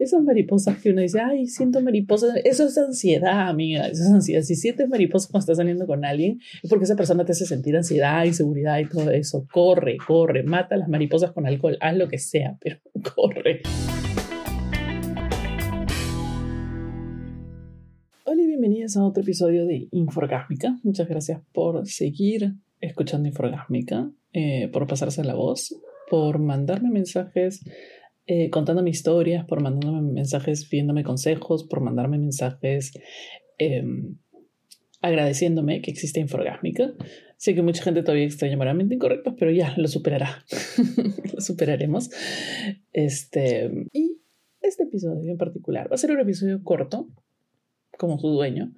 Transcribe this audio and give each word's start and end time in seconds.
esas 0.00 0.22
mariposas 0.22 0.78
que 0.78 0.92
uno 0.92 1.02
dice, 1.02 1.20
ay, 1.20 1.46
siento 1.46 1.82
mariposas, 1.82 2.34
eso 2.44 2.64
es 2.64 2.78
ansiedad, 2.78 3.50
amiga, 3.50 3.86
eso 3.86 4.02
es 4.02 4.10
ansiedad. 4.10 4.40
Si 4.40 4.56
sientes 4.56 4.88
mariposas 4.88 5.30
cuando 5.30 5.42
estás 5.42 5.58
saliendo 5.58 5.86
con 5.86 6.06
alguien, 6.06 6.40
es 6.62 6.70
porque 6.70 6.84
esa 6.84 6.96
persona 6.96 7.26
te 7.26 7.32
hace 7.32 7.44
sentir 7.44 7.76
ansiedad, 7.76 8.24
inseguridad 8.24 8.78
y 8.78 8.88
todo 8.88 9.10
eso. 9.10 9.46
Corre, 9.52 9.98
corre, 9.98 10.42
mata 10.42 10.78
las 10.78 10.88
mariposas 10.88 11.32
con 11.32 11.46
alcohol, 11.46 11.76
haz 11.82 11.98
lo 11.98 12.08
que 12.08 12.16
sea, 12.16 12.56
pero 12.62 12.78
corre. 13.14 13.60
Hola 18.24 18.42
y 18.42 18.46
bienvenidas 18.46 18.96
a 18.96 19.04
otro 19.04 19.22
episodio 19.22 19.66
de 19.66 19.88
Inforgásmica. 19.90 20.78
Muchas 20.82 21.08
gracias 21.08 21.42
por 21.52 21.86
seguir 21.86 22.54
escuchando 22.80 23.28
Inforgásmica, 23.28 24.10
eh, 24.32 24.68
por 24.72 24.86
pasarse 24.86 25.22
la 25.24 25.34
voz, 25.34 25.76
por 26.08 26.38
mandarme 26.38 26.88
mensajes 26.88 27.60
eh, 28.32 28.48
contándome 28.48 28.90
historias, 28.90 29.44
por 29.44 29.60
mandándome 29.60 30.02
mensajes 30.02 30.64
pidiéndome 30.64 31.02
consejos, 31.02 31.64
por 31.64 31.80
mandarme 31.80 32.16
mensajes 32.16 32.92
em, 33.58 34.18
agradeciéndome 35.00 35.82
que 35.82 35.90
existe 35.90 36.20
Inforgásmica. 36.20 36.94
Sé 37.38 37.56
que 37.56 37.62
mucha 37.62 37.82
gente 37.82 38.02
todavía 38.02 38.26
extraña 38.26 38.56
moralmente 38.56 38.94
incorrectos, 38.94 39.34
pero 39.36 39.50
ya 39.50 39.74
lo 39.76 39.88
superará. 39.88 40.44
lo 41.34 41.40
superaremos. 41.40 42.10
Este, 42.92 43.68
y 43.92 44.18
este 44.60 44.84
episodio 44.84 45.32
en 45.32 45.36
particular 45.36 45.90
va 45.90 45.96
a 45.96 45.98
ser 45.98 46.12
un 46.12 46.20
episodio 46.20 46.62
corto, 46.62 47.08
como 47.98 48.20
su 48.20 48.28
dueño, 48.28 48.72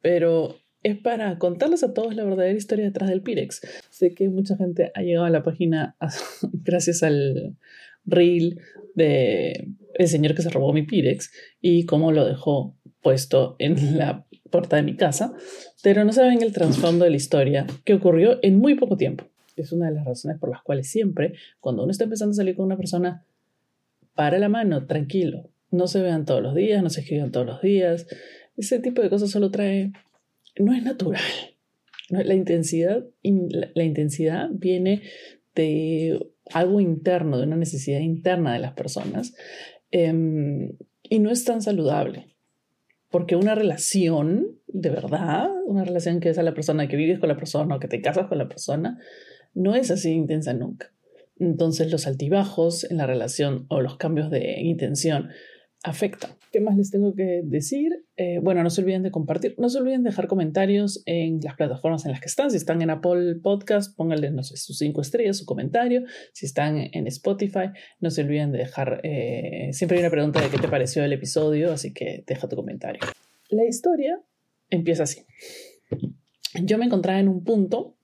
pero 0.00 0.56
es 0.82 0.96
para 0.96 1.36
contarles 1.38 1.82
a 1.82 1.92
todos 1.92 2.16
la 2.16 2.24
verdadera 2.24 2.56
historia 2.56 2.86
detrás 2.86 3.10
del 3.10 3.20
Pirex. 3.20 3.60
Sé 3.90 4.14
que 4.14 4.30
mucha 4.30 4.56
gente 4.56 4.90
ha 4.94 5.02
llegado 5.02 5.26
a 5.26 5.30
la 5.30 5.42
página 5.42 5.96
gracias 6.64 7.02
al 7.02 7.58
reel 8.06 8.60
de 8.94 9.68
el 9.94 10.08
señor 10.08 10.34
que 10.34 10.42
se 10.42 10.50
robó 10.50 10.72
mi 10.72 10.82
Pirex 10.82 11.30
y 11.60 11.84
cómo 11.86 12.12
lo 12.12 12.26
dejó 12.26 12.76
puesto 13.02 13.56
en 13.58 13.98
la 13.98 14.26
puerta 14.50 14.76
de 14.76 14.82
mi 14.82 14.96
casa, 14.96 15.32
pero 15.82 16.04
no 16.04 16.12
saben 16.12 16.42
el 16.42 16.52
trasfondo 16.52 17.04
de 17.04 17.10
la 17.10 17.16
historia 17.16 17.66
que 17.84 17.94
ocurrió 17.94 18.38
en 18.42 18.58
muy 18.58 18.74
poco 18.74 18.96
tiempo. 18.96 19.24
Es 19.56 19.72
una 19.72 19.88
de 19.88 19.94
las 19.94 20.04
razones 20.04 20.38
por 20.38 20.50
las 20.50 20.62
cuales 20.62 20.90
siempre, 20.90 21.34
cuando 21.60 21.82
uno 21.82 21.90
está 21.90 22.04
empezando 22.04 22.32
a 22.32 22.36
salir 22.36 22.56
con 22.56 22.66
una 22.66 22.76
persona, 22.76 23.24
para 24.14 24.38
la 24.38 24.48
mano, 24.48 24.86
tranquilo. 24.86 25.50
No 25.70 25.88
se 25.88 26.00
vean 26.00 26.24
todos 26.24 26.42
los 26.42 26.54
días, 26.54 26.82
no 26.82 26.90
se 26.90 27.00
escriban 27.00 27.32
todos 27.32 27.46
los 27.46 27.60
días. 27.60 28.06
Ese 28.56 28.78
tipo 28.80 29.02
de 29.02 29.10
cosas 29.10 29.30
solo 29.30 29.50
trae 29.50 29.92
no 30.58 30.72
es 30.74 30.82
natural. 30.82 31.22
La 32.08 32.34
intensidad, 32.34 33.04
la 33.22 33.84
intensidad 33.84 34.48
viene 34.52 35.02
de 35.56 36.30
algo 36.52 36.80
interno, 36.80 37.38
de 37.38 37.46
una 37.46 37.56
necesidad 37.56 37.98
interna 37.98 38.52
de 38.52 38.60
las 38.60 38.74
personas 38.74 39.34
em, 39.90 40.76
y 41.02 41.18
no 41.18 41.30
es 41.30 41.44
tan 41.44 41.60
saludable. 41.60 42.36
Porque 43.10 43.34
una 43.34 43.54
relación, 43.54 44.58
de 44.66 44.90
verdad, 44.90 45.48
una 45.64 45.84
relación 45.84 46.20
que 46.20 46.28
es 46.28 46.38
a 46.38 46.42
la 46.42 46.54
persona, 46.54 46.86
que 46.86 46.96
vives 46.96 47.18
con 47.18 47.28
la 47.28 47.36
persona 47.36 47.74
o 47.74 47.80
que 47.80 47.88
te 47.88 48.00
casas 48.00 48.28
con 48.28 48.38
la 48.38 48.48
persona, 48.48 48.98
no 49.54 49.74
es 49.74 49.90
así 49.90 50.10
intensa 50.10 50.52
nunca. 50.52 50.92
Entonces 51.38 51.90
los 51.90 52.06
altibajos 52.06 52.84
en 52.90 52.98
la 52.98 53.06
relación 53.06 53.66
o 53.68 53.80
los 53.80 53.96
cambios 53.96 54.30
de 54.30 54.60
intención 54.60 55.30
afecta. 55.86 56.36
¿Qué 56.52 56.60
más 56.60 56.76
les 56.76 56.90
tengo 56.90 57.14
que 57.14 57.42
decir? 57.44 57.92
Eh, 58.16 58.40
bueno, 58.42 58.62
no 58.62 58.70
se 58.70 58.80
olviden 58.80 59.02
de 59.04 59.10
compartir, 59.10 59.54
no 59.58 59.68
se 59.68 59.78
olviden 59.78 60.02
de 60.02 60.10
dejar 60.10 60.26
comentarios 60.26 61.02
en 61.06 61.38
las 61.42 61.54
plataformas 61.54 62.04
en 62.04 62.10
las 62.10 62.20
que 62.20 62.26
están. 62.26 62.50
Si 62.50 62.56
están 62.56 62.82
en 62.82 62.90
Apple 62.90 63.36
Podcast, 63.42 63.96
pónganle, 63.96 64.32
sus 64.42 64.78
cinco 64.78 65.00
estrellas, 65.00 65.38
su 65.38 65.46
comentario. 65.46 66.02
Si 66.32 66.44
están 66.46 66.76
en 66.76 67.06
Spotify, 67.06 67.70
no 68.00 68.10
se 68.10 68.22
olviden 68.22 68.50
de 68.50 68.58
dejar, 68.58 69.00
eh, 69.04 69.70
siempre 69.72 69.98
hay 69.98 70.02
una 70.02 70.10
pregunta 70.10 70.40
de 70.40 70.48
qué 70.48 70.58
te 70.58 70.68
pareció 70.68 71.04
el 71.04 71.12
episodio, 71.12 71.72
así 71.72 71.92
que 71.92 72.24
deja 72.26 72.48
tu 72.48 72.56
comentario. 72.56 73.00
La 73.50 73.64
historia 73.64 74.20
empieza 74.68 75.04
así. 75.04 75.24
Yo 76.64 76.78
me 76.78 76.86
encontraba 76.86 77.20
en 77.20 77.28
un 77.28 77.44
punto 77.44 77.95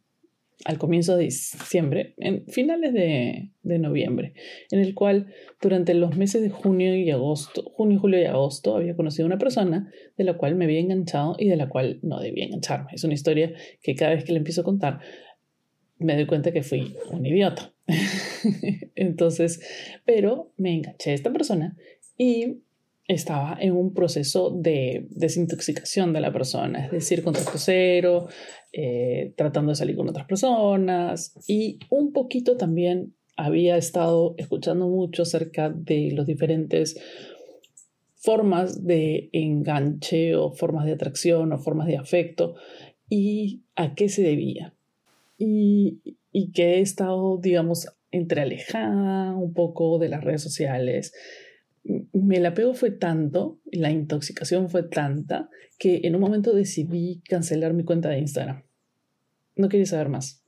al 0.64 0.78
comienzo 0.78 1.16
de 1.16 1.24
diciembre, 1.24 2.14
en 2.18 2.46
finales 2.46 2.92
de, 2.92 3.50
noviembre, 3.62 4.34
en 4.70 4.80
el 4.80 4.94
cual 4.94 5.32
durante 5.60 5.94
los 5.94 6.16
meses 6.16 6.42
de 6.42 6.50
junio 6.50 6.94
y 6.94 7.10
agosto, 7.10 7.62
junio, 7.74 7.98
julio 7.98 8.20
y 8.20 8.24
agosto, 8.24 8.76
había 8.76 8.94
conocido 8.96 9.24
a 9.24 9.28
una 9.28 9.38
persona 9.38 9.90
de 10.16 10.24
la 10.24 10.34
cual 10.34 10.54
me 10.54 10.64
había 10.64 10.80
enganchado 10.80 11.36
y 11.38 11.48
de 11.48 11.56
la 11.56 11.68
cual 11.68 11.98
no 12.02 12.20
debía 12.20 12.44
engancharme. 12.44 12.90
Es 12.92 13.04
una 13.04 13.14
historia 13.14 13.52
que 13.82 13.94
cada 13.94 14.14
vez 14.14 14.24
que 14.24 14.32
le 14.32 14.38
empiezo 14.38 14.60
a 14.60 14.64
contar, 14.64 15.00
me 15.98 16.14
doy 16.14 16.26
cuenta 16.26 16.52
que 16.52 16.62
fui 16.62 16.96
un 17.10 17.24
idiota. 17.24 17.72
Entonces, 18.94 19.60
pero 20.04 20.52
me 20.56 20.74
enganché 20.74 21.10
a 21.10 21.14
esta 21.14 21.32
persona 21.32 21.76
y 22.16 22.62
estaba 23.14 23.56
en 23.60 23.72
un 23.72 23.94
proceso 23.94 24.50
de 24.50 25.06
desintoxicación 25.10 26.12
de 26.12 26.20
la 26.20 26.32
persona, 26.32 26.86
es 26.86 26.90
decir, 26.90 27.22
contacto 27.22 27.56
cero, 27.56 28.28
eh, 28.72 29.32
tratando 29.36 29.70
de 29.70 29.76
salir 29.76 29.96
con 29.96 30.08
otras 30.08 30.26
personas 30.26 31.34
y 31.46 31.78
un 31.90 32.12
poquito 32.12 32.56
también 32.56 33.14
había 33.36 33.76
estado 33.76 34.34
escuchando 34.38 34.88
mucho 34.88 35.22
acerca 35.22 35.70
de 35.70 36.12
los 36.12 36.26
diferentes 36.26 37.00
formas 38.14 38.84
de 38.84 39.30
enganche 39.32 40.36
o 40.36 40.52
formas 40.52 40.86
de 40.86 40.92
atracción 40.92 41.52
o 41.52 41.58
formas 41.58 41.86
de 41.88 41.96
afecto 41.96 42.54
y 43.08 43.62
a 43.74 43.94
qué 43.94 44.08
se 44.08 44.22
debía. 44.22 44.74
Y, 45.38 46.00
y 46.30 46.52
que 46.52 46.74
he 46.74 46.80
estado, 46.80 47.38
digamos, 47.38 47.88
entre 48.12 48.42
alejada 48.42 49.34
un 49.34 49.54
poco 49.54 49.98
de 49.98 50.08
las 50.08 50.22
redes 50.22 50.42
sociales, 50.42 51.12
el 51.84 52.46
apego 52.46 52.74
fue 52.74 52.90
tanto, 52.90 53.58
la 53.70 53.90
intoxicación 53.90 54.68
fue 54.70 54.82
tanta, 54.82 55.50
que 55.78 56.02
en 56.04 56.14
un 56.14 56.20
momento 56.20 56.54
decidí 56.54 57.22
cancelar 57.28 57.74
mi 57.74 57.84
cuenta 57.84 58.08
de 58.08 58.18
Instagram. 58.18 58.62
No 59.56 59.68
quería 59.68 59.86
saber 59.86 60.08
más. 60.08 60.44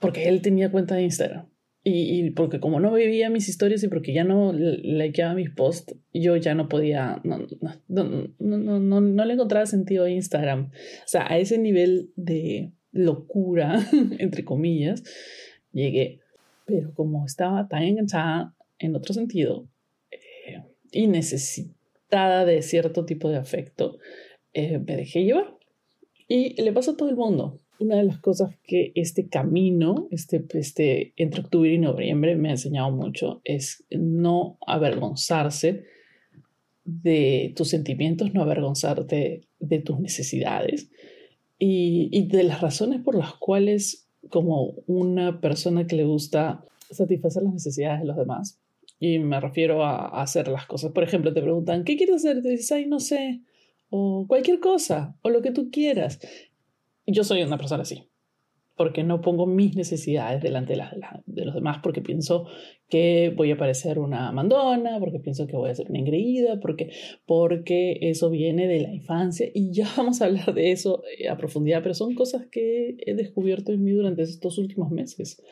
Porque 0.00 0.28
él 0.28 0.42
tenía 0.42 0.70
cuenta 0.70 0.94
de 0.94 1.02
Instagram. 1.02 1.46
Y, 1.84 2.30
porque 2.32 2.60
como 2.60 2.80
no 2.80 2.92
veía 2.92 3.30
mis 3.30 3.48
historias 3.48 3.82
y 3.82 3.88
porque 3.88 4.12
ya 4.12 4.22
no 4.22 4.52
likeaba 4.52 5.32
mis 5.32 5.48
posts, 5.50 5.94
yo 6.12 6.36
ya 6.36 6.54
no 6.54 6.68
podía, 6.68 7.20
no, 7.24 7.46
no, 7.88 8.28
no, 8.38 9.00
no 9.00 9.24
le 9.24 9.32
encontraba 9.32 9.64
sentido 9.64 10.04
a 10.04 10.10
Instagram. 10.10 10.66
O 10.66 11.06
sea, 11.08 11.26
a 11.32 11.38
ese 11.38 11.56
nivel 11.56 12.10
de 12.14 12.72
locura, 12.92 13.86
entre 14.18 14.44
comillas, 14.44 15.02
llegué. 15.72 16.20
Pero 16.66 16.92
como 16.92 17.24
estaba 17.24 17.68
tan 17.68 17.84
enganchada 17.84 18.54
en 18.78 18.94
otro 18.94 19.14
sentido, 19.14 19.66
y 20.92 21.06
necesitada 21.06 22.44
de 22.44 22.62
cierto 22.62 23.04
tipo 23.04 23.28
de 23.28 23.36
afecto, 23.36 23.98
eh, 24.52 24.78
me 24.78 24.96
dejé 24.96 25.24
llevar. 25.24 25.56
Y 26.26 26.60
le 26.60 26.72
pasa 26.72 26.92
a 26.92 26.96
todo 26.96 27.08
el 27.08 27.16
mundo. 27.16 27.58
Una 27.80 27.96
de 27.96 28.04
las 28.04 28.18
cosas 28.18 28.56
que 28.64 28.92
este 28.94 29.28
camino, 29.28 30.08
este, 30.10 30.44
este, 30.54 31.12
entre 31.16 31.42
octubre 31.42 31.72
y 31.72 31.78
noviembre, 31.78 32.36
me 32.36 32.48
ha 32.48 32.52
enseñado 32.52 32.90
mucho 32.90 33.40
es 33.44 33.84
no 33.90 34.58
avergonzarse 34.66 35.84
de 36.84 37.52
tus 37.56 37.68
sentimientos, 37.68 38.34
no 38.34 38.42
avergonzarte 38.42 39.42
de 39.60 39.78
tus 39.78 40.00
necesidades 40.00 40.90
y, 41.58 42.08
y 42.10 42.26
de 42.26 42.42
las 42.42 42.60
razones 42.60 43.00
por 43.00 43.14
las 43.14 43.34
cuales, 43.34 44.08
como 44.28 44.74
una 44.86 45.40
persona 45.40 45.86
que 45.86 45.96
le 45.96 46.04
gusta 46.04 46.64
satisfacer 46.90 47.42
las 47.42 47.52
necesidades 47.52 48.00
de 48.00 48.06
los 48.06 48.16
demás, 48.16 48.60
y 49.00 49.18
me 49.18 49.40
refiero 49.40 49.84
a, 49.84 50.20
hacer 50.20 50.48
las 50.48 50.66
cosas. 50.66 50.92
Por 50.92 51.04
ejemplo, 51.04 51.32
te 51.32 51.42
preguntan, 51.42 51.84
¿qué 51.84 51.96
quieres 51.96 52.16
hacer? 52.16 52.42
Te 52.42 52.50
dices, 52.50 52.72
ay, 52.72 52.86
no 52.86 53.00
sé. 53.00 53.40
O 53.90 54.26
cualquier 54.26 54.60
cosa, 54.60 55.16
o 55.22 55.30
lo 55.30 55.40
que 55.40 55.50
tú 55.50 55.70
quieras. 55.70 56.20
Yo 57.06 57.24
soy 57.24 57.42
una 57.42 57.56
persona 57.56 57.82
así, 57.82 58.04
porque 58.76 59.02
no 59.02 59.22
pongo 59.22 59.46
mis 59.46 59.74
necesidades 59.76 60.42
delante 60.42 60.74
de, 60.74 60.84
de, 61.24 61.44
los 61.46 61.54
demás, 61.54 61.78
porque 61.82 62.02
pienso 62.02 62.46
que 62.90 63.32
voy 63.34 63.50
a 63.50 63.56
parecer 63.56 63.98
una 63.98 64.30
mandona, 64.30 64.98
porque 64.98 65.20
pienso 65.20 65.46
que 65.46 65.56
voy 65.56 65.70
a 65.70 65.74
ser 65.74 65.88
una 65.88 66.00
engreída, 66.00 66.60
porque, 66.60 66.90
porque 67.24 67.98
eso 68.02 68.28
viene 68.28 68.66
de 68.66 68.80
la 68.80 68.92
infancia. 68.92 69.48
Y 69.54 69.72
ya 69.72 69.88
vamos 69.96 70.20
a 70.20 70.26
hablar 70.26 70.52
de 70.52 70.72
eso 70.72 71.02
eh, 71.18 71.28
a 71.28 71.38
profundidad, 71.38 71.82
pero 71.82 71.94
son 71.94 72.14
cosas 72.14 72.46
que 72.50 72.96
he 73.06 73.14
descubierto 73.14 73.72
en 73.72 73.84
mí 73.84 73.92
durante 73.92 74.22
estos 74.22 74.58
últimos 74.58 74.90
meses. 74.90 75.42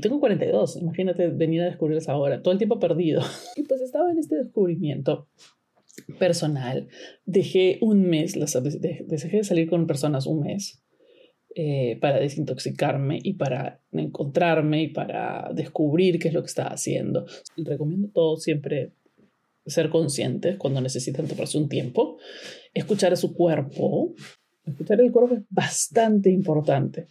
Tengo 0.00 0.18
42, 0.18 0.76
imagínate 0.76 1.28
venir 1.28 1.62
a 1.62 1.66
descubrirlas 1.66 2.08
ahora, 2.08 2.42
todo 2.42 2.52
el 2.52 2.58
tiempo 2.58 2.78
perdido. 2.78 3.22
Y 3.56 3.62
pues 3.62 3.80
estaba 3.80 4.10
en 4.10 4.18
este 4.18 4.36
descubrimiento 4.36 5.28
personal. 6.18 6.88
Dejé 7.24 7.78
un 7.80 8.02
mes, 8.02 8.34
dejé 8.34 9.36
de 9.36 9.44
salir 9.44 9.68
con 9.68 9.86
personas 9.86 10.26
un 10.26 10.40
mes 10.40 10.82
eh, 11.54 11.98
para 12.00 12.18
desintoxicarme 12.18 13.18
y 13.22 13.34
para 13.34 13.80
encontrarme 13.92 14.82
y 14.82 14.88
para 14.88 15.50
descubrir 15.54 16.18
qué 16.18 16.28
es 16.28 16.34
lo 16.34 16.42
que 16.42 16.48
estaba 16.48 16.70
haciendo. 16.70 17.26
Recomiendo 17.56 18.08
todo 18.08 18.36
siempre 18.38 18.92
ser 19.66 19.90
conscientes 19.90 20.56
cuando 20.56 20.80
necesitan 20.80 21.28
tomarse 21.28 21.58
un 21.58 21.68
tiempo, 21.68 22.18
escuchar 22.74 23.12
a 23.12 23.16
su 23.16 23.34
cuerpo. 23.34 24.14
Escuchar 24.64 25.00
el 25.00 25.12
cuerpo 25.12 25.34
es 25.34 25.42
bastante 25.50 26.30
importante 26.30 27.08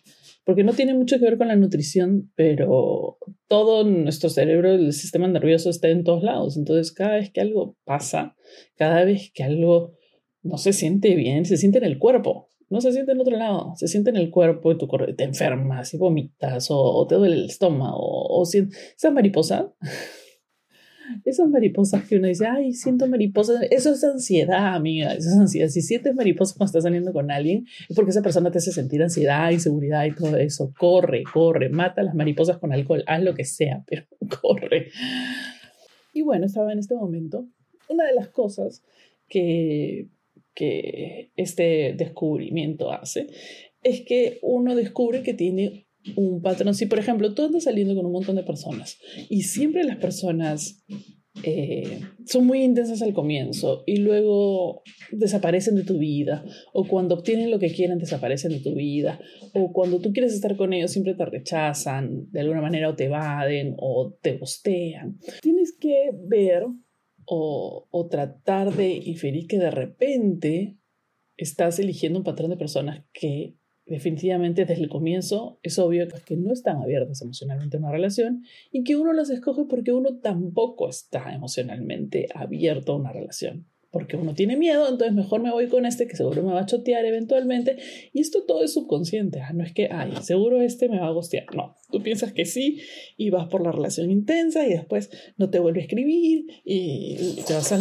porque 0.49 0.63
no 0.63 0.73
tiene 0.73 0.95
mucho 0.95 1.19
que 1.19 1.25
ver 1.25 1.37
con 1.37 1.47
la 1.47 1.55
nutrición, 1.55 2.31
pero 2.33 3.19
todo 3.47 3.83
nuestro 3.83 4.31
cerebro, 4.31 4.71
el 4.71 4.93
sistema 4.93 5.27
nervioso 5.27 5.69
está 5.69 5.89
en 5.89 6.03
todos 6.03 6.23
lados. 6.23 6.57
Entonces, 6.57 6.91
cada 6.91 7.17
vez 7.17 7.29
que 7.29 7.39
algo 7.39 7.77
pasa, 7.85 8.35
cada 8.75 9.05
vez 9.05 9.29
que 9.31 9.43
algo 9.43 9.93
no 10.41 10.57
se 10.57 10.73
siente 10.73 11.13
bien, 11.13 11.45
se 11.45 11.55
siente 11.55 11.77
en 11.77 11.83
el 11.83 11.99
cuerpo. 11.99 12.47
No 12.67 12.81
se 12.81 12.91
siente 12.93 13.11
en 13.11 13.21
otro 13.21 13.37
lado, 13.37 13.73
se 13.75 13.87
siente 13.87 14.09
en 14.09 14.15
el 14.15 14.31
cuerpo 14.31 14.71
y 14.71 14.77
tu 14.79 14.87
te 15.15 15.23
enfermas 15.23 15.93
y 15.93 15.97
vomitas 15.97 16.69
o, 16.71 17.05
te 17.07 17.13
duele 17.13 17.35
el 17.35 17.45
estómago 17.45 17.99
o, 17.99 18.41
o 18.41 18.43
esa 18.43 19.11
mariposa 19.11 19.75
esas 21.25 21.49
mariposas 21.49 22.03
que 22.07 22.17
uno 22.17 22.27
dice, 22.27 22.45
ay, 22.47 22.73
siento 22.73 23.07
mariposas, 23.07 23.61
eso 23.71 23.91
es 23.93 24.03
ansiedad, 24.03 24.75
amiga, 24.75 25.13
eso 25.13 25.29
es 25.29 25.35
ansiedad. 25.35 25.67
Si 25.69 25.81
sientes 25.81 26.15
mariposas 26.15 26.57
cuando 26.57 26.69
estás 26.69 26.83
saliendo 26.83 27.13
con 27.13 27.31
alguien, 27.31 27.65
es 27.87 27.95
porque 27.95 28.11
esa 28.11 28.21
persona 28.21 28.51
te 28.51 28.59
hace 28.59 28.71
sentir 28.71 29.01
ansiedad, 29.01 29.51
inseguridad 29.51 30.05
y 30.05 30.15
todo 30.15 30.37
eso. 30.37 30.73
Corre, 30.77 31.23
corre, 31.23 31.69
mata 31.69 32.03
las 32.03 32.15
mariposas 32.15 32.57
con 32.57 32.73
alcohol, 32.73 33.03
haz 33.07 33.23
lo 33.23 33.33
que 33.35 33.45
sea, 33.45 33.83
pero 33.87 34.05
corre. 34.41 34.89
Y 36.13 36.21
bueno, 36.21 36.45
estaba 36.45 36.71
en 36.71 36.79
este 36.79 36.95
momento. 36.95 37.47
Una 37.87 38.05
de 38.05 38.13
las 38.13 38.29
cosas 38.29 38.83
que, 39.27 40.07
que 40.53 41.31
este 41.35 41.93
descubrimiento 41.97 42.91
hace 42.91 43.27
es 43.83 44.01
que 44.01 44.39
uno 44.41 44.75
descubre 44.75 45.23
que 45.23 45.33
tiene 45.33 45.87
un 46.15 46.41
patrón. 46.41 46.73
Si, 46.73 46.85
por 46.85 46.99
ejemplo, 46.99 47.33
tú 47.33 47.45
andas 47.45 47.63
saliendo 47.63 47.95
con 47.95 48.05
un 48.05 48.11
montón 48.11 48.35
de 48.35 48.43
personas 48.43 48.97
y 49.29 49.43
siempre 49.43 49.83
las 49.83 49.97
personas 49.97 50.83
eh, 51.43 52.01
son 52.25 52.45
muy 52.45 52.63
intensas 52.63 53.01
al 53.01 53.13
comienzo 53.13 53.83
y 53.85 53.97
luego 53.97 54.81
desaparecen 55.11 55.75
de 55.75 55.83
tu 55.83 55.97
vida, 55.97 56.43
o 56.73 56.85
cuando 56.87 57.15
obtienen 57.15 57.51
lo 57.51 57.59
que 57.59 57.71
quieren 57.71 57.97
desaparecen 57.97 58.51
de 58.51 58.59
tu 58.59 58.75
vida, 58.75 59.19
o 59.53 59.71
cuando 59.71 59.99
tú 59.99 60.11
quieres 60.11 60.33
estar 60.33 60.55
con 60.57 60.73
ellos 60.73 60.91
siempre 60.91 61.15
te 61.15 61.25
rechazan 61.25 62.29
de 62.31 62.41
alguna 62.41 62.61
manera 62.61 62.89
o 62.89 62.95
te 62.95 63.05
evaden 63.05 63.75
o 63.77 64.17
te 64.21 64.37
bostean. 64.37 65.17
Tienes 65.41 65.75
que 65.79 66.11
ver 66.27 66.65
o, 67.25 67.87
o 67.89 68.07
tratar 68.07 68.75
de 68.75 68.91
inferir 68.91 69.47
que 69.47 69.59
de 69.59 69.71
repente 69.71 70.77
estás 71.37 71.79
eligiendo 71.79 72.19
un 72.19 72.25
patrón 72.25 72.49
de 72.49 72.57
personas 72.57 73.05
que 73.13 73.55
definitivamente 73.89 74.65
desde 74.65 74.83
el 74.83 74.89
comienzo 74.89 75.59
es 75.63 75.79
obvio 75.79 76.07
que 76.25 76.37
no 76.37 76.53
están 76.53 76.77
abiertas 76.77 77.21
emocionalmente 77.21 77.77
a 77.77 77.79
una 77.79 77.91
relación 77.91 78.43
y 78.71 78.83
que 78.83 78.95
uno 78.95 79.13
las 79.13 79.29
escoge 79.29 79.65
porque 79.65 79.91
uno 79.91 80.17
tampoco 80.19 80.87
está 80.87 81.33
emocionalmente 81.33 82.27
abierto 82.33 82.93
a 82.93 82.97
una 82.97 83.11
relación. 83.11 83.65
Porque 83.91 84.17
uno 84.17 84.35
tiene 84.35 84.55
miedo, 84.55 84.87
entonces 84.87 85.15
mejor 85.15 85.41
me 85.41 85.51
voy 85.51 85.67
con 85.67 85.87
este 85.87 86.05
que 86.05 86.15
seguro 86.15 86.43
me 86.43 86.53
va 86.53 86.61
a 86.61 86.65
chotear 86.67 87.05
eventualmente. 87.05 87.77
Y 88.13 88.19
esto 88.21 88.43
todo 88.43 88.63
es 88.63 88.71
subconsciente, 88.71 89.41
¿ah? 89.41 89.51
no 89.51 89.63
es 89.63 89.73
que, 89.73 89.89
ay, 89.91 90.13
seguro 90.21 90.61
este 90.61 90.89
me 90.89 90.99
va 90.99 91.07
a 91.07 91.11
gostear. 91.11 91.45
No, 91.55 91.75
tú 91.91 92.03
piensas 92.03 92.31
que 92.31 92.45
sí 92.45 92.81
y 93.17 93.31
vas 93.31 93.47
por 93.47 93.63
la 93.63 93.71
relación 93.71 94.11
intensa 94.11 94.67
y 94.67 94.73
después 94.73 95.09
no 95.37 95.49
te 95.49 95.57
vuelve 95.57 95.79
a 95.79 95.83
escribir 95.83 96.45
y 96.63 97.41
te 97.47 97.53
vas 97.55 97.73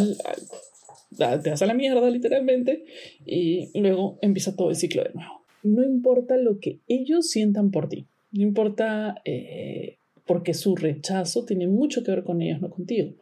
te 1.41 1.49
vas 1.49 1.61
a 1.61 1.65
la 1.67 1.73
mierda 1.75 2.09
literalmente 2.09 2.85
y 3.25 3.79
luego 3.79 4.17
empieza 4.21 4.55
todo 4.55 4.69
el 4.69 4.75
ciclo 4.75 5.03
de 5.03 5.11
nuevo 5.13 5.38
no 5.63 5.83
importa 5.83 6.37
lo 6.37 6.59
que 6.59 6.79
ellos 6.87 7.29
sientan 7.29 7.71
por 7.71 7.89
ti, 7.89 8.07
no 8.31 8.43
importa 8.43 9.21
eh, 9.25 9.97
porque 10.25 10.53
su 10.53 10.75
rechazo 10.75 11.45
tiene 11.45 11.67
mucho 11.67 12.03
que 12.03 12.11
ver 12.11 12.23
con 12.23 12.41
ellos, 12.41 12.61
no 12.61 12.69
contigo. 12.69 13.15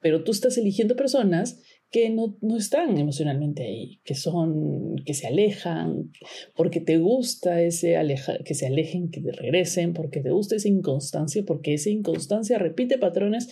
Pero 0.00 0.24
tú 0.24 0.32
estás 0.32 0.56
eligiendo 0.56 0.96
personas 0.96 1.60
que 1.90 2.08
no, 2.08 2.36
no, 2.40 2.56
están 2.56 2.96
emocionalmente 2.98 3.64
ahí, 3.64 4.00
que 4.04 4.14
son, 4.14 4.96
que 5.04 5.12
se 5.12 5.26
alejan, 5.26 6.12
porque 6.54 6.80
te 6.80 6.98
gusta 6.98 7.60
ese 7.62 7.96
aleja, 7.96 8.38
que 8.44 8.54
se 8.54 8.66
alejen, 8.66 9.10
que 9.10 9.20
regresen, 9.32 9.92
porque 9.92 10.20
te 10.20 10.30
gusta 10.30 10.54
esa 10.54 10.68
inconstancia, 10.68 11.42
porque 11.44 11.74
esa 11.74 11.90
inconstancia 11.90 12.58
repite 12.58 12.96
patrones 12.98 13.48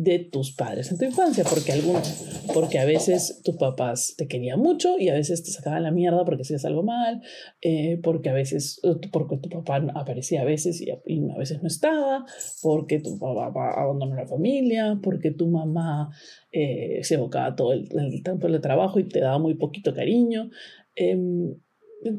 de 0.00 0.20
tus 0.20 0.52
padres 0.52 0.92
en 0.92 0.98
tu 0.98 1.04
infancia, 1.06 1.42
porque 1.42 1.72
algunos, 1.72 2.44
porque 2.54 2.78
a 2.78 2.84
veces 2.84 3.40
tus 3.42 3.56
papás 3.56 4.14
te 4.16 4.28
querían 4.28 4.60
mucho 4.60 4.96
y 4.96 5.08
a 5.08 5.14
veces 5.14 5.42
te 5.42 5.50
sacaban 5.50 5.82
la 5.82 5.90
mierda 5.90 6.24
porque 6.24 6.42
hacías 6.42 6.64
algo 6.64 6.84
mal, 6.84 7.20
eh, 7.62 7.98
porque 8.00 8.28
a 8.28 8.32
veces, 8.32 8.80
porque 9.10 9.38
tu 9.38 9.48
papá 9.48 9.84
aparecía 9.96 10.42
a 10.42 10.44
veces 10.44 10.80
y 10.80 10.90
a, 10.92 11.36
veces 11.36 11.62
no 11.62 11.66
estaba, 11.66 12.24
porque 12.62 13.00
tu 13.00 13.18
papá 13.18 13.72
abandonó 13.74 14.14
la 14.14 14.28
familia, 14.28 15.00
porque 15.02 15.32
tu 15.32 15.48
mamá 15.48 16.10
eh, 16.52 17.00
se 17.02 17.14
evocaba 17.14 17.56
todo 17.56 17.72
el, 17.72 17.88
tiempo 18.22 18.46
de 18.46 18.60
trabajo 18.60 19.00
y 19.00 19.08
te 19.08 19.18
daba 19.18 19.40
muy 19.40 19.54
poquito 19.54 19.92
cariño. 19.94 20.48
Eh, 20.94 21.18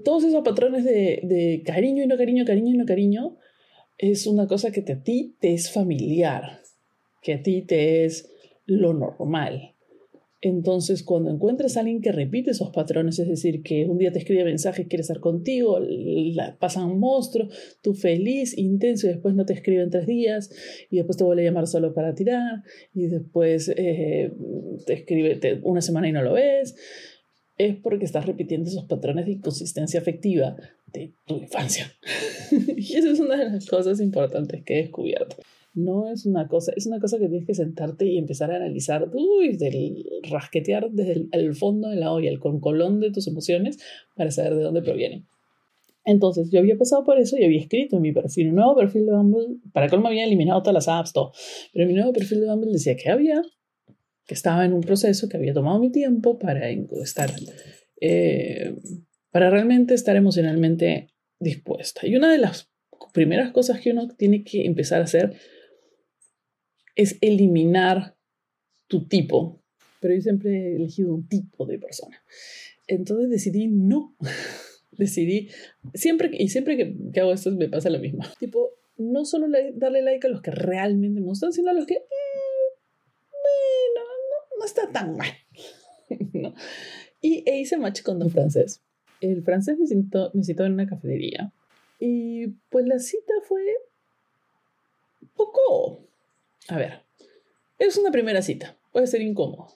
todos 0.04 0.26
esos 0.26 0.44
patrones 0.44 0.84
de, 0.84 1.22
de, 1.24 1.64
cariño 1.66 2.04
y 2.04 2.08
no 2.08 2.18
cariño, 2.18 2.44
cariño 2.44 2.74
y 2.74 2.78
no 2.78 2.86
cariño, 2.86 3.38
es 3.98 4.28
una 4.28 4.48
cosa 4.48 4.72
que 4.72 4.82
te, 4.82 4.94
a 4.94 5.02
ti 5.02 5.38
te 5.40 5.54
es 5.54 5.72
familiar, 5.72 6.60
que 7.22 7.34
a 7.34 7.44
ti 7.44 7.62
te 7.62 8.06
es 8.06 8.32
lo 8.66 8.94
normal. 8.94 9.76
Entonces, 10.42 11.04
cuando 11.04 11.30
encuentres 11.32 11.76
a 11.76 11.82
alguien 11.82 12.02
que 12.02 12.14
repite 12.14 12.52
esos 12.52 12.70
patrones, 12.70 13.20
es 13.20 13.28
decir, 13.28 13.62
que 13.62 13.86
un 13.86 13.98
día 13.98 14.14
te 14.14 14.20
escribe 14.20 14.46
mensajes, 14.46 14.88
quiere 14.88 15.02
estar 15.02 15.20
contigo, 15.20 15.80
la, 15.82 16.58
pasa 16.58 16.86
un 16.86 16.98
monstruo, 16.98 17.50
tú 17.82 17.94
feliz, 17.94 18.58
intenso, 18.58 19.08
y 19.08 19.10
después 19.10 19.36
no 19.36 19.46
te 19.46 19.52
escribe 19.52 19.84
en 19.84 19.90
tres 19.90 20.08
días, 20.08 20.50
y 20.90 20.96
después 20.96 21.18
te 21.18 21.26
vuelve 21.26 21.42
a 21.42 21.46
llamar 21.46 21.68
solo 21.68 21.94
para 21.94 22.16
tirar, 22.16 22.64
y 22.94 23.08
después 23.08 23.70
eh, 23.76 24.32
te 24.86 24.94
escribe 24.94 25.60
una 25.64 25.82
semana 25.82 26.08
y 26.08 26.14
no 26.14 26.22
lo 26.22 26.34
ves, 26.34 26.74
es 27.58 27.76
porque 27.76 28.06
estás 28.06 28.26
repitiendo 28.26 28.70
esos 28.70 28.86
patrones 28.86 29.26
de 29.26 29.34
inconsistencia 29.34 30.00
afectiva 30.00 30.56
de 30.94 31.12
tu 31.26 31.36
infancia. 31.36 31.92
y 32.78 32.96
eso 32.96 33.12
es 33.12 33.20
una 33.20 33.36
de 33.36 33.50
las 33.50 33.66
cosas 33.66 34.00
importantes 34.00 34.64
que 34.64 34.76
he 34.76 34.82
descubierto 34.84 35.36
no 35.74 36.12
es 36.12 36.26
una 36.26 36.48
cosa, 36.48 36.74
es 36.76 36.88
una 36.88 37.00
cosa 37.00 37.18
que 37.18 37.28
tienes 37.28 37.46
que 37.46 37.54
sentarte 37.54 38.06
y 38.06 38.18
empezar 38.18 38.52
a 38.52 38.56
analizar, 38.56 39.10
uy, 39.14 39.56
del 39.56 40.04
rasquetear 40.30 40.90
desde 40.92 41.28
el, 41.32 41.56
fondo 41.56 41.90
de 41.90 41.96
la 41.96 42.12
olla, 42.12 42.30
el 42.30 42.40
concolón 42.40 43.00
de 43.00 43.12
tus 43.12 43.28
emociones 43.28 43.78
para 44.16 44.32
saber 44.32 44.56
de 44.56 44.64
dónde 44.64 44.82
provienen. 44.82 45.26
Entonces, 46.06 46.50
yo 46.50 46.60
había 46.60 46.78
pasado 46.78 47.04
por 47.04 47.20
eso 47.20 47.38
y 47.38 47.46
había 47.46 47.60
escrito 47.60 47.98
en 47.98 48.02
mi 48.02 48.12
perfil, 48.12 48.50
un 48.50 48.56
nuevo 48.56 48.76
perfil 48.76 49.06
de 49.06 49.12
Bumble, 49.12 49.58
para 49.72 49.90
colmo 49.90 50.08
había 50.08 50.26
eliminado 50.26 50.62
todas 50.62 50.74
las 50.74 50.88
apps, 50.88 51.14
todo, 51.14 51.34
pero 51.72 51.86
mi 51.88 51.94
nuevo 51.94 52.14
perfil 52.14 52.42
de 52.42 52.48
Bumble 52.48 52.72
decía 52.72 52.96
que 52.96 53.10
había, 53.10 53.42
que 54.26 54.34
estaba 54.34 54.66
en 54.66 54.74
un 54.74 54.82
proceso, 54.82 55.30
que 55.30 55.38
había 55.38 55.54
tomado 55.54 55.80
mi 55.80 55.92
tiempo 55.92 56.40
para 56.40 56.70
estar, 56.70 57.32
eh, 58.02 58.76
para 59.32 59.50
realmente 59.50 59.94
estar 59.94 60.16
emocionalmente 60.16 61.10
dispuesta. 61.40 62.08
Y 62.08 62.16
una 62.16 62.32
de 62.32 62.40
las 62.40 62.70
primeras 63.14 63.52
cosas 63.52 63.80
que 63.80 63.92
uno 63.92 64.08
tiene 64.08 64.44
que 64.44 64.66
empezar 64.66 65.02
a 65.02 65.06
hacer 65.06 65.36
es 67.00 67.18
eliminar 67.22 68.18
tu 68.88 69.08
tipo. 69.08 69.62
Pero 70.02 70.16
yo 70.16 70.22
siempre 70.22 70.52
he 70.52 70.76
elegido 70.76 71.14
un 71.14 71.28
tipo 71.28 71.66
de 71.66 71.80
persona. 71.80 72.22
Entonces 72.88 73.30
decidí 73.30 73.68
no. 73.68 74.16
decidí, 74.92 75.50
siempre, 75.94 76.30
y 76.34 76.50
siempre 76.50 76.76
que, 76.76 77.20
hago 77.22 77.32
esto 77.32 77.52
me 77.52 77.70
pasa 77.70 77.90
lo 77.90 78.00
mismo. 78.00 78.26
Tipo, 78.38 78.72
no 78.98 79.24
solo 79.24 79.48
darle 79.76 80.02
like 80.02 80.28
a 80.28 80.30
los 80.30 80.42
que 80.42 80.52
realmente 80.52 81.22
me 81.22 81.26
gustan, 81.26 81.54
sino 81.54 81.72
a 81.72 81.74
los 81.74 81.86
que, 81.86 81.94
eh, 81.94 82.70
bueno, 83.32 84.06
no, 84.60 84.66
está 84.66 84.92
tan 84.92 85.16
mal. 85.16 85.30
¿no? 86.34 86.54
Y 87.22 87.44
e 87.50 87.60
hice 87.60 87.78
match 87.78 88.02
con 88.02 88.22
un 88.22 88.30
francés. 88.30 88.82
El 89.22 89.42
francés 89.44 89.78
me 89.80 89.88
citó, 89.88 90.32
me 90.34 90.44
citó 90.44 90.66
en 90.66 90.74
una 90.74 90.88
cafetería. 90.88 91.54
Y 91.98 92.48
pues 92.70 92.86
la 92.86 93.00
cita 93.00 93.34
fue 93.48 93.62
poco 95.36 96.09
a 96.70 96.78
ver, 96.78 97.04
es 97.78 97.98
una 97.98 98.12
primera 98.12 98.42
cita, 98.42 98.78
puede 98.92 99.08
ser 99.08 99.22
incómodo. 99.22 99.68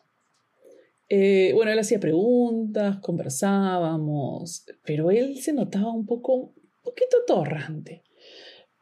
Eh, 1.10 1.52
bueno, 1.54 1.72
él 1.72 1.80
hacía 1.80 2.00
preguntas, 2.00 3.00
conversábamos, 3.00 4.66
pero 4.84 5.12
él 5.12 5.38
se 5.40 5.54
notaba 5.54 5.92
un 5.92 6.06
poco, 6.06 6.34
un 6.36 6.54
poquito 6.82 7.18
torrante. 7.28 8.04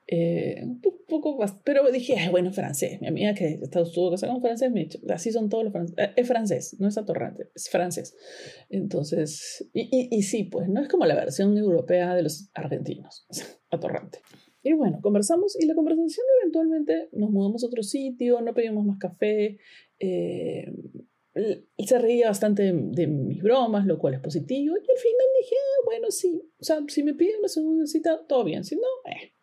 Eh, 0.07 0.61
un 0.63 0.81
poco, 1.07 1.39
pero 1.63 1.89
dije, 1.89 2.15
bueno, 2.29 2.51
francés. 2.51 2.99
Mi 2.99 3.07
amiga 3.07 3.33
que 3.33 3.59
estuvo 3.61 4.11
casada 4.11 4.33
con 4.33 4.41
francés 4.41 4.69
me 4.71 4.85
dijo, 4.85 4.99
así 5.09 5.31
son 5.31 5.49
todos 5.49 5.63
los 5.63 5.71
franceses. 5.71 6.05
Eh, 6.05 6.13
es 6.17 6.27
francés, 6.27 6.75
no 6.79 6.87
es 6.87 6.97
atorrante, 6.97 7.49
es 7.55 7.69
francés. 7.69 8.15
Entonces, 8.69 9.69
y, 9.73 9.89
y, 9.91 10.09
y 10.17 10.23
sí, 10.23 10.43
pues 10.43 10.67
no 10.67 10.81
es 10.81 10.89
como 10.89 11.05
la 11.05 11.15
versión 11.15 11.57
europea 11.57 12.13
de 12.13 12.23
los 12.23 12.49
argentinos, 12.53 13.25
atorrante. 13.71 14.19
Y 14.63 14.73
bueno, 14.73 14.99
conversamos 15.01 15.59
y 15.59 15.65
la 15.65 15.75
conversación 15.75 16.25
eventualmente 16.41 17.09
nos 17.13 17.31
mudamos 17.31 17.63
a 17.63 17.67
otro 17.67 17.83
sitio, 17.83 18.41
no 18.41 18.53
pedimos 18.53 18.85
más 18.85 18.99
café. 18.99 19.57
Eh, 19.99 20.71
se 21.33 21.99
reía 21.99 22.27
bastante 22.27 22.71
de, 22.73 23.07
mis 23.07 23.41
bromas, 23.41 23.85
lo 23.85 23.97
cual 23.97 24.15
es 24.15 24.19
positivo. 24.19 24.75
Y 24.75 24.79
al 24.79 24.97
final 24.97 25.27
dije, 25.41 25.55
ah, 25.55 25.85
bueno, 25.85 26.11
sí, 26.11 26.41
o 26.59 26.63
sea, 26.63 26.79
si 26.87 27.03
me 27.03 27.13
piden 27.13 27.39
una 27.39 27.47
segunda 27.47 27.87
cita, 27.87 28.25
todo 28.27 28.43
bien, 28.43 28.63
si 28.63 28.75
no, 28.75 28.81
eh. 29.05 29.33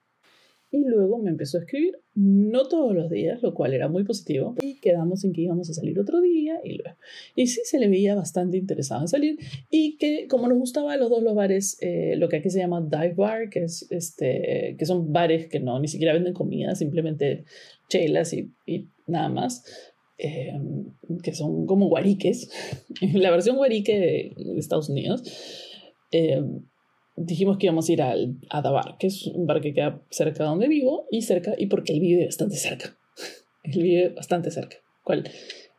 Y 0.71 0.85
luego 0.85 1.19
me 1.19 1.31
empezó 1.31 1.59
a 1.59 1.61
escribir, 1.61 1.99
no 2.15 2.69
todos 2.69 2.95
los 2.95 3.11
días, 3.11 3.43
lo 3.43 3.55
cual 3.55 3.73
era 3.73 3.89
muy 3.89 4.05
positivo, 4.05 4.55
y 4.63 4.81
quedamos 4.81 5.25
en 5.25 5.33
que 5.33 5.43
íbamos 5.43 5.71
a 5.71 5.75
salir 5.75 5.99
otro 5.99 6.21
día 6.21 6.61
y 6.63 6.75
luego. 6.75 6.97
Y 7.35 7.47
sí 7.47 7.61
se 7.65 7.79
le 7.79 7.89
veía 7.89 8.15
bastante 8.15 8.59
interesado 8.59 9.01
en 9.01 9.09
salir 9.09 9.39
y 9.71 9.97
que 9.97 10.27
como 10.29 10.49
nos 10.49 10.59
gustaba 10.59 10.93
a 10.93 10.97
los 10.97 11.11
dos 11.11 11.23
los 11.23 11.35
bares, 11.35 11.79
eh, 11.81 12.17
lo 12.17 12.29
que 12.29 12.37
aquí 12.37 12.51
se 12.51 12.59
llama 12.59 12.81
dive 12.81 13.15
bar, 13.15 13.49
que, 13.49 13.65
es 13.65 13.87
este, 13.91 14.77
que 14.79 14.85
son 14.85 15.13
bares 15.13 15.49
que 15.49 15.61
no 15.61 15.81
ni 15.81 15.89
siquiera 15.89 16.13
venden 16.13 16.35
comida, 16.35 16.75
simplemente 16.75 17.45
chelas 17.89 18.33
y, 18.35 18.53
y 18.67 18.91
nada 19.07 19.29
más, 19.31 19.65
eh, 20.19 20.53
que 21.23 21.33
son 21.33 21.67
como 21.67 21.89
guariques, 21.89 22.51
la 23.15 23.31
versión 23.31 23.57
guarique 23.57 24.35
de, 24.37 24.59
Estados 24.59 24.89
Unidos. 24.91 25.23
Eh, 26.11 26.43
dijimos 27.19 27.59
que 27.59 27.67
íbamos 27.67 27.89
a 27.89 27.93
ir 27.93 28.03
al, 28.03 28.37
a 28.49 28.63
Dabar, 28.63 28.97
que 28.99 29.09
es 29.09 29.27
un 29.27 29.47
bar 29.47 29.61
que 29.61 29.75
queda 29.75 30.01
cerca 30.11 30.45
de 30.45 30.51
donde 30.51 30.69
vivo 30.69 31.07
y 31.11 31.23
cerca, 31.23 31.55
y 31.57 31.67
porque 31.67 31.93
él 31.93 32.01
vive 32.01 32.27
bastante 32.27 32.57
cerca. 32.57 32.97
él 33.65 33.83
vive 33.83 34.09
bastante 34.11 34.51
cerca. 34.51 34.77
¿Cuál? 35.05 35.29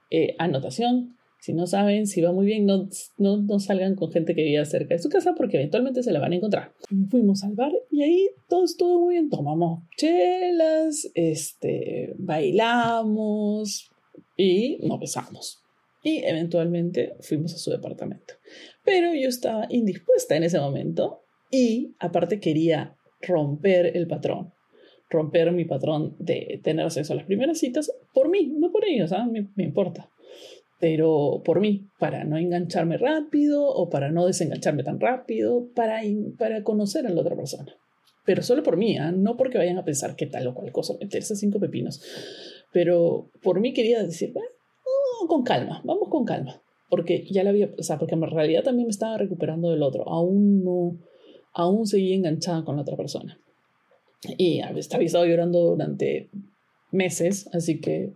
Eh, 0.09 0.35
anotación. 0.37 1.15
Si 1.41 1.53
no 1.53 1.67
saben, 1.67 2.05
si 2.05 2.19
va 2.19 2.33
muy 2.33 2.45
bien, 2.45 2.65
no, 2.65 2.89
no, 3.17 3.37
no, 3.37 3.59
salgan 3.59 3.95
con 3.95 4.11
gente 4.11 4.35
que 4.35 4.43
vive 4.43 4.65
cerca 4.65 4.95
de 4.95 5.01
su 5.01 5.07
casa 5.07 5.35
porque 5.35 5.55
eventualmente 5.55 6.03
se 6.03 6.11
la 6.11 6.19
van 6.19 6.33
a 6.33 6.35
encontrar. 6.35 6.73
Fuimos 7.09 7.45
al 7.45 7.53
bar 7.53 7.71
y 7.89 8.03
ahí 8.03 8.27
todo 8.49 8.65
estuvo 8.65 8.99
muy 8.99 9.13
bien. 9.13 9.29
Tomamos 9.29 9.83
chelas, 9.95 11.09
este, 11.13 12.13
bailamos 12.17 13.89
y 14.35 14.79
nos 14.85 14.99
besamos. 14.99 15.63
Y 16.03 16.17
eventualmente 16.25 17.15
fuimos 17.21 17.53
a 17.53 17.57
su 17.57 17.71
departamento. 17.71 18.33
Pero 18.83 19.13
yo 19.13 19.29
estaba 19.29 19.65
indispuesta 19.69 20.35
en 20.35 20.43
ese 20.43 20.59
momento 20.59 21.23
y 21.51 21.95
aparte 21.99 22.39
quería 22.39 22.95
romper 23.21 23.97
el 23.97 24.07
patrón, 24.07 24.53
romper 25.09 25.51
mi 25.51 25.65
patrón 25.65 26.15
de 26.19 26.59
tener 26.63 26.89
sexo 26.91 27.13
a 27.13 27.17
las 27.17 27.25
primeras 27.25 27.59
citas 27.59 27.91
por 28.13 28.29
mí, 28.29 28.53
no 28.57 28.71
por 28.71 28.85
ellos, 28.85 29.11
¿ah? 29.11 29.25
me, 29.25 29.47
me 29.55 29.63
importa, 29.63 30.09
pero 30.79 31.41
por 31.43 31.59
mí, 31.59 31.89
para 31.99 32.23
no 32.23 32.37
engancharme 32.37 32.97
rápido 32.97 33.67
o 33.67 33.89
para 33.89 34.11
no 34.11 34.25
desengancharme 34.25 34.83
tan 34.83 34.99
rápido, 34.99 35.67
para, 35.75 36.01
para 36.37 36.63
conocer 36.63 37.05
a 37.05 37.09
la 37.09 37.21
otra 37.21 37.35
persona. 37.35 37.75
Pero 38.25 38.43
solo 38.43 38.63
por 38.63 38.77
mí, 38.77 38.97
¿ah? 38.97 39.11
no 39.11 39.35
porque 39.35 39.57
vayan 39.57 39.77
a 39.77 39.83
pensar 39.83 40.15
qué 40.15 40.25
tal 40.25 40.47
o 40.47 40.53
cual 40.53 40.71
cosa, 40.71 40.93
meterse 40.99 41.35
cinco 41.35 41.59
pepinos. 41.59 42.01
Pero 42.71 43.29
por 43.41 43.59
mí 43.59 43.73
quería 43.73 44.01
decir, 44.03 44.33
con 45.27 45.43
calma, 45.43 45.81
vamos 45.83 46.07
con 46.09 46.23
calma. 46.25 46.61
Porque 46.89 47.25
ya 47.29 47.43
la 47.43 47.51
había, 47.51 47.69
o 47.77 47.83
sea, 47.83 47.99
porque 47.99 48.15
en 48.15 48.21
realidad 48.21 48.63
también 48.63 48.87
me 48.87 48.91
estaba 48.91 49.17
recuperando 49.17 49.69
del 49.69 49.83
otro. 49.83 50.07
Aún 50.07 50.63
no, 50.63 50.97
aún 51.53 51.87
seguía 51.87 52.15
enganchada 52.15 52.63
con 52.63 52.75
la 52.75 52.83
otra 52.83 52.95
persona. 52.95 53.39
Y 54.37 54.59
había 54.61 54.79
estado 54.79 55.25
llorando 55.25 55.59
durante 55.61 56.29
meses, 56.91 57.49
así 57.53 57.79
que 57.79 58.11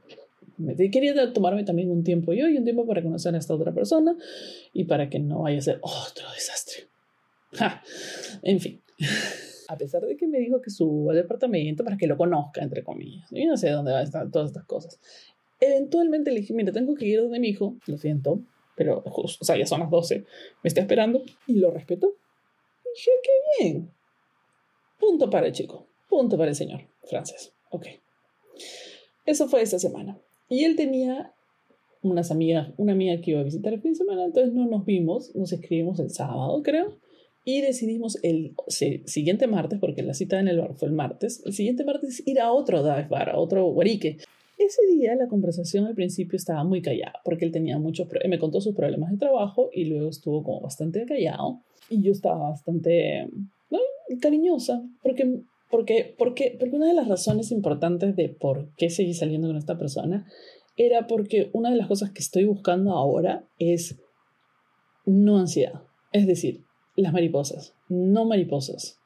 quería 0.91 1.33
tomarme 1.33 1.63
también 1.63 1.89
un 1.89 2.03
tiempo 2.03 2.33
yo 2.33 2.47
y 2.49 2.57
un 2.57 2.63
tiempo 2.63 2.85
para 2.85 3.01
conocer 3.01 3.35
a 3.35 3.37
esta 3.37 3.53
otra 3.53 3.73
persona 3.73 4.15
y 4.73 4.85
para 4.85 5.09
que 5.09 5.19
no 5.19 5.43
vaya 5.43 5.57
a 5.57 5.61
ser 5.61 5.79
otro 5.81 6.25
desastre. 6.33 6.87
En 8.41 8.59
fin. 8.59 8.79
A 9.69 9.77
pesar 9.77 10.05
de 10.05 10.17
que 10.17 10.27
me 10.27 10.39
dijo 10.39 10.61
que 10.61 10.69
suba 10.69 11.13
al 11.13 11.17
departamento 11.17 11.83
para 11.83 11.97
que 11.97 12.05
lo 12.05 12.17
conozca, 12.17 12.61
entre 12.61 12.83
comillas. 12.83 13.27
Yo 13.31 13.47
no 13.47 13.57
sé 13.57 13.69
dónde 13.69 13.91
van 13.91 14.01
a 14.01 14.03
estar 14.03 14.29
todas 14.29 14.51
estas 14.51 14.65
cosas. 14.65 14.99
Eventualmente 15.59 16.31
le 16.31 16.41
dije, 16.41 16.53
mira, 16.53 16.71
tengo 16.71 16.93
que 16.95 17.05
ir 17.07 17.21
donde 17.21 17.39
mi 17.39 17.47
hijo, 17.47 17.75
lo 17.87 17.97
siento, 17.97 18.41
pero 18.75 19.01
justo, 19.01 19.39
o 19.41 19.45
sea, 19.45 19.57
ya 19.57 19.65
son 19.65 19.79
las 19.79 19.89
12, 19.89 20.19
me 20.19 20.67
está 20.67 20.81
esperando 20.81 21.23
y 21.47 21.55
lo 21.55 21.71
respeto 21.71 22.13
dije, 22.95 23.11
qué 23.23 23.63
bien. 23.63 23.91
Punto 24.99 25.29
para 25.29 25.47
el 25.47 25.53
chico, 25.53 25.85
punto 26.09 26.37
para 26.37 26.49
el 26.49 26.55
señor 26.55 26.81
francés. 27.03 27.51
Ok. 27.69 27.87
Eso 29.25 29.47
fue 29.47 29.61
esta 29.61 29.79
semana. 29.79 30.17
Y 30.49 30.63
él 30.65 30.75
tenía 30.75 31.33
unas 32.03 32.31
amigas, 32.31 32.69
una 32.77 32.91
amiga 32.91 33.19
que 33.21 33.31
iba 33.31 33.39
a 33.39 33.43
visitar 33.43 33.73
el 33.73 33.81
fin 33.81 33.93
de 33.93 33.97
semana, 33.97 34.25
entonces 34.25 34.53
no 34.53 34.67
nos 34.67 34.85
vimos, 34.85 35.33
nos 35.35 35.51
escribimos 35.53 35.99
el 35.99 36.09
sábado, 36.09 36.61
creo, 36.61 36.97
y 37.45 37.61
decidimos 37.61 38.17
el 38.23 38.55
siguiente 38.67 39.47
martes, 39.47 39.79
porque 39.79 40.03
la 40.03 40.13
cita 40.13 40.39
en 40.39 40.47
el 40.47 40.59
bar 40.59 40.75
fue 40.75 40.89
el 40.89 40.93
martes, 40.93 41.41
el 41.45 41.53
siguiente 41.53 41.83
martes 41.83 42.21
ir 42.25 42.39
a 42.39 42.51
otro 42.51 42.83
dive 42.83 43.07
bar, 43.09 43.29
a 43.29 43.39
otro 43.39 43.65
guarique. 43.65 44.17
Ese 44.57 44.85
día 44.87 45.15
la 45.15 45.27
conversación 45.27 45.85
al 45.85 45.95
principio 45.95 46.37
estaba 46.37 46.63
muy 46.63 46.81
callada, 46.81 47.21
porque 47.25 47.45
él 47.45 47.51
tenía 47.51 47.79
muchos, 47.79 48.07
me 48.27 48.39
contó 48.39 48.61
sus 48.61 48.75
problemas 48.75 49.11
de 49.11 49.17
trabajo 49.17 49.69
y 49.73 49.85
luego 49.85 50.09
estuvo 50.09 50.43
como 50.43 50.61
bastante 50.61 51.05
callado. 51.05 51.61
Y 51.89 52.01
yo 52.01 52.11
estaba 52.11 52.49
bastante 52.49 53.27
cariñosa, 54.21 54.83
porque, 55.01 55.41
porque, 55.69 56.15
porque, 56.17 56.55
porque 56.59 56.75
una 56.75 56.87
de 56.87 56.93
las 56.93 57.07
razones 57.07 57.51
importantes 57.51 58.15
de 58.15 58.29
por 58.29 58.73
qué 58.75 58.89
seguí 58.89 59.13
saliendo 59.13 59.47
con 59.47 59.57
esta 59.57 59.77
persona 59.77 60.27
era 60.77 61.07
porque 61.07 61.49
una 61.53 61.69
de 61.69 61.77
las 61.77 61.87
cosas 61.87 62.11
que 62.11 62.21
estoy 62.21 62.45
buscando 62.45 62.93
ahora 62.93 63.47
es 63.59 63.99
no 65.05 65.37
ansiedad. 65.37 65.83
Es 66.11 66.27
decir, 66.27 66.63
las 66.95 67.13
mariposas, 67.13 67.75
no 67.89 68.25
mariposas. 68.25 68.99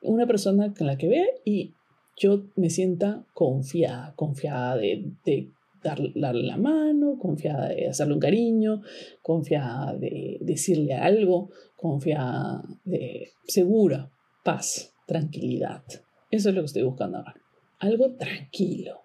Una 0.00 0.26
persona 0.26 0.74
con 0.74 0.86
la 0.86 0.98
que 0.98 1.08
vea 1.08 1.26
y 1.44 1.74
yo 2.16 2.44
me 2.56 2.70
sienta 2.70 3.24
confiada, 3.32 4.14
confiada 4.16 4.76
de, 4.76 5.12
de 5.24 5.50
darle, 5.84 6.12
la 6.14 6.56
mano, 6.56 7.18
confiada 7.18 7.68
de 7.68 7.88
hacerle 7.88 8.14
un 8.14 8.20
cariño, 8.20 8.82
confiada 9.22 9.94
de 9.94 10.38
decirle 10.40 10.94
algo, 10.94 11.50
confiada 11.76 12.64
de 12.84 13.28
segura, 13.46 14.10
paz, 14.42 14.92
tranquilidad. 15.06 15.84
Eso 16.30 16.48
es 16.48 16.54
lo 16.54 16.62
que 16.62 16.66
estoy 16.66 16.82
buscando 16.82 17.18
ahora. 17.18 17.36
Algo 17.78 18.12
tranquilo. 18.14 19.02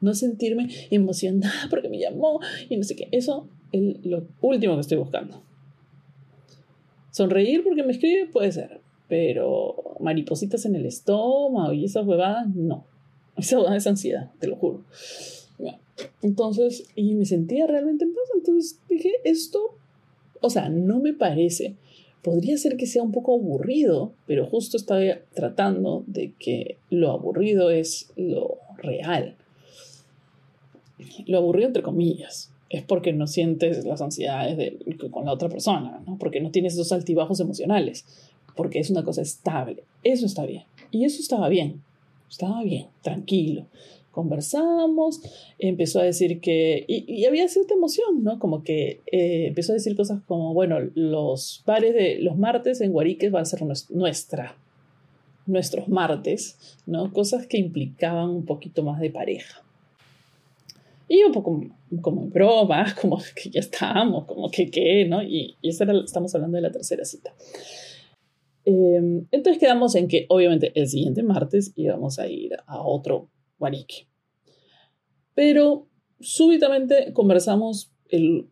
No 0.00 0.14
sentirme 0.14 0.68
emocionada 0.90 1.66
porque 1.68 1.90
me 1.90 1.98
llamó 1.98 2.40
y 2.68 2.76
no 2.76 2.84
sé 2.84 2.96
qué. 2.96 3.08
Eso 3.10 3.50
es 3.72 4.06
lo 4.06 4.28
último 4.40 4.76
que 4.76 4.80
estoy 4.80 4.98
buscando. 4.98 5.42
Sonreír 7.10 7.64
porque 7.64 7.82
me 7.82 7.92
escribe 7.92 8.26
puede 8.26 8.52
ser, 8.52 8.80
pero 9.08 9.96
maripositas 9.98 10.64
en 10.64 10.76
el 10.76 10.86
estómago 10.86 11.72
y 11.72 11.84
esas 11.84 12.06
huevadas, 12.06 12.48
no. 12.54 12.86
Esa 13.36 13.74
es 13.74 13.86
ansiedad, 13.86 14.30
te 14.38 14.46
lo 14.46 14.56
juro. 14.56 14.84
Entonces, 16.22 16.84
y 16.94 17.14
me 17.14 17.24
sentía 17.24 17.66
realmente 17.66 18.04
en 18.04 18.14
paz. 18.14 18.24
Entonces 18.34 18.80
dije, 18.88 19.12
esto, 19.24 19.76
o 20.40 20.50
sea, 20.50 20.68
no 20.68 21.00
me 21.00 21.12
parece. 21.12 21.74
Podría 22.22 22.56
ser 22.58 22.76
que 22.76 22.86
sea 22.86 23.02
un 23.02 23.12
poco 23.12 23.34
aburrido, 23.34 24.12
pero 24.26 24.46
justo 24.46 24.76
estaba 24.76 25.00
tratando 25.34 26.04
de 26.06 26.34
que 26.38 26.76
lo 26.90 27.10
aburrido 27.10 27.70
es 27.70 28.10
lo 28.16 28.58
real. 28.76 29.36
Lo 31.26 31.38
aburrido 31.38 31.68
entre 31.68 31.82
comillas. 31.82 32.52
Es 32.68 32.82
porque 32.84 33.12
no 33.12 33.26
sientes 33.26 33.84
las 33.84 34.00
ansiedades 34.00 34.56
de, 34.56 34.96
con 35.10 35.24
la 35.24 35.32
otra 35.32 35.48
persona, 35.48 36.02
¿no? 36.06 36.18
porque 36.18 36.40
no 36.40 36.52
tienes 36.52 36.74
esos 36.74 36.92
altibajos 36.92 37.40
emocionales, 37.40 38.04
porque 38.54 38.78
es 38.78 38.90
una 38.90 39.02
cosa 39.02 39.22
estable. 39.22 39.82
Eso 40.04 40.26
está 40.26 40.46
bien. 40.46 40.64
Y 40.92 41.04
eso 41.04 41.20
estaba 41.20 41.48
bien. 41.48 41.82
Estaba 42.28 42.62
bien, 42.62 42.86
tranquilo 43.02 43.66
conversamos, 44.10 45.20
empezó 45.58 46.00
a 46.00 46.04
decir 46.04 46.40
que, 46.40 46.84
y, 46.86 47.24
había 47.24 47.48
cierta 47.48 47.74
emoción, 47.74 48.22
¿no? 48.22 48.38
Como 48.38 48.62
que 48.62 49.00
eh, 49.06 49.46
empezó 49.48 49.72
a 49.72 49.74
decir 49.74 49.96
cosas 49.96 50.22
como, 50.26 50.52
bueno, 50.52 50.78
los 50.94 51.62
bares 51.66 51.94
de 51.94 52.18
los 52.20 52.36
martes 52.36 52.80
en 52.80 52.92
Guariques 52.92 53.30
van 53.30 53.42
a 53.42 53.46
ser 53.46 53.60
nuestra, 53.90 54.56
nuestros 55.46 55.88
martes, 55.88 56.78
¿no? 56.86 57.12
Cosas 57.12 57.46
que 57.46 57.58
implicaban 57.58 58.30
un 58.30 58.44
poquito 58.44 58.82
más 58.82 59.00
de 59.00 59.10
pareja. 59.10 59.62
Y 61.08 61.22
un 61.24 61.32
poco 61.32 61.60
como 62.02 62.22
en 62.22 62.30
broma, 62.30 62.94
como 63.00 63.18
que 63.34 63.50
ya 63.50 63.60
estamos, 63.60 64.26
como 64.26 64.50
que 64.50 64.70
qué, 64.70 65.04
¿no? 65.06 65.22
Y, 65.22 65.56
y 65.60 65.68
eso 65.68 65.84
estamos 66.04 66.34
hablando 66.34 66.56
de 66.56 66.62
la 66.62 66.70
tercera 66.70 67.04
cita. 67.04 67.32
Em, 68.64 69.26
entonces 69.30 69.58
quedamos 69.58 69.94
en 69.94 70.06
que 70.06 70.26
obviamente 70.28 70.72
el 70.74 70.86
siguiente 70.86 71.22
martes 71.22 71.72
íbamos 71.76 72.18
a 72.18 72.28
ir 72.28 72.56
a 72.66 72.82
otro 72.82 73.28
Guarique. 73.60 74.08
Pero 75.34 75.86
súbitamente 76.18 77.12
conversamos, 77.12 77.92
él, 78.08 78.50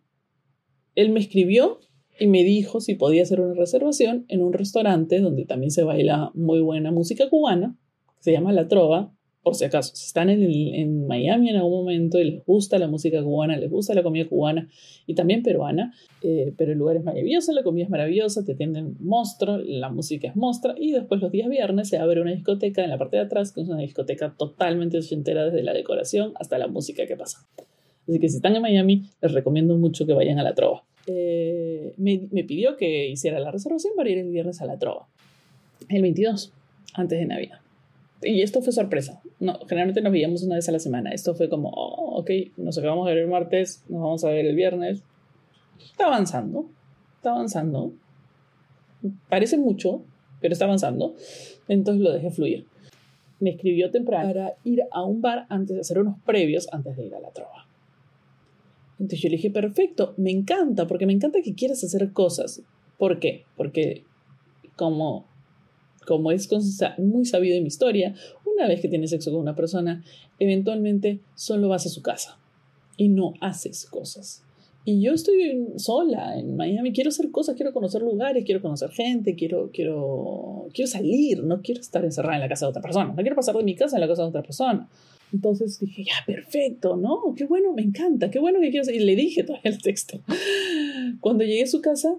él 0.95 1.11
me 1.11 1.19
escribió 1.19 1.81
y 2.21 2.29
me 2.29 2.45
dijo 2.45 2.81
si 2.81 2.95
podía 2.95 3.23
hacer 3.23 3.41
una 3.41 3.55
reservación 3.55 4.25
en 4.29 4.43
un 4.43 4.53
restaurante 4.53 5.21
donde 5.21 5.45
también 5.45 5.71
se 5.71 5.83
baila 5.83 6.31
muy 6.35 6.61
buena 6.61 6.93
música 6.93 7.29
cubana, 7.29 7.77
se 8.21 8.33
llama 8.33 8.53
La 8.53 8.69
Trova, 8.69 9.13
por 9.43 9.55
si 9.55 9.65
acaso, 9.65 9.95
si 9.95 10.07
están 10.07 10.29
en, 10.31 11.07
Miami 11.07 11.51
en 11.51 11.57
algún 11.57 11.81
momento 11.81 12.19
y 12.19 12.31
les 12.31 12.45
gusta 12.45 12.79
la 12.79 12.89
música 12.89 13.23
cubana, 13.23 13.57
les 13.57 13.71
gusta 13.71 13.95
la 13.95 14.03
comida 14.03 14.29
cubana 14.29 14.69
y 15.07 15.15
también 15.15 15.43
peruana, 15.43 15.95
eh, 16.23 16.53
pero 16.57 16.73
el 16.73 16.79
lugar 16.79 16.97
es 16.97 17.05
maravilloso, 17.05 17.53
la 17.53 17.63
comida 17.63 17.85
es 17.85 17.91
maravillosa, 17.91 18.45
te 18.45 18.53
atienden 18.53 18.97
monstruo, 19.01 19.59
la 19.59 19.91
música 19.91 20.29
es 20.29 20.37
monstruo 20.37 20.75
y 20.77 20.93
después 20.93 21.21
los 21.21 21.31
días 21.31 21.49
viernes 21.49 21.89
se 21.89 21.99
abre 21.99 22.21
una 22.21 22.33
discoteca 22.33 22.83
en 22.83 22.91
la 22.91 22.99
parte 22.99 23.17
de 23.17 23.23
atrás, 23.23 23.53
que 23.53 23.63
es 23.63 23.69
una 23.69 23.81
discoteca 23.81 24.35
totalmente 24.37 24.99
ochentera 24.99 25.45
desde 25.45 25.63
la 25.63 25.73
decoración 25.73 26.33
hasta 26.37 26.59
la 26.59 26.67
música 26.67 27.07
que 27.07 27.17
pasa. 27.17 27.47
Así 28.09 28.19
que 28.19 28.29
si 28.29 28.37
están 28.37 28.57
en 28.57 28.63
Miami, 28.63 29.05
les 29.21 29.33
recomiendo 29.33 29.77
mucho 29.77 30.07
que 30.07 30.15
vayan 30.15 30.39
a 30.39 30.43
la 30.43 30.55
Trova. 30.55 30.85
Eh, 31.07 31.95
me, 31.97 32.29
me 32.31 32.45
pidió 32.45 32.77
que 32.77 33.09
hiciera 33.09 33.39
la 33.39 33.51
reservación 33.51 33.95
para 33.97 34.11
ir 34.11 34.19
el 34.19 34.31
viernes 34.31 34.61
a 34.61 34.67
la 34.67 34.79
Trova, 34.79 35.09
el 35.89 36.03
22, 36.03 36.53
antes 36.95 37.19
de 37.19 37.27
Navidad. 37.27 37.61
Y 38.23 38.43
esto 38.43 38.63
fue 38.63 38.73
sorpresa. 38.73 39.23
No, 39.39 39.59
generalmente 39.61 40.01
nos 40.01 40.13
veíamos 40.13 40.43
una 40.43 40.57
vez 40.57 40.69
a 40.69 40.73
la 40.73 40.79
semana. 40.79 41.11
Esto 41.11 41.35
fue 41.35 41.49
como, 41.49 41.71
oh, 41.71 42.19
ok, 42.19 42.31
nos 42.57 42.77
acabamos 42.79 43.07
de 43.07 43.15
ver 43.15 43.25
el 43.25 43.31
martes, 43.31 43.85
nos 43.89 44.03
vamos 44.03 44.25
a 44.25 44.31
ver 44.31 44.47
el 44.47 44.57
viernes. 44.57 45.03
Está 45.79 46.07
avanzando, 46.07 46.69
está 47.17 47.31
avanzando. 47.31 47.93
Parece 49.29 49.59
mucho, 49.59 50.03
pero 50.41 50.53
está 50.53 50.65
avanzando. 50.65 51.15
Entonces 51.69 52.03
lo 52.03 52.13
dejé 52.13 52.31
fluir. 52.31 52.67
Me 53.41 53.51
escribió 53.51 53.91
temprano 53.91 54.33
para 54.33 54.55
ir 54.65 54.83
a 54.91 55.05
un 55.05 55.21
bar 55.21 55.47
antes 55.49 55.77
de 55.77 55.81
hacer 55.81 55.99
unos 55.99 56.19
previos 56.25 56.69
antes 56.73 56.97
de 56.97 57.07
ir 57.07 57.15
a 57.15 57.21
la 57.21 57.31
trova. 57.31 57.69
Entonces 58.99 59.21
yo 59.21 59.29
le 59.29 59.37
dije, 59.37 59.51
perfecto, 59.51 60.15
me 60.17 60.33
encanta, 60.33 60.89
porque 60.89 61.07
me 61.07 61.13
encanta 61.13 61.41
que 61.41 61.55
quieras 61.55 61.85
hacer 61.85 62.13
cosas. 62.13 62.63
¿Por 62.99 63.21
qué? 63.21 63.45
Porque 63.57 64.03
como, 64.75 65.28
como 66.09 66.33
es 66.33 66.49
muy 66.97 67.27
sabido 67.27 67.55
en 67.55 67.65
mi 67.65 67.69
historia, 67.69 68.15
una 68.47 68.67
vez 68.67 68.81
que 68.81 68.89
tienes 68.89 69.11
sexo 69.11 69.31
con 69.31 69.41
una 69.41 69.55
persona, 69.55 70.03
eventualmente 70.39 71.21
solo 71.35 71.69
vas 71.69 71.85
a 71.85 71.91
su 71.91 72.01
casa 72.01 72.39
y 72.97 73.11
no 73.11 73.35
haces 73.43 73.85
cosas. 73.85 74.43
Y 74.87 75.03
yo 75.03 75.13
estoy 75.13 75.67
sola 75.77 76.39
en 76.39 76.57
Miami, 76.57 76.95
quiero 76.95 77.11
hacer 77.11 77.31
cosas, 77.31 77.57
quiero 77.57 77.75
conocer 77.75 78.01
lugares, 78.01 78.43
quiero 78.47 78.63
conocer 78.63 78.89
gente, 78.91 79.35
quiero, 79.35 79.71
quiero, 79.71 80.69
quiero 80.73 80.91
salir, 80.91 81.45
no 81.45 81.61
quiero 81.61 81.83
estar 81.83 82.03
encerrada 82.03 82.37
en 82.37 82.41
la 82.41 82.49
casa 82.49 82.65
de 82.65 82.71
otra 82.71 82.81
persona, 82.81 83.13
no 83.13 83.17
quiero 83.17 83.37
pasar 83.37 83.55
de 83.55 83.65
mi 83.65 83.75
casa 83.75 83.99
a 83.99 84.01
la 84.01 84.09
casa 84.09 84.23
de 84.23 84.29
otra 84.29 84.43
persona. 84.43 84.89
Entonces 85.31 85.79
dije, 85.79 86.05
ya, 86.05 86.15
perfecto, 86.27 86.97
¿no? 86.97 87.35
Qué 87.37 87.45
bueno, 87.45 87.75
me 87.75 87.83
encanta, 87.83 88.31
qué 88.31 88.39
bueno 88.39 88.61
que 88.61 88.71
quiero 88.71 88.81
hacer. 88.81 88.95
Y 88.95 89.01
le 89.01 89.15
dije 89.15 89.45
todo 89.45 89.59
el 89.63 89.77
texto. 89.83 90.23
Cuando 91.21 91.45
llegué 91.45 91.65
a 91.65 91.67
su 91.67 91.83
casa, 91.83 92.17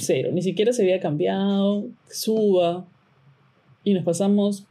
cero, 0.00 0.30
ni 0.32 0.42
siquiera 0.42 0.72
se 0.72 0.82
había 0.82 1.00
cambiado, 1.00 1.88
suba. 2.10 2.86
Y 3.84 3.94
nos 3.94 4.04
pasamos, 4.04 4.66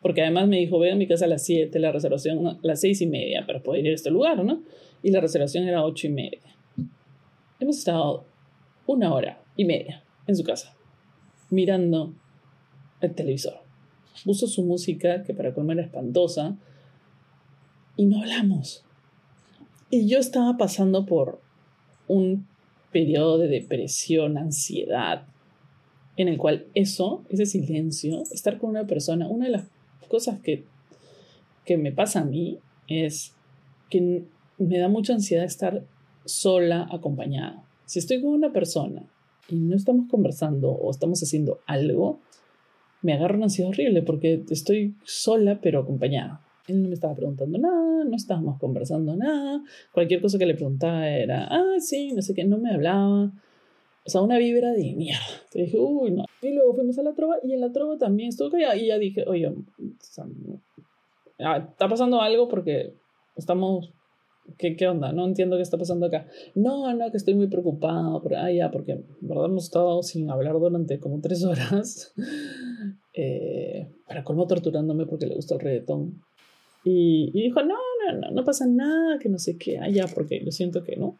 porque 0.00 0.22
además 0.22 0.48
me 0.48 0.58
dijo, 0.58 0.78
ve 0.78 0.92
a 0.92 0.96
mi 0.96 1.06
casa 1.06 1.26
a 1.26 1.28
las 1.28 1.44
7, 1.44 1.78
la 1.78 1.92
reservación 1.92 2.46
a 2.46 2.58
las 2.62 2.80
6 2.80 3.02
y 3.02 3.06
media 3.06 3.46
para 3.46 3.62
poder 3.62 3.84
ir 3.84 3.92
a 3.92 3.94
este 3.94 4.10
lugar, 4.10 4.44
¿no? 4.44 4.62
y 5.06 5.10
la 5.12 5.20
reservación 5.20 5.68
era 5.68 5.84
ocho 5.84 6.08
y 6.08 6.10
media. 6.10 6.40
Hemos 7.60 7.78
estado 7.78 8.24
una 8.86 9.14
hora 9.14 9.40
y 9.56 9.64
media 9.64 10.02
en 10.26 10.34
su 10.34 10.42
casa, 10.42 10.74
mirando 11.48 12.12
el 13.00 13.14
televisor. 13.14 13.60
Puso 14.24 14.48
su 14.48 14.64
música, 14.64 15.22
que 15.22 15.32
para 15.32 15.54
comer 15.54 15.78
era 15.78 15.86
espantosa, 15.86 16.56
y 17.96 18.06
no 18.06 18.20
hablamos. 18.20 18.84
Y 19.88 20.08
yo 20.08 20.18
estaba 20.18 20.56
pasando 20.56 21.06
por 21.06 21.40
un 22.08 22.48
periodo 22.92 23.38
de 23.38 23.48
depresión, 23.48 24.38
ansiedad, 24.38 25.26
en 26.16 26.28
el 26.28 26.38
cual 26.38 26.66
eso, 26.74 27.24
ese 27.28 27.46
silencio, 27.46 28.22
estar 28.32 28.58
con 28.58 28.70
una 28.70 28.86
persona, 28.86 29.28
una 29.28 29.46
de 29.46 29.52
las 29.52 29.64
cosas 30.08 30.40
que, 30.40 30.64
que 31.64 31.76
me 31.76 31.92
pasa 31.92 32.20
a 32.20 32.24
mí 32.24 32.58
es 32.88 33.34
que 33.90 34.24
me 34.58 34.78
da 34.78 34.88
mucha 34.88 35.12
ansiedad 35.12 35.44
estar 35.44 35.84
sola, 36.24 36.88
acompañada. 36.90 37.62
Si 37.84 37.98
estoy 37.98 38.20
con 38.20 38.30
una 38.30 38.52
persona 38.52 39.04
y 39.48 39.56
no 39.56 39.76
estamos 39.76 40.08
conversando 40.08 40.70
o 40.70 40.90
estamos 40.90 41.22
haciendo 41.22 41.60
algo, 41.66 42.20
me 43.02 43.12
agarra 43.12 43.36
una 43.36 43.44
ansiedad 43.44 43.70
horrible 43.70 44.02
porque 44.02 44.44
estoy 44.50 44.96
sola 45.04 45.60
pero 45.60 45.80
acompañada. 45.80 46.45
Él 46.68 46.82
no 46.82 46.88
me 46.88 46.94
estaba 46.94 47.14
preguntando 47.14 47.58
nada, 47.58 48.04
no 48.04 48.16
estábamos 48.16 48.58
conversando 48.58 49.16
nada. 49.16 49.62
Cualquier 49.92 50.20
cosa 50.20 50.38
que 50.38 50.46
le 50.46 50.54
preguntaba 50.54 51.08
era, 51.08 51.46
ah, 51.50 51.76
sí, 51.78 52.12
no 52.12 52.22
sé 52.22 52.34
qué, 52.34 52.44
no 52.44 52.58
me 52.58 52.72
hablaba. 52.72 53.32
O 54.04 54.10
sea, 54.10 54.20
una 54.20 54.38
vibra 54.38 54.72
de 54.72 54.94
mierda. 54.94 55.24
Te 55.50 55.62
dije, 55.62 55.78
uy, 55.78 56.12
no. 56.12 56.24
Y 56.42 56.54
luego 56.54 56.74
fuimos 56.74 56.98
a 56.98 57.02
la 57.02 57.14
trova 57.14 57.36
y 57.42 57.52
en 57.52 57.60
la 57.60 57.72
trova 57.72 57.98
también 57.98 58.28
estuvo 58.28 58.50
callada 58.50 58.76
y 58.76 58.86
ya 58.86 58.98
dije, 58.98 59.24
oye, 59.26 59.52
ah, 61.40 61.58
está 61.58 61.88
pasando 61.88 62.20
algo 62.20 62.48
porque 62.48 62.94
estamos 63.36 63.92
¿Qué, 64.58 64.76
¿Qué 64.76 64.86
onda? 64.88 65.12
No 65.12 65.26
entiendo 65.26 65.56
qué 65.56 65.62
está 65.62 65.76
pasando 65.76 66.06
acá. 66.06 66.26
No, 66.54 66.92
no, 66.94 67.10
que 67.10 67.16
estoy 67.16 67.34
muy 67.34 67.48
preocupado. 67.48 68.22
Por, 68.22 68.34
ah, 68.34 68.70
porque 68.72 69.04
verdad 69.20 69.46
hemos 69.46 69.64
estado 69.64 70.02
sin 70.02 70.30
hablar 70.30 70.54
durante 70.54 70.98
como 71.00 71.20
tres 71.20 71.44
horas. 71.44 72.14
eh, 73.14 73.88
para 74.06 74.24
colmo 74.24 74.46
torturándome 74.46 75.06
porque 75.06 75.26
le 75.26 75.34
gusta 75.34 75.54
el 75.54 75.60
reggaetón. 75.60 76.22
Y, 76.88 77.32
y, 77.34 77.42
dijo, 77.42 77.62
no, 77.62 77.74
no, 78.06 78.20
no, 78.20 78.30
no 78.30 78.44
pasa 78.44 78.64
nada, 78.66 79.18
que 79.18 79.28
no 79.28 79.38
sé 79.38 79.58
qué. 79.58 79.80
Ya, 79.90 80.06
porque 80.06 80.40
yo 80.44 80.52
siento 80.52 80.84
que 80.84 80.96
no. 80.96 81.18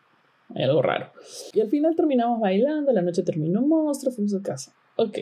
Hay 0.54 0.62
algo 0.62 0.80
raro. 0.80 1.11
Y 1.52 1.61
al 1.61 1.68
final 1.68 1.96
terminamos 1.96 2.40
bailando, 2.40 2.93
la 2.93 3.02
noche 3.02 3.25
terminó 3.25 3.62
monstruo, 3.62 4.12
fuimos 4.12 4.34
a 4.34 4.43
casa. 4.43 4.73
Ok. 4.95 5.19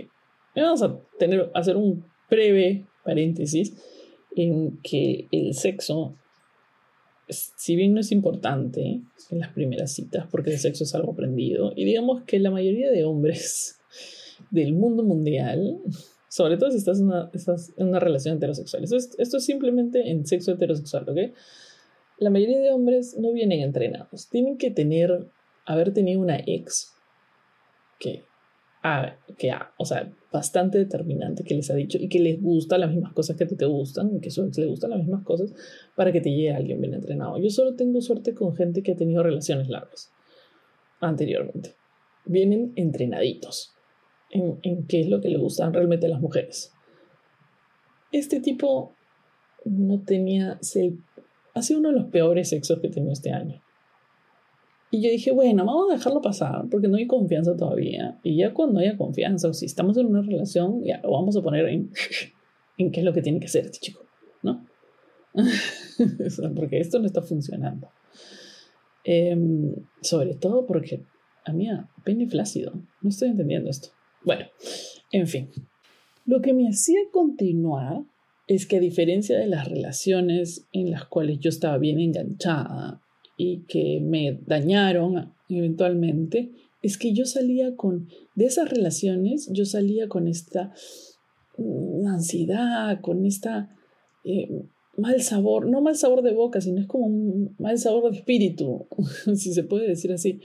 Vamos 0.55 0.83
a 0.83 0.99
tener, 1.19 1.51
hacer 1.55 1.77
un 1.77 2.05
breve 2.31 2.85
paréntesis 3.05 3.73
en 4.37 4.79
que 4.83 5.29
el 5.31 5.55
sexo 5.55 6.15
si 7.29 7.77
bien 7.77 7.95
no 7.95 8.01
es 8.01 8.13
importante 8.13 9.01
en 9.31 9.39
las 9.39 9.53
primeras 9.53 9.93
citas, 9.93 10.27
porque 10.31 10.51
el 10.51 10.59
sexo 10.59 10.85
es 10.85 10.95
algo 10.95 11.13
aprendido, 11.13 11.73
y 11.75 11.85
digamos 11.85 12.23
que 12.25 12.39
la 12.39 12.51
mayoría 12.51 12.91
de 12.91 13.05
hombres 13.05 13.79
del 14.51 14.75
mundo 14.75 15.03
mundial, 15.03 15.79
sobre 16.35 16.57
todo 16.57 16.73
si 16.73 16.79
estás 16.79 16.99
en 16.99 17.07
una, 17.07 17.31
en 17.77 17.87
una 17.87 18.01
relación 18.01 18.39
heterosexual, 18.39 18.83
esto 18.83 18.97
es, 18.97 19.15
esto 19.19 19.37
es 19.37 19.45
simplemente 19.45 20.11
en 20.11 20.27
sexo 20.27 20.51
heterosexual, 20.51 21.09
¿ok? 21.09 21.33
La 22.19 22.29
mayoría 22.29 22.59
de 22.59 22.73
hombres 22.73 23.17
no 23.17 23.33
vienen 23.33 23.61
entrenados, 23.61 24.29
tienen 24.31 24.59
que 24.59 24.73
tener, 24.73 25.29
haber 25.65 25.95
tenido 25.95 26.21
una 26.21 26.41
ex 26.45 26.93
que 28.01 28.25
a, 28.83 29.17
que 29.39 29.53
o 29.79 29.85
sea, 29.85 30.13
bastante 30.33 30.79
determinante 30.79 31.45
que 31.45 31.55
les 31.55 31.71
ha 31.71 31.75
dicho 31.77 31.99
y 32.01 32.09
que 32.09 32.19
les 32.19 32.43
gusta 32.43 32.79
las 32.79 32.91
mismas 32.91 33.13
cosas 33.13 33.37
que 33.37 33.45
a 33.45 33.47
ti 33.47 33.55
te 33.55 33.67
gustan, 33.67 34.17
y 34.17 34.21
que 34.21 34.31
a 34.31 34.33
su 34.33 34.45
ex 34.45 34.59
le 34.59 34.67
gustan 34.67 34.91
las 34.91 34.99
mismas 34.99 35.23
cosas, 35.23 35.55
para 35.95 36.11
que 36.11 36.21
te 36.21 36.31
llegue 36.31 36.53
alguien 36.53 36.81
bien 36.81 36.95
entrenado. 36.95 37.39
Yo 37.39 37.49
solo 37.49 37.77
tengo 37.77 38.01
suerte 38.01 38.35
con 38.35 38.57
gente 38.57 38.83
que 38.83 38.91
ha 38.91 38.97
tenido 38.97 39.23
relaciones 39.23 39.69
largas 39.69 40.11
anteriormente. 40.99 41.77
Vienen 42.25 42.73
entrenaditos 42.75 43.74
en, 44.35 44.59
en 44.63 44.87
qué 44.87 45.01
es 45.01 45.09
lo 45.09 45.23
que 45.23 45.31
le 45.31 45.39
gustan 45.39 45.73
realmente 45.73 46.07
a 46.07 46.11
las 46.11 46.21
mujeres. 46.21 46.75
Este 48.13 48.41
tipo 48.41 48.93
no 49.65 50.01
tenía, 50.01 50.59
ha 51.55 51.63
sido 51.63 51.81
uno 51.81 51.89
de 51.89 51.97
los 51.97 52.11
peores 52.11 52.51
sexos 52.51 52.79
que 52.81 52.89
he 52.89 52.91
tenido 52.91 53.13
este 53.13 53.33
año. 53.33 53.63
Y 54.91 55.01
yo 55.01 55.11
dije, 55.11 55.33
bueno, 55.33 55.65
vamos 55.65 55.91
a 55.91 55.95
dejarlo 55.95 56.21
pasar 56.21 56.67
porque 56.71 56.87
no 56.87 56.97
hay 56.97 57.07
confianza 57.07 57.57
todavía. 57.57 58.19
Y 58.23 58.37
ya 58.37 58.55
cuando 58.55 58.81
haya 58.81 58.97
confianza, 58.97 59.49
o 59.49 59.53
si 59.55 59.67
estamos 59.67 59.97
en 59.97 60.07
una 60.07 60.23
relación, 60.23 60.85
ya 60.85 61.01
lo 61.03 61.11
vamos 61.11 61.37
a 61.37 61.43
poner 61.43 61.67
en, 61.69 61.91
en 62.79 62.93
qué 62.93 63.01
es 63.01 63.07
lo 63.07 63.13
que 63.13 63.23
tiene 63.23 63.41
que 63.41 63.47
hacer 63.47 63.65
este 63.65 63.79
chico, 63.79 64.05
¿no? 64.43 64.65
porque 66.55 66.79
esto 66.79 67.01
no 67.01 67.07
está 67.07 67.23
funcionando. 67.23 67.89
Em, 69.03 69.75
sobre 70.01 70.35
todo 70.35 70.65
porque, 70.67 71.03
a 71.45 71.53
mí, 71.53 71.69
pene 72.05 72.29
flácido. 72.29 72.73
No 73.03 73.09
estoy 73.09 73.31
entendiendo 73.31 73.71
esto. 73.71 73.89
Bueno, 74.25 74.47
en 75.13 75.27
fin. 75.27 75.51
Lo 76.27 76.41
que 76.41 76.53
me 76.53 76.69
hacía 76.69 77.01
continuar 77.13 78.05
es 78.47 78.67
que 78.67 78.77
a 78.77 78.81
diferencia 78.81 79.39
de 79.39 79.47
las 79.47 79.69
relaciones 79.69 80.67
en 80.73 80.91
las 80.91 81.05
cuales 81.05 81.39
yo 81.41 81.49
estaba 81.49 81.79
bien 81.79 82.01
enganchada 82.01 83.01
y 83.37 83.65
que 83.67 84.01
me 84.01 84.39
dañaron 84.47 85.35
eventualmente, 85.49 86.53
es 86.83 86.99
que 86.99 87.13
yo 87.13 87.25
salía 87.25 87.77
con, 87.77 88.09
de 88.35 88.47
esas 88.47 88.69
relaciones, 88.69 89.49
yo 89.53 89.65
salía 89.65 90.09
con 90.09 90.29
esta 90.29 90.73
mm, 91.57 92.07
ansiedad, 92.07 93.01
con 93.01 93.25
esta 93.25 93.75
eh, 94.25 94.49
mal 94.97 95.21
sabor, 95.23 95.67
no 95.67 95.81
mal 95.81 95.97
sabor 95.97 96.23
de 96.23 96.35
boca, 96.35 96.61
sino 96.61 96.81
es 96.81 96.87
como 96.87 97.07
un 97.07 97.55
mal 97.59 97.79
sabor 97.79 98.11
de 98.11 98.19
espíritu, 98.19 98.87
si 99.35 99.53
se 99.53 99.65
puede 99.65 99.89
decir 99.89 100.13
así. 100.13 100.41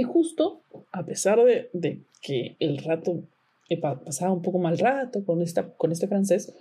Y 0.00 0.02
justo, 0.02 0.62
a 0.92 1.04
pesar 1.04 1.44
de, 1.44 2.00
que 2.22 2.56
el 2.58 2.78
rato 2.78 3.22
pasaba 3.82 4.32
un 4.32 4.40
poco 4.40 4.58
mal 4.58 4.78
rato 4.78 5.22
con, 5.26 5.42
esta, 5.42 5.74
con 5.74 5.92
este 5.92 6.08
francés, 6.08 6.54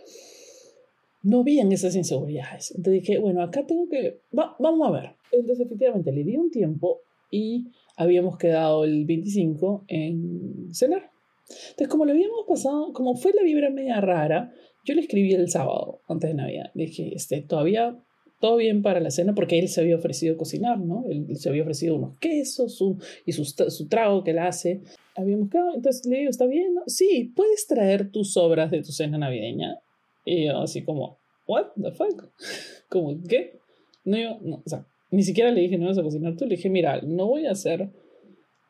no 1.24 1.40
habían 1.40 1.72
esas 1.72 1.96
inseguridades. 1.96 2.72
Entonces 2.72 3.02
dije, 3.02 3.18
bueno, 3.18 3.42
acá 3.42 3.66
tengo 3.66 3.88
que, 3.88 4.20
vamos 4.34 4.86
a 4.86 4.92
ver. 4.92 5.12
Entonces 5.32 5.66
efectivamente 5.66 6.12
le 6.12 6.26
di 6.26 6.36
un 6.36 6.52
tiempo 6.52 7.00
y 7.32 7.68
habíamos 7.96 8.38
quedado 8.38 8.84
el 8.84 9.06
25 9.06 9.86
en 9.88 10.74
cenar. 10.74 11.10
Entonces 11.48 11.88
como 11.88 12.04
lo 12.04 12.12
habíamos 12.12 12.46
pasado, 12.46 12.92
como 12.92 13.16
fue 13.16 13.32
la 13.34 13.44
vibra 13.44 13.70
media 13.70 14.02
rara, 14.02 14.52
yo 14.84 14.96
le 14.96 15.00
escribí 15.00 15.34
el 15.34 15.50
sábado 15.50 16.02
antes 16.10 16.30
de 16.30 16.34
Navidad. 16.34 16.72
Dije, 16.74 17.16
este, 17.16 17.40
todavía 17.40 18.04
todo 18.40 18.58
bien 18.58 18.82
para 18.82 19.00
la 19.00 19.12
cena 19.12 19.36
porque 19.36 19.60
él 19.60 19.68
se 19.68 19.82
había 19.82 19.96
ofrecido 19.96 20.38
cocinar, 20.38 20.80
¿no? 20.80 21.06
Él, 21.10 21.36
se 21.36 21.50
había 21.50 21.64
ofrecido 21.64 21.96
unos 21.96 22.18
quesos 22.20 22.76
su, 22.76 22.98
y 23.26 23.34
su, 23.34 23.46
su 23.46 23.88
trago 23.88 24.24
que 24.24 24.32
él 24.32 24.40
hace. 24.40 24.82
Habíamos 25.16 25.50
quedado, 25.50 25.76
entonces 25.76 26.06
le 26.06 26.20
digo, 26.20 26.30
¿está 26.30 26.46
bien? 26.46 26.76
No? 26.76 26.84
Sí, 26.88 27.34
puedes 27.36 27.68
traer 27.68 28.12
tus 28.12 28.34
sobras 28.34 28.72
de 28.72 28.82
tu 28.82 28.92
cena 28.92 29.18
navideña 29.18 29.80
y 30.26 30.46
yo 30.46 30.60
así 30.60 30.84
como, 30.84 31.18
what 31.48 31.68
the 31.82 31.92
fuck? 31.92 32.30
Como, 32.90 33.22
¿qué? 33.28 33.60
No, 34.04 34.18
yo, 34.18 34.40
no, 34.42 34.64
o 34.66 34.70
sea, 34.70 34.86
ni 35.12 35.24
siquiera 35.24 35.52
le 35.52 35.62
dije, 35.62 35.78
no 35.78 35.88
vas 35.88 35.98
a 35.98 36.04
cocinar 36.04 36.36
tú. 36.36 36.46
Le 36.46 36.56
dije, 36.56 36.70
mira, 36.70 37.02
no 37.02 37.28
voy 37.28 37.46
a 37.46 37.52
hacer, 37.52 37.90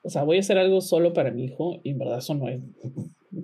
o 0.02 0.10
sea, 0.10 0.24
voy 0.24 0.38
a 0.38 0.40
hacer 0.40 0.58
algo 0.58 0.82
solo 0.82 1.14
para 1.14 1.32
mi 1.32 1.46
hijo 1.46 1.80
y 1.84 1.92
en 1.92 2.00
verdad 2.00 2.20
eso 2.20 2.34
no 2.34 2.50
es, 2.50 2.62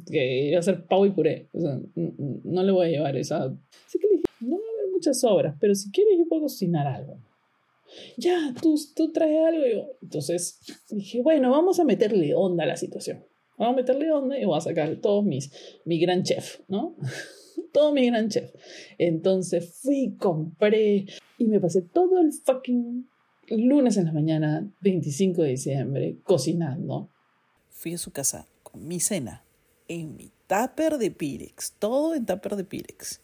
que 0.10 0.50
iba 0.50 0.60
a 0.60 0.64
ser 0.64 0.86
pavo 0.86 1.06
y 1.06 1.12
puré. 1.12 1.48
O 1.54 1.60
sea, 1.60 1.80
no 1.96 2.64
le 2.64 2.72
voy 2.72 2.88
a 2.88 2.90
llevar 2.90 3.16
esa. 3.16 3.46
Así 3.86 4.00
que 4.00 4.08
le 4.08 4.14
dije, 4.16 4.26
no 4.42 4.58
muchas 4.96 5.24
obras, 5.24 5.56
pero 5.60 5.76
si 5.76 5.92
quieres 5.92 6.18
yo 6.18 6.28
puedo 6.28 6.44
cocinar 6.44 6.88
algo. 6.88 7.20
Ya, 8.18 8.54
tú, 8.62 8.76
tú 8.96 9.12
traes 9.12 9.46
algo. 9.46 9.66
Yo. 9.66 9.98
Entonces 10.02 10.60
dije, 10.90 11.22
bueno, 11.22 11.52
vamos 11.52 11.80
a 11.80 11.84
meterle 11.84 12.34
onda 12.34 12.64
a 12.64 12.68
la 12.68 12.78
situación. 12.78 13.24
Vamos 13.58 13.74
a 13.74 13.78
meterle 13.78 14.12
onda 14.12 14.38
y 14.38 14.46
voy 14.46 14.58
a 14.58 14.62
sacar 14.62 14.96
todos 14.98 15.24
mis, 15.24 15.52
mi 15.86 16.00
gran 16.00 16.24
chef, 16.24 16.60
¿no? 16.68 16.96
todo 17.72 17.94
mi 17.94 18.06
gran 18.08 18.30
chef. 18.30 18.54
Entonces 18.98 19.80
fui, 19.82 20.16
compré 20.18 21.06
y 21.38 21.46
me 21.46 21.60
pasé 21.60 21.82
todo 21.82 22.20
el 22.20 22.34
fucking 22.34 23.08
lunes 23.50 23.98
en 23.98 24.06
la 24.06 24.12
mañana, 24.12 24.70
25 24.82 25.44
de 25.44 25.50
diciembre, 25.50 26.18
cocinando. 26.24 27.10
Fui 27.70 27.94
a 27.94 27.98
su 27.98 28.12
casa 28.12 28.48
con 28.64 28.88
mi 28.88 29.00
cena 29.00 29.44
en 29.88 30.16
mi 30.16 30.32
tupper 30.48 30.98
de 30.98 31.12
Pirex, 31.12 31.74
todo 31.80 32.16
en 32.16 32.26
tupper 32.26 32.56
de 32.56 32.64
Pirex. 32.64 33.22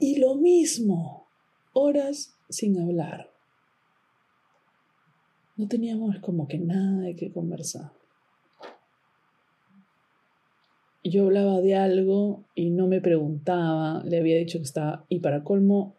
Y 0.00 0.18
lo 0.18 0.34
mismo, 0.34 1.28
horas 1.74 2.34
sin 2.48 2.80
hablar. 2.80 3.30
No 5.56 5.68
teníamos 5.68 6.18
como 6.20 6.48
que 6.48 6.58
nada 6.58 7.02
de 7.02 7.14
qué 7.14 7.30
conversar. 7.30 7.92
Yo 11.04 11.26
hablaba 11.26 11.60
de 11.60 11.76
algo 11.76 12.44
y 12.54 12.70
no 12.70 12.86
me 12.86 13.02
preguntaba, 13.02 14.02
le 14.04 14.18
había 14.18 14.38
dicho 14.38 14.58
que 14.58 14.64
estaba, 14.64 15.04
y 15.10 15.18
para 15.18 15.44
colmo, 15.44 15.96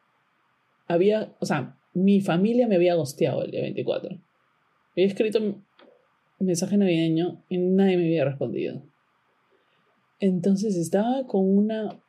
había, 0.88 1.36
o 1.40 1.46
sea, 1.46 1.78
mi 1.94 2.22
familia 2.22 2.68
me 2.68 2.78
había 2.78 2.96
gosteado 2.96 3.44
el 3.44 3.52
día 3.52 3.62
24. 3.62 4.18
Había 4.94 5.06
escrito 5.06 5.40
un 5.40 5.64
mensaje 6.40 6.76
navideño 6.76 7.44
y 7.50 7.60
nadie 7.60 7.98
me 7.98 8.06
había 8.06 8.26
respondido. 8.26 8.82
Entonces 10.20 10.76
estaba 10.76 11.28
con 11.28 11.48
una 11.48 12.02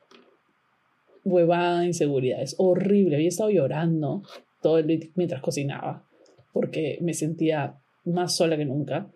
huevada 1.25 1.81
de 1.81 1.87
inseguridades 1.87 2.55
horrible. 2.59 3.17
Había 3.17 3.29
estado 3.29 3.51
llorando 3.51 4.23
todo 4.61 4.79
el 4.79 4.87
día 4.87 5.01
mientras 5.15 5.43
cocinaba 5.43 6.07
porque 6.53 6.99
me 7.01 7.15
sentía 7.15 7.81
más 8.05 8.37
sola 8.37 8.57
que 8.57 8.65
nunca. 8.65 9.11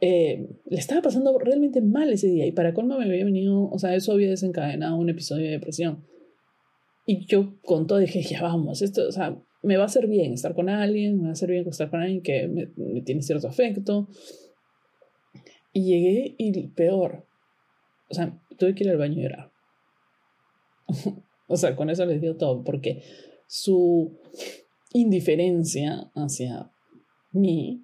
Eh, 0.00 0.48
le 0.66 0.78
estaba 0.78 1.02
pasando 1.02 1.38
realmente 1.38 1.80
mal 1.80 2.12
ese 2.12 2.26
día 2.28 2.46
y 2.46 2.52
para 2.52 2.74
colmo 2.74 2.98
me 2.98 3.04
había 3.04 3.24
venido, 3.24 3.70
o 3.70 3.78
sea, 3.78 3.94
eso 3.94 4.12
había 4.12 4.28
desencadenado 4.28 4.96
un 4.96 5.08
episodio 5.08 5.44
de 5.44 5.52
depresión. 5.52 6.04
Y 7.06 7.26
yo 7.26 7.54
con 7.62 7.86
todo 7.86 7.98
dije, 7.98 8.22
ya 8.22 8.42
vamos, 8.42 8.82
esto, 8.82 9.06
o 9.06 9.12
sea, 9.12 9.36
me 9.62 9.76
va 9.76 9.84
a 9.84 9.86
hacer 9.86 10.06
bien 10.06 10.32
estar 10.32 10.54
con 10.54 10.68
alguien, 10.68 11.18
me 11.18 11.24
va 11.24 11.28
a 11.30 11.32
hacer 11.32 11.50
bien 11.50 11.68
estar 11.68 11.90
con 11.90 12.00
alguien 12.00 12.22
que 12.22 12.48
me, 12.48 12.68
me 12.76 13.02
tiene 13.02 13.22
cierto 13.22 13.48
afecto. 13.48 14.08
Y 15.72 15.84
llegué 15.84 16.34
y 16.38 16.68
peor, 16.68 17.26
o 18.08 18.14
sea, 18.14 18.38
tuve 18.58 18.74
que 18.74 18.84
ir 18.84 18.90
al 18.90 18.96
baño 18.96 19.18
y 19.18 19.22
llorar. 19.22 19.53
o 21.48 21.56
sea, 21.56 21.76
con 21.76 21.90
eso 21.90 22.04
les 22.06 22.20
digo 22.20 22.36
todo, 22.36 22.62
porque 22.64 23.02
su 23.46 24.18
indiferencia 24.92 26.10
hacia 26.14 26.70
mí, 27.32 27.82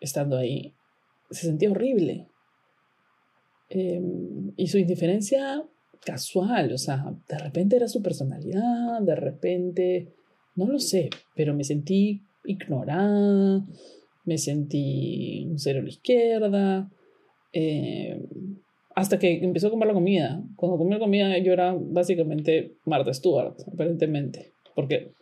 estando 0.00 0.36
ahí, 0.36 0.74
se 1.30 1.46
sentía 1.46 1.70
horrible. 1.70 2.28
Em, 3.68 4.52
y 4.56 4.68
su 4.68 4.78
indiferencia 4.78 5.64
casual, 6.04 6.72
o 6.72 6.78
sea, 6.78 7.14
de 7.28 7.38
repente 7.38 7.76
era 7.76 7.88
su 7.88 8.00
personalidad, 8.00 9.00
de 9.00 9.16
repente, 9.16 10.14
no 10.54 10.66
lo 10.66 10.78
sé, 10.78 11.10
pero 11.34 11.52
me 11.52 11.64
sentí 11.64 12.22
ignorada, 12.44 13.66
me 14.24 14.38
sentí 14.38 15.46
un 15.50 15.58
cero 15.58 15.82
a 15.84 15.88
izquierda, 15.88 16.90
eh, 17.52 18.20
hasta 18.96 19.18
que 19.18 19.44
empezó 19.44 19.68
a 19.68 19.70
comer 19.70 19.88
la 19.88 19.94
comida. 19.94 20.42
Cuando 20.56 20.78
comió 20.78 20.94
la 20.94 21.04
comida 21.04 21.38
yo 21.38 21.52
era 21.52 21.76
básicamente 21.78 22.72
Martha 22.86 23.12
Stewart, 23.12 23.54
aparentemente, 23.72 24.54
porque 24.74 25.12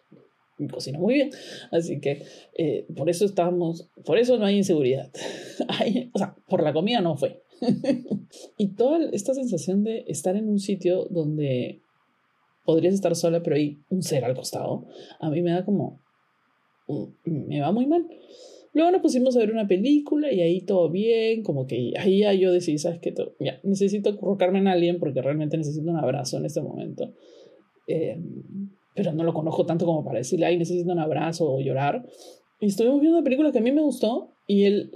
cocina 0.71 1.01
muy 1.01 1.15
bien. 1.15 1.31
Así 1.73 2.01
que 2.01 2.23
eh, 2.57 2.87
por 2.97 3.11
eso 3.11 3.25
estábamos, 3.25 3.91
por 4.05 4.17
eso 4.17 4.39
no 4.39 4.47
hay 4.47 4.59
inseguridad. 4.59 5.11
hay, 5.69 6.09
o 6.15 6.19
sea, 6.19 6.37
por 6.49 6.63
la 6.63 6.73
comida 6.73 7.01
no 7.01 7.17
fue. 7.17 7.43
y 8.57 8.69
toda 8.77 9.11
esta 9.13 9.35
sensación 9.35 9.83
de 9.83 10.05
estar 10.07 10.37
en 10.37 10.49
un 10.49 10.61
sitio 10.61 11.07
donde 11.11 11.81
podrías 12.65 12.95
estar 12.95 13.17
sola, 13.17 13.43
pero 13.43 13.57
hay 13.57 13.81
un 13.91 14.05
ser 14.05 14.25
al 14.25 14.37
costado, 14.37 14.87
a 15.21 15.31
mí 15.31 15.43
me 15.43 15.51
da 15.51 15.65
como, 15.65 16.01
me 17.25 17.61
va 17.61 17.73
muy 17.73 17.87
mal. 17.87 18.07
Luego 18.75 18.91
nos 18.91 19.01
pusimos 19.01 19.37
a 19.37 19.39
ver 19.39 19.53
una 19.53 19.69
película 19.69 20.33
y 20.33 20.41
ahí 20.41 20.61
todo 20.61 20.91
bien, 20.91 21.45
como 21.45 21.67
que 21.67 21.93
ahí 21.97 22.19
ya 22.19 22.33
yo 22.33 22.53
decidí, 22.53 22.79
¿sabes 22.79 22.99
qué? 23.01 23.15
Ya, 23.39 23.61
necesito 23.63 24.19
colocarme 24.19 24.59
en 24.59 24.67
alguien 24.67 24.99
porque 24.99 25.23
realmente 25.23 25.57
necesito 25.57 25.89
un 25.89 25.97
abrazo 25.97 26.39
en 26.39 26.45
este 26.45 26.61
momento. 26.61 27.15
Eh, 27.87 28.19
pero 28.95 29.13
no 29.13 29.23
lo 29.23 29.33
conozco 29.33 29.65
tanto 29.65 29.87
como 29.87 30.05
para 30.05 30.19
decirle, 30.19 30.47
ay, 30.47 30.59
necesito 30.59 30.93
un 30.93 30.99
abrazo 30.99 31.53
o 31.53 31.61
llorar. 31.61 32.05
Y 32.61 32.67
estuvimos 32.67 33.01
viendo 33.01 33.19
una 33.19 33.25
película 33.25 33.53
que 33.53 33.59
a 33.59 33.63
mí 33.63 33.71
me 33.71 33.81
gustó 33.83 34.33
y 34.47 34.65
él, 34.65 34.91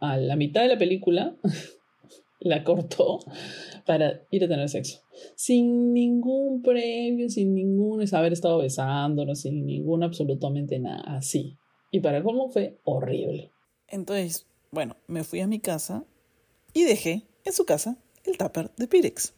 a 0.00 0.16
la 0.16 0.36
mitad 0.36 0.62
de 0.62 0.68
la 0.68 0.78
película, 0.78 1.36
la 2.40 2.64
cortó 2.64 3.18
para 3.84 4.22
ir 4.30 4.44
a 4.44 4.48
tener 4.48 4.68
sexo. 4.68 5.00
Sin 5.34 5.92
ningún 5.92 6.62
previo, 6.62 7.28
sin 7.28 7.54
ningún 7.54 8.02
haber 8.12 8.32
estado 8.32 8.58
besándonos, 8.58 9.40
sin 9.40 9.66
ningún 9.66 10.02
absolutamente 10.02 10.78
nada, 10.78 11.02
así. 11.16 11.56
Y 11.90 12.00
para 12.00 12.22
cómo 12.22 12.48
fue 12.48 12.78
horrible. 12.84 13.50
Entonces, 13.88 14.46
bueno, 14.70 14.96
me 15.06 15.24
fui 15.24 15.40
a 15.40 15.46
mi 15.46 15.58
casa 15.58 16.04
y 16.72 16.84
dejé 16.84 17.22
en 17.44 17.52
su 17.52 17.64
casa 17.64 17.96
el 18.24 18.38
tupper 18.38 18.70
de 18.76 18.86
Pirex. 18.86 19.34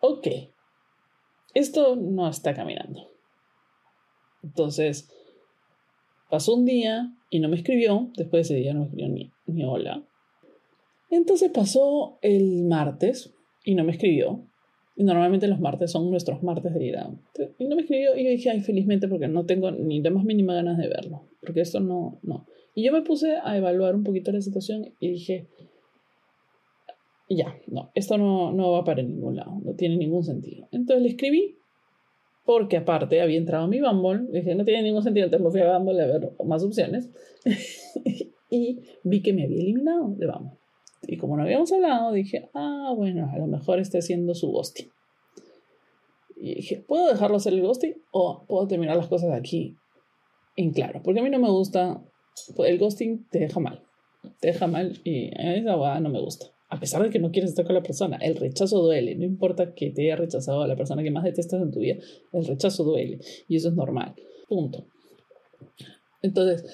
Ok, 0.00 0.26
esto 1.54 1.96
no 1.96 2.28
está 2.28 2.54
caminando. 2.54 3.10
Entonces, 4.42 5.10
pasó 6.30 6.54
un 6.54 6.64
día 6.64 7.12
y 7.28 7.40
no 7.40 7.48
me 7.48 7.56
escribió, 7.56 8.10
después 8.16 8.48
de 8.48 8.54
ese 8.54 8.62
día 8.62 8.72
no 8.72 8.80
me 8.80 8.86
escribió 8.86 9.08
ni, 9.08 9.30
ni 9.46 9.64
hola. 9.64 10.02
Entonces 11.10 11.50
pasó 11.50 12.18
el 12.22 12.64
martes 12.64 13.34
y 13.64 13.74
no 13.74 13.84
me 13.84 13.92
escribió. 13.92 14.46
Normalmente 15.02 15.48
los 15.48 15.60
martes 15.60 15.90
son 15.90 16.10
nuestros 16.10 16.42
martes 16.42 16.74
de 16.74 16.84
ida. 16.84 17.10
Y 17.58 17.66
no 17.66 17.76
me 17.76 17.82
escribió 17.82 18.16
y 18.16 18.24
yo 18.24 18.30
dije, 18.30 18.50
ay, 18.50 18.60
felizmente 18.60 19.08
porque 19.08 19.28
no 19.28 19.46
tengo 19.46 19.70
ni 19.70 20.00
de 20.00 20.10
más 20.10 20.24
mínima 20.24 20.54
ganas 20.54 20.76
de 20.78 20.88
verlo. 20.88 21.22
Porque 21.40 21.62
esto 21.62 21.80
no, 21.80 22.18
no. 22.22 22.46
Y 22.74 22.84
yo 22.84 22.92
me 22.92 23.02
puse 23.02 23.36
a 23.42 23.56
evaluar 23.56 23.94
un 23.94 24.04
poquito 24.04 24.30
la 24.30 24.40
situación 24.40 24.92
y 25.00 25.08
dije, 25.08 25.48
ya, 27.30 27.56
no, 27.68 27.90
esto 27.94 28.18
no, 28.18 28.52
no 28.52 28.72
va 28.72 28.84
para 28.84 29.02
ningún 29.02 29.36
lado, 29.36 29.60
no 29.64 29.74
tiene 29.74 29.96
ningún 29.96 30.24
sentido. 30.24 30.68
Entonces 30.72 31.02
le 31.02 31.08
escribí, 31.10 31.56
porque 32.44 32.76
aparte 32.76 33.20
había 33.20 33.38
entrado 33.38 33.68
mi 33.68 33.80
Bumble, 33.80 34.26
dije, 34.32 34.54
no 34.54 34.64
tiene 34.64 34.82
ningún 34.82 35.02
sentido, 35.02 35.26
entonces 35.26 35.44
me 35.44 35.50
fui 35.50 35.60
a 35.60 35.78
Bumble 35.78 36.02
a 36.02 36.06
ver 36.06 36.32
más 36.44 36.64
opciones, 36.64 37.10
y 38.50 38.80
vi 39.04 39.22
que 39.22 39.32
me 39.32 39.44
había 39.44 39.62
eliminado 39.62 40.14
de 40.16 40.26
Bumble. 40.26 40.59
Y 41.02 41.16
como 41.16 41.36
no 41.36 41.42
habíamos 41.42 41.72
hablado, 41.72 42.12
dije, 42.12 42.50
ah, 42.54 42.92
bueno, 42.96 43.30
a 43.32 43.38
lo 43.38 43.46
mejor 43.46 43.80
está 43.80 43.98
haciendo 43.98 44.34
su 44.34 44.50
ghosting. 44.50 44.88
Y 46.36 46.54
dije, 46.56 46.84
¿puedo 46.86 47.08
dejarlo 47.08 47.36
hacer 47.36 47.52
el 47.52 47.62
ghosting 47.62 47.94
o 48.12 48.44
puedo 48.46 48.66
terminar 48.66 48.96
las 48.96 49.08
cosas 49.08 49.32
aquí 49.32 49.76
en 50.56 50.72
claro? 50.72 51.02
Porque 51.02 51.20
a 51.20 51.22
mí 51.22 51.30
no 51.30 51.38
me 51.38 51.50
gusta, 51.50 52.02
el 52.58 52.78
ghosting 52.78 53.26
te 53.30 53.40
deja 53.40 53.60
mal, 53.60 53.82
te 54.40 54.48
deja 54.48 54.66
mal 54.66 55.00
y 55.04 55.34
a 55.38 55.54
esa 55.56 56.00
no 56.00 56.08
me 56.08 56.20
gusta 56.20 56.46
a 56.70 56.78
pesar 56.78 57.02
de 57.02 57.10
que 57.10 57.18
no 57.18 57.32
quieres 57.32 57.50
estar 57.50 57.66
con 57.66 57.74
la 57.74 57.82
persona, 57.82 58.16
el 58.18 58.36
rechazo 58.36 58.80
duele. 58.80 59.16
No 59.16 59.24
importa 59.24 59.74
que 59.74 59.90
te 59.90 60.02
haya 60.02 60.14
rechazado 60.14 60.62
a 60.62 60.68
la 60.68 60.76
persona 60.76 61.02
que 61.02 61.10
más 61.10 61.24
detestas 61.24 61.60
en 61.60 61.72
tu 61.72 61.80
vida, 61.80 61.96
el 62.32 62.46
rechazo 62.46 62.84
duele. 62.84 63.18
Y 63.48 63.56
eso 63.56 63.68
es 63.68 63.74
normal. 63.74 64.14
Punto. 64.48 64.86
Entonces, 66.22 66.64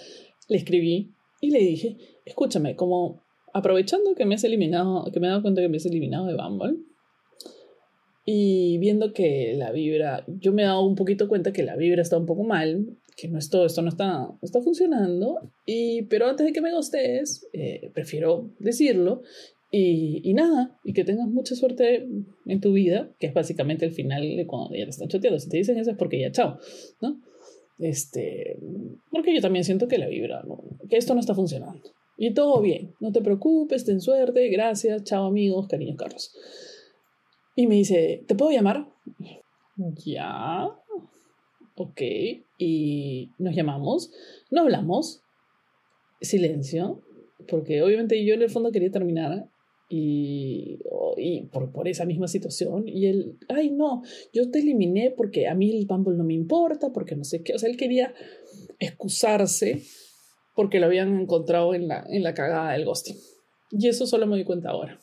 le 0.49 0.59
escribí 0.59 1.15
y 1.41 1.51
le 1.51 1.61
dije, 1.61 1.97
escúchame, 2.27 2.77
como 2.77 3.23
aprovechando 3.57 4.15
que 4.15 4.27
me 4.27 4.35
has 4.35 4.45
eliminado, 4.45 5.11
que 5.11 5.19
me 5.19 5.27
he 5.27 5.31
dado 5.31 5.41
cuenta 5.41 5.63
que 5.63 5.69
me 5.71 5.79
has 5.79 5.87
eliminado 5.87 6.27
de 6.27 6.35
Bumble, 6.35 6.77
y 8.27 8.77
viendo 8.79 9.15
que 9.15 9.55
la 9.57 9.73
vibra, 9.73 10.25
yo 10.27 10.53
me 10.53 10.63
he 10.63 10.67
dado 10.67 10.85
un 10.85 10.95
poquito 10.95 11.27
cuenta 11.27 11.55
que 11.55 11.63
la 11.63 11.75
vibra 11.75 12.03
está 12.03 12.19
un 12.19 12.27
poco 12.27 12.45
mal, 12.45 12.99
que 13.17 13.29
no 13.29 13.39
esto, 13.39 13.65
esto 13.65 13.81
no 13.81 13.89
está, 13.89 14.29
está 14.43 14.61
funcionando, 14.61 15.41
y, 15.65 16.03
pero 16.03 16.27
antes 16.27 16.45
de 16.45 16.53
que 16.53 16.61
me 16.61 16.75
gustes, 16.75 17.49
eh, 17.55 17.91
prefiero 17.95 18.51
decirlo 18.59 19.23
y, 19.71 20.35
nada, 20.35 20.79
y 20.85 20.93
que 20.93 21.05
tengas 21.05 21.29
mucha 21.29 21.55
suerte 21.55 22.07
en 22.45 22.61
tu 22.61 22.75
vida, 22.75 23.11
que 23.19 23.27
es 23.29 23.35
básicamente 23.35 23.87
el 23.87 23.93
final 23.93 24.37
de 24.37 24.47
cuando 24.47 24.75
ya 24.75 24.85
te 24.85 24.91
están 24.91 25.09
choteando. 25.09 25.39
Si 25.39 25.49
te 25.49 25.57
dicen 25.57 25.79
eso 25.79 25.91
es 25.91 25.97
porque 25.97 26.21
ya 26.21 26.31
chao, 26.31 26.59
¿no? 27.01 27.21
Este, 27.79 28.59
porque 29.11 29.35
yo 29.35 29.41
también 29.41 29.65
siento 29.65 29.89
que 29.89 29.99
la 29.99 30.09
vibra, 30.09 30.45
que 30.89 30.97
esto 30.97 31.15
no 31.15 31.21
está 31.21 31.35
funcionando. 31.35 31.91
Y 32.17 32.33
todo 32.33 32.61
bien, 32.63 32.95
no 33.01 33.13
te 33.13 33.21
preocupes, 33.21 33.85
ten 33.85 34.01
suerte, 34.01 34.49
gracias, 34.49 35.05
chao 35.05 35.27
amigos, 35.27 35.69
cariños 35.69 35.97
Carlos. 35.97 36.35
Y 37.55 37.67
me 37.67 37.77
dice, 37.77 38.25
¿te 38.27 38.35
puedo 38.35 38.51
llamar? 38.51 38.89
Ya, 40.05 40.69
ok, 41.75 42.01
y 42.59 43.31
nos 43.39 43.55
llamamos, 43.55 44.11
no 44.51 44.63
hablamos, 44.63 45.23
silencio, 46.21 47.03
porque 47.49 47.83
obviamente 47.83 48.25
yo 48.25 48.35
en 48.35 48.43
el 48.43 48.51
fondo 48.51 48.73
quería 48.73 48.91
terminar 48.91 49.51
y, 49.89 50.79
y 51.17 51.43
por, 51.43 51.71
por, 51.71 51.87
esa 51.87 52.07
misma 52.07 52.29
situación. 52.29 52.89
Y 52.89 53.07
él, 53.07 53.39
ay, 53.49 53.71
no, 53.71 54.03
yo 54.33 54.51
te 54.51 54.61
eliminé 54.61 55.11
porque 55.11 55.47
a 55.49 55.55
mí 55.55 55.71
el 55.77 55.87
Bumble 55.87 56.17
no 56.17 56.25
me 56.25 56.35
importa, 56.35 56.93
porque 56.93 57.15
no 57.15 57.25
sé 57.25 57.43
qué. 57.43 57.55
O 57.55 57.59
sea, 57.59 57.69
él 57.69 57.77
quería 57.77 58.15
excusarse 58.79 59.83
porque 60.57 60.81
lo 60.81 60.87
habían 60.87 61.21
encontrado 61.21 61.75
en 61.75 61.87
la, 61.87 62.05
en 62.09 62.25
la 62.25 62.35
cagada 62.35 62.73
del 62.73 62.87
ghosting. 62.87 63.17
Y 63.71 63.89
eso 63.89 64.07
solo 64.07 64.27
me 64.27 64.37
di 64.37 64.45
cuenta 64.45 64.71
ahora. 64.71 64.99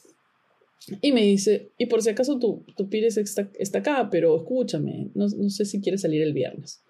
Y 0.99 1.13
me 1.13 1.21
dice, 1.21 1.71
y 1.77 1.85
por 1.85 2.01
si 2.01 2.09
acaso 2.09 2.39
tu, 2.39 2.65
tu 2.75 2.89
Pires 2.89 3.15
está, 3.15 3.49
está 3.57 3.79
acá, 3.79 4.09
pero 4.11 4.35
escúchame, 4.35 5.11
no, 5.13 5.27
no, 5.27 5.49
sé 5.49 5.63
si 5.63 5.79
quieres 5.79 6.01
salir 6.01 6.21
el 6.21 6.33
viernes. 6.33 6.83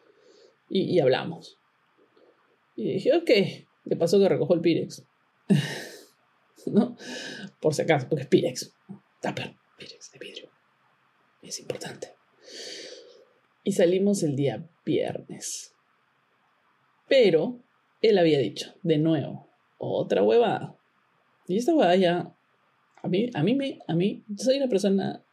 Y, 0.70 0.96
y 0.96 1.00
hablamos. 1.00 1.60
Y 2.76 2.94
dije, 2.94 3.16
ok, 3.16 3.30
de 3.86 3.96
paso 3.96 4.18
que 4.18 4.30
recojo 4.30 4.56
el 4.56 4.62
Pirex. 4.62 5.06
¿No? 6.66 6.96
Por 7.60 7.76
si 7.76 7.82
acaso, 7.82 8.08
porque 8.10 8.24
es 8.24 8.30
Pirex. 8.30 8.74
Tupper, 9.22 9.56
Pirex 9.78 10.12
de 10.12 10.20
vidrio. 10.20 10.50
Es 11.42 11.60
importante. 11.60 12.08
Y 13.64 13.74
salimos 13.74 14.24
el 14.24 14.36
día 14.36 14.68
viernes. 14.86 15.76
Pero 17.08 17.60
él 18.04 18.20
había 18.20 18.38
dicho, 18.38 18.76
de 18.84 19.00
nuevo, 19.00 19.50
otra 19.80 20.22
huevada. 20.22 20.78
Y 21.48 21.58
esta 21.58 21.74
huevada 21.74 21.96
ya, 21.96 22.36
a 23.02 23.08
mí, 23.08 23.32
a 23.34 23.42
mí, 23.42 23.56
me, 23.56 23.80
a 23.88 23.96
mí, 23.96 24.24
yo 24.28 24.46
soy 24.46 24.58
una 24.58 24.70
persona 24.70 25.26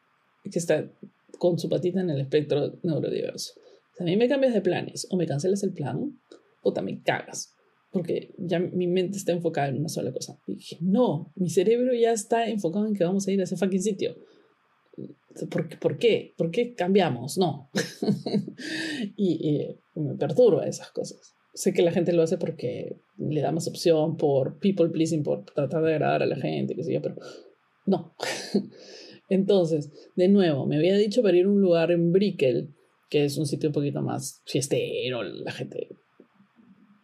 que 0.42 0.58
está 0.58 0.90
con 1.38 1.58
su 1.58 1.68
patita 1.68 2.00
en 2.00 2.08
el 2.08 2.20
espectro 2.20 2.78
neurodiverso. 2.82 3.52
A 3.98 4.04
mí 4.04 4.16
me 4.16 4.28
cambias 4.28 4.54
de 4.54 4.62
planes 4.62 5.06
o 5.10 5.16
me 5.16 5.26
cancelas 5.26 5.62
el 5.62 5.74
plan, 5.74 6.18
o 6.62 6.72
también 6.72 7.02
cagas 7.02 7.54
porque 7.90 8.32
ya 8.38 8.60
mi 8.60 8.86
mente 8.86 9.18
está 9.18 9.32
enfocada 9.32 9.68
en 9.68 9.78
una 9.78 9.88
sola 9.88 10.12
cosa. 10.12 10.40
Y 10.46 10.54
dije, 10.54 10.78
no, 10.80 11.32
mi 11.34 11.50
cerebro 11.50 11.92
ya 11.92 12.12
está 12.12 12.48
enfocado 12.48 12.86
en 12.86 12.94
que 12.94 13.04
vamos 13.04 13.26
a 13.26 13.32
ir 13.32 13.40
a 13.40 13.44
ese 13.44 13.56
fucking 13.56 13.82
sitio. 13.82 14.16
¿Por, 15.50 15.78
¿por 15.78 15.98
qué? 15.98 16.34
¿Por 16.36 16.50
qué 16.50 16.74
cambiamos? 16.74 17.36
No. 17.36 17.70
y, 19.16 19.76
me 19.94 20.14
perturba 20.14 20.66
esas 20.66 20.90
cosas. 20.92 21.34
Sé 21.52 21.72
que 21.72 21.82
la 21.82 21.92
gente 21.92 22.12
lo 22.12 22.22
hace 22.22 22.38
porque 22.38 22.96
le 23.18 23.40
da 23.40 23.52
más 23.52 23.66
opción, 23.68 24.16
por 24.16 24.58
people 24.58 24.88
pleasing, 24.88 25.22
por 25.22 25.44
tratar 25.44 25.82
de 25.82 25.94
agradar 25.94 26.22
a 26.22 26.26
la 26.26 26.36
gente, 26.36 26.74
que 26.74 26.84
sé 26.84 27.00
pero 27.00 27.16
no. 27.86 28.14
Entonces, 29.28 29.90
de 30.16 30.28
nuevo, 30.28 30.66
me 30.66 30.76
había 30.76 30.96
dicho 30.96 31.22
para 31.22 31.36
ir 31.36 31.46
a 31.46 31.48
un 31.48 31.60
lugar 31.60 31.90
en 31.90 32.12
Brickell, 32.12 32.74
que 33.08 33.24
es 33.24 33.38
un 33.38 33.46
sitio 33.46 33.68
un 33.68 33.74
poquito 33.74 34.02
más 34.02 34.42
fiestero, 34.46 35.22
la 35.22 35.52
gente 35.52 35.88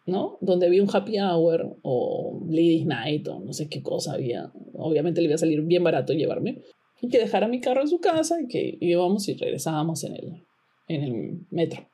¿no? 0.06 0.38
Donde 0.40 0.66
había 0.66 0.82
un 0.82 0.88
happy 0.90 1.18
hour 1.18 1.78
o 1.82 2.40
ladies 2.46 2.86
night 2.86 3.26
o 3.28 3.40
no 3.40 3.52
sé 3.52 3.68
qué 3.68 3.82
cosa 3.82 4.14
había. 4.14 4.52
Obviamente 4.74 5.20
le 5.20 5.26
iba 5.26 5.34
a 5.34 5.38
salir 5.38 5.60
bien 5.62 5.82
barato 5.82 6.12
llevarme. 6.12 6.62
Y 7.02 7.08
que 7.08 7.18
dejara 7.18 7.48
mi 7.48 7.60
carro 7.60 7.82
en 7.82 7.88
su 7.88 7.98
casa 7.98 8.40
y 8.40 8.46
que 8.46 8.78
íbamos 8.80 9.28
y 9.28 9.34
regresábamos 9.34 10.04
en 10.04 10.14
el, 10.14 10.46
en 10.88 11.02
el 11.02 11.40
metro. 11.50 11.88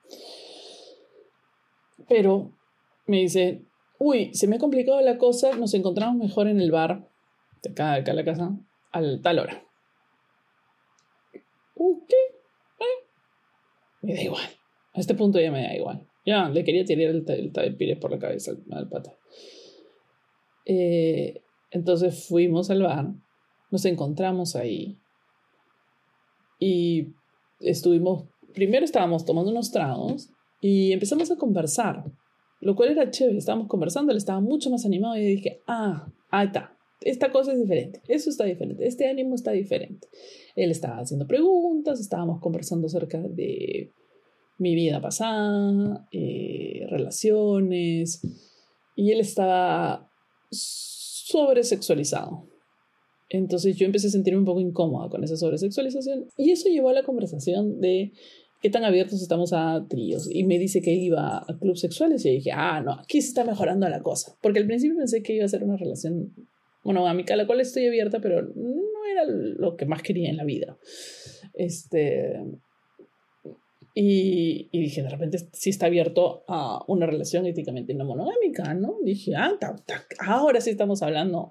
Pero 2.13 2.53
me 3.07 3.21
dice, 3.21 3.63
uy, 3.99 4.35
se 4.35 4.47
me 4.47 4.57
ha 4.57 4.59
complicado 4.59 5.01
la 5.01 5.17
cosa, 5.17 5.57
nos 5.57 5.73
encontramos 5.73 6.17
mejor 6.17 6.47
en 6.47 6.61
el 6.61 6.71
bar 6.71 7.09
de 7.63 7.71
acá, 7.71 7.95
de 7.95 8.01
acá 8.01 8.13
la 8.13 8.23
casa, 8.23 8.55
a 8.93 9.01
tal 9.23 9.39
hora. 9.39 9.65
¿Qué? 11.33 12.17
¿Eh? 12.81 13.07
Me 14.03 14.13
da 14.15 14.21
igual. 14.21 14.45
A 14.93 15.01
este 15.01 15.15
punto 15.15 15.41
ya 15.41 15.51
me 15.51 15.63
da 15.63 15.75
igual. 15.75 16.07
Ya, 16.27 16.51
le 16.51 16.65
quería 16.65 16.85
tirar 16.85 17.15
el, 17.15 17.25
el 17.27 17.99
por 17.99 18.11
la 18.11 18.19
cabeza 18.19 18.53
al, 18.71 18.89
pata. 18.91 19.17
Eh, 20.67 21.41
entonces 21.71 22.29
fuimos 22.29 22.69
al 22.69 22.83
bar, 22.83 23.07
nos 23.71 23.87
encontramos 23.87 24.55
ahí 24.55 24.99
y 26.59 27.15
estuvimos, 27.59 28.27
primero 28.53 28.85
estábamos 28.85 29.25
tomando 29.25 29.51
unos 29.51 29.73
tragos 29.73 30.29
y 30.63 30.93
empezamos 30.93 31.29
a 31.33 31.37
conversar, 31.37 32.05
lo 32.61 32.77
cual 32.77 32.91
era 32.91 33.11
chévere, 33.11 33.37
estábamos 33.37 33.67
conversando, 33.67 34.13
él 34.13 34.19
estaba 34.19 34.41
mucho 34.41 34.71
más 34.71 34.87
animado 34.87 35.17
y 35.17 35.25
dije, 35.25 35.61
ah, 35.67 36.07
ahí 36.31 36.47
está, 36.47 36.79
esta 37.01 37.33
cosa 37.33 37.53
es 37.53 37.61
diferente, 37.61 38.01
eso 38.07 38.31
está 38.31 38.45
diferente, 38.45 38.87
este 38.87 39.09
ánimo 39.09 39.35
está 39.35 39.51
diferente. 39.51 40.07
Él 40.55 40.71
estaba 40.71 41.01
haciendo 41.01 41.27
preguntas, 41.27 41.99
estábamos 41.99 42.41
conversando 42.41 42.87
acerca 42.87 43.21
de 43.21 43.91
mi 44.59 44.77
vida 44.77 45.01
pasada, 45.01 46.07
eh, 46.13 46.87
relaciones, 46.89 48.23
y 48.95 49.11
él 49.11 49.19
estaba 49.19 50.09
sobresexualizado. 50.51 52.47
Entonces 53.29 53.77
yo 53.77 53.87
empecé 53.87 54.07
a 54.07 54.11
sentirme 54.11 54.39
un 54.39 54.45
poco 54.45 54.61
incómoda 54.61 55.09
con 55.09 55.25
esa 55.25 55.37
sobresexualización 55.37 56.29
y 56.37 56.53
eso 56.53 56.69
llevó 56.69 56.91
a 56.91 56.93
la 56.93 57.03
conversación 57.03 57.81
de 57.81 58.13
qué 58.63 58.71
tan 58.71 58.85
abiertos 58.85 59.21
estamos 59.21 59.53
a 59.53 59.85
tríos. 59.89 60.29
Y 60.31 60.45
me 60.45 60.59
dice 60.59 60.81
que 60.81 60.93
iba 60.93 61.39
a 61.39 61.59
clubes 61.59 61.81
sexuales 61.81 62.25
y 62.25 62.31
dije, 62.31 62.53
ah, 62.55 62.81
no, 62.81 62.93
aquí 62.93 63.21
se 63.21 63.29
está 63.29 63.45
mejorando 63.45 63.89
la 63.89 64.01
cosa. 64.01 64.37
Porque 64.41 64.61
al 64.61 64.67
principio 64.67 64.97
pensé 64.97 65.23
que 65.23 65.35
iba 65.35 65.45
a 65.45 65.49
ser 65.49 65.65
una 65.65 65.77
relación 65.77 66.33
monogámica, 66.85 67.35
a 67.35 67.37
la 67.37 67.47
cual 67.47 67.61
estoy 67.61 67.87
abierta, 67.87 68.21
pero 68.21 68.43
no 68.43 69.05
era 69.11 69.25
lo 69.27 69.77
que 69.77 69.85
más 69.85 70.03
quería 70.03 70.31
en 70.31 70.37
la 70.37 70.45
vida. 70.45 70.79
Este, 71.55 72.41
y, 73.95 74.69
dije, 74.73 75.03
de 75.03 75.09
repente 75.09 75.39
sí 75.53 75.71
está 75.71 75.87
abierto 75.87 76.45
a 76.47 76.85
una 76.87 77.07
relación 77.07 77.47
éticamente 77.47 77.95
no 77.95 78.05
monogámica, 78.05 78.75
¿no? 78.75 78.97
Dije, 79.03 79.35
ah, 79.37 79.59
ahora 80.21 80.61
sí 80.61 80.71
estamos 80.71 81.03
hablando 81.03 81.51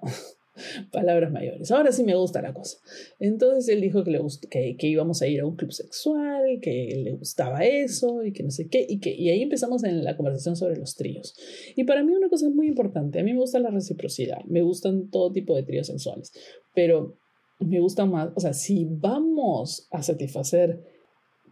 palabras 0.90 1.32
mayores, 1.32 1.70
ahora 1.70 1.92
sí 1.92 2.04
me 2.04 2.14
gusta 2.14 2.42
la 2.42 2.52
cosa. 2.52 2.78
Entonces 3.18 3.68
él 3.68 3.80
dijo 3.80 4.04
que, 4.04 4.10
le 4.10 4.20
que, 4.50 4.76
que, 4.76 4.86
íbamos 4.86 5.22
a 5.22 5.26
ir 5.26 5.40
a 5.40 5.46
un 5.46 5.56
club 5.56 5.72
sexual, 5.72 6.58
que 6.60 7.00
le 7.02 7.12
gustaba 7.12 7.64
eso 7.64 8.24
y 8.24 8.32
que 8.32 8.42
no 8.42 8.50
sé 8.50 8.68
qué, 8.68 8.84
y, 8.88 8.98
que, 9.00 9.14
y 9.14 9.30
ahí 9.30 9.42
empezamos 9.42 9.84
en 9.84 10.04
la 10.04 10.16
conversación 10.16 10.56
sobre 10.56 10.76
los 10.76 10.96
tríos. 10.96 11.34
Y 11.76 11.84
para 11.84 12.02
mí 12.02 12.14
una 12.14 12.28
cosa 12.28 12.48
muy 12.50 12.66
importante, 12.66 13.20
a 13.20 13.24
mí 13.24 13.32
me 13.32 13.40
gusta 13.40 13.58
la 13.58 13.70
reciprocidad, 13.70 14.44
me 14.44 14.62
gustan 14.62 15.10
todo 15.10 15.32
tipo 15.32 15.56
de 15.56 15.62
tríos 15.62 15.86
sensuales, 15.86 16.32
pero 16.74 17.16
me 17.58 17.80
gusta 17.80 18.04
más, 18.06 18.30
o 18.34 18.40
sea, 18.40 18.52
si 18.52 18.86
vamos 18.88 19.88
a 19.90 20.02
satisfacer 20.02 20.80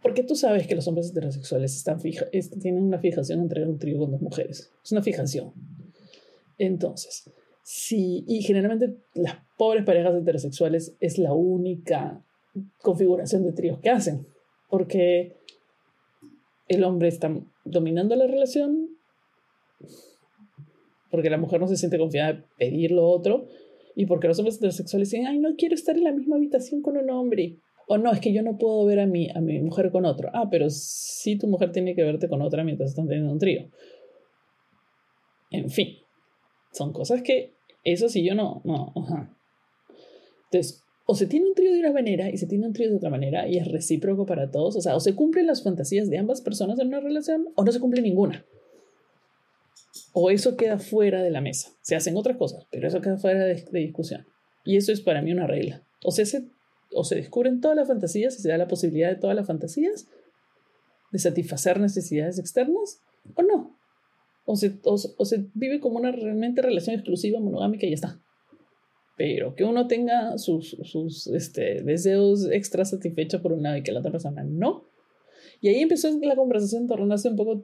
porque 0.01 0.23
tú 0.23 0.35
sabes 0.35 0.65
que 0.67 0.75
los 0.75 0.87
hombres 0.87 1.11
heterosexuales 1.11 1.75
están 1.75 1.99
fija, 1.99 2.25
tienen 2.59 2.83
una 2.83 2.99
fijación 2.99 3.39
entre 3.39 3.67
un 3.67 3.77
trío 3.77 3.99
con 3.99 4.11
dos 4.11 4.21
mujeres. 4.21 4.71
Es 4.83 4.91
una 4.91 5.03
fijación. 5.03 5.53
Entonces, 6.57 7.29
sí, 7.63 8.23
y 8.27 8.41
generalmente 8.41 8.97
las 9.13 9.37
pobres 9.57 9.85
parejas 9.85 10.15
heterosexuales 10.15 10.95
es 10.99 11.17
la 11.17 11.33
única 11.33 12.23
configuración 12.81 13.43
de 13.43 13.53
tríos 13.53 13.79
que 13.79 13.89
hacen. 13.89 14.25
Porque 14.69 15.35
el 16.67 16.83
hombre 16.83 17.09
está 17.09 17.33
dominando 17.65 18.15
la 18.15 18.27
relación, 18.27 18.89
porque 21.09 21.29
la 21.29 21.37
mujer 21.37 21.59
no 21.59 21.67
se 21.67 21.75
siente 21.75 21.97
confiada 21.97 22.33
de 22.33 22.43
pedir 22.57 22.91
lo 22.91 23.09
otro, 23.09 23.47
y 23.95 24.05
porque 24.05 24.27
los 24.27 24.39
hombres 24.39 24.57
heterosexuales 24.57 25.11
dicen, 25.11 25.27
ay, 25.27 25.39
no 25.39 25.55
quiero 25.57 25.75
estar 25.75 25.97
en 25.97 26.05
la 26.05 26.13
misma 26.13 26.37
habitación 26.37 26.81
con 26.81 26.97
un 26.97 27.09
hombre. 27.09 27.57
O 27.87 27.97
no, 27.97 28.11
es 28.11 28.21
que 28.21 28.31
yo 28.31 28.41
no 28.41 28.57
puedo 28.57 28.85
ver 28.85 29.01
a 29.01 29.05
mi, 29.05 29.29
a 29.29 29.41
mi 29.41 29.59
mujer 29.59 29.91
con 29.91 30.05
otro. 30.05 30.29
Ah, 30.33 30.47
pero 30.49 30.69
sí 30.69 31.37
tu 31.37 31.47
mujer 31.47 31.73
tiene 31.73 31.93
que 31.93 32.03
verte 32.03 32.29
con 32.29 32.41
otra 32.41 32.63
mientras 32.63 32.91
están 32.91 33.07
teniendo 33.07 33.33
un 33.33 33.39
trío. 33.39 33.69
En 35.49 35.69
fin, 35.69 35.97
son 36.71 36.93
cosas 36.93 37.21
que 37.21 37.53
eso 37.83 38.09
sí 38.09 38.23
yo 38.23 38.35
no, 38.35 38.61
no, 38.63 38.93
Entonces, 40.45 40.83
o 41.05 41.15
se 41.15 41.27
tiene 41.27 41.47
un 41.47 41.55
trío 41.55 41.73
de 41.73 41.79
una 41.79 41.91
manera 41.91 42.29
y 42.29 42.37
se 42.37 42.47
tiene 42.47 42.67
un 42.67 42.73
trío 42.73 42.89
de 42.89 42.95
otra 42.95 43.09
manera 43.09 43.47
y 43.47 43.57
es 43.57 43.67
recíproco 43.67 44.25
para 44.25 44.51
todos. 44.51 44.75
O 44.75 44.81
sea, 44.81 44.95
o 44.95 44.99
se 44.99 45.15
cumplen 45.15 45.47
las 45.47 45.63
fantasías 45.63 46.09
de 46.09 46.17
ambas 46.17 46.41
personas 46.41 46.79
en 46.79 46.87
una 46.87 46.99
relación 46.99 47.49
o 47.55 47.63
no 47.63 47.71
se 47.71 47.79
cumple 47.79 48.01
ninguna. 48.01 48.45
O 50.13 50.29
eso 50.29 50.55
queda 50.55 50.77
fuera 50.77 51.21
de 51.23 51.31
la 51.31 51.41
mesa. 51.41 51.71
Se 51.81 51.95
hacen 51.95 52.15
otras 52.15 52.37
cosas, 52.37 52.65
pero 52.71 52.87
eso 52.87 53.01
queda 53.01 53.17
fuera 53.17 53.43
de, 53.43 53.65
discusión. 53.71 54.25
Y 54.63 54.77
eso 54.77 54.91
es 54.91 55.01
para 55.01 55.21
mí 55.21 55.31
una 55.31 55.47
regla. 55.47 55.83
O 56.03 56.11
se 56.11 56.21
hace 56.21 56.45
o 56.93 57.03
se 57.03 57.15
descubren 57.15 57.61
todas 57.61 57.77
las 57.77 57.87
fantasías 57.87 58.37
y 58.37 58.41
se 58.41 58.49
da 58.49 58.57
la 58.57 58.67
posibilidad 58.67 59.09
de 59.09 59.15
todas 59.15 59.35
las 59.35 59.47
fantasías 59.47 60.07
de 61.11 61.19
satisfacer 61.19 61.79
necesidades 61.79 62.37
externas 62.37 63.01
o 63.35 63.41
no. 63.41 63.80
O 64.45 64.55
se, 64.55 64.79
o, 64.83 64.97
se 64.97 65.45
vive 65.53 65.79
como 65.79 65.97
una 65.97 66.11
realmente 66.11 66.61
relación 66.61 66.95
exclusiva, 66.95 67.39
monogámica 67.39 67.85
y 67.85 67.89
ya 67.89 67.95
está. 67.95 68.21
Pero 69.17 69.55
que 69.55 69.63
uno 69.63 69.87
tenga 69.87 70.37
sus, 70.37 70.77
sus 70.83 71.27
este, 71.27 71.83
deseos 71.83 72.49
extra 72.51 72.85
satisfechos 72.85 73.41
por 73.41 73.53
un 73.53 73.63
lado 73.63 73.77
y 73.77 73.83
que 73.83 73.91
la 73.91 73.99
otra 73.99 74.11
persona 74.11 74.43
no. 74.43 74.85
Y 75.61 75.67
ahí 75.69 75.79
empezó 75.79 76.09
la 76.21 76.35
conversación 76.35 76.85
a 76.85 76.87
tornarse 76.87 77.29
un 77.29 77.35
poco, 77.35 77.63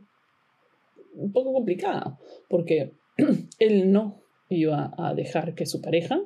un 1.15 1.31
poco 1.31 1.53
complicada, 1.53 2.19
porque 2.47 2.93
él 3.59 3.91
no 3.91 4.21
iba 4.49 4.93
a 4.97 5.13
dejar 5.13 5.55
que 5.55 5.65
su 5.65 5.81
pareja 5.81 6.21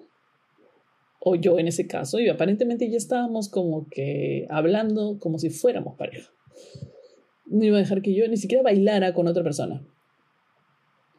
o 1.23 1.35
yo 1.35 1.59
en 1.59 1.67
ese 1.67 1.87
caso, 1.87 2.19
y 2.19 2.29
aparentemente 2.29 2.89
ya 2.89 2.97
estábamos 2.97 3.47
como 3.47 3.87
que 3.89 4.47
hablando 4.49 5.19
como 5.19 5.37
si 5.37 5.51
fuéramos 5.51 5.95
pareja. 5.95 6.31
No 7.45 7.63
iba 7.63 7.77
a 7.77 7.81
dejar 7.81 8.01
que 8.01 8.15
yo 8.15 8.27
ni 8.27 8.37
siquiera 8.37 8.63
bailara 8.63 9.13
con 9.13 9.27
otra 9.27 9.43
persona. 9.43 9.85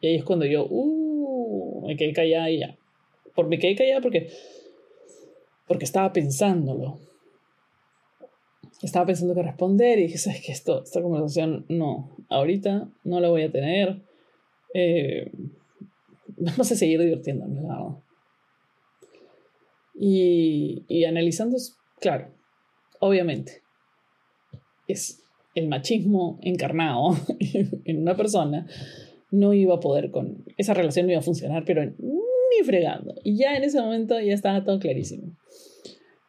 Y 0.03 0.07
ahí 0.07 0.15
es 0.15 0.25
cuando 0.25 0.45
yo, 0.45 0.67
uh, 0.69 1.87
me 1.87 1.95
quedé 1.95 2.11
callada 2.11 2.49
y 2.51 2.59
ya. 2.59 2.75
Por, 3.33 3.47
me 3.47 3.57
quedé 3.57 3.73
callada 3.73 4.01
porque 4.01 4.27
porque 5.65 5.85
estaba 5.85 6.11
pensándolo. 6.11 6.99
Estaba 8.81 9.05
pensando 9.05 9.33
qué 9.33 9.43
responder 9.43 9.97
y 9.99 10.03
dije, 10.03 10.17
¿sabes 10.17 10.41
qué? 10.45 10.51
Esto, 10.51 10.83
esta 10.83 11.01
conversación 11.01 11.65
no, 11.69 12.17
ahorita 12.27 12.89
no 13.05 13.21
la 13.21 13.29
voy 13.29 13.43
a 13.43 13.51
tener. 13.51 14.01
Eh, 14.73 15.31
vamos 16.27 16.69
a 16.69 16.75
seguir 16.75 16.99
divirtiéndonos, 16.99 17.95
Y, 19.95 20.83
y 20.89 21.05
analizando, 21.05 21.55
claro, 22.01 22.27
obviamente, 22.99 23.61
es 24.85 25.23
el 25.55 25.69
machismo 25.69 26.39
encarnado 26.41 27.15
en 27.85 28.01
una 28.01 28.17
persona, 28.17 28.67
no 29.33 29.51
iba 29.55 29.73
a 29.73 29.79
poder 29.79 30.11
con, 30.11 30.45
esa 30.57 30.75
relación 30.75 31.07
no 31.07 31.11
iba 31.11 31.19
a 31.19 31.23
funcionar, 31.23 31.65
pero 31.65 31.83
ni 31.83 32.63
fregando. 32.63 33.15
Y 33.23 33.35
ya 33.35 33.57
en 33.57 33.63
ese 33.63 33.81
momento 33.81 34.19
ya 34.19 34.33
estaba 34.33 34.63
todo 34.63 34.77
clarísimo. 34.77 35.35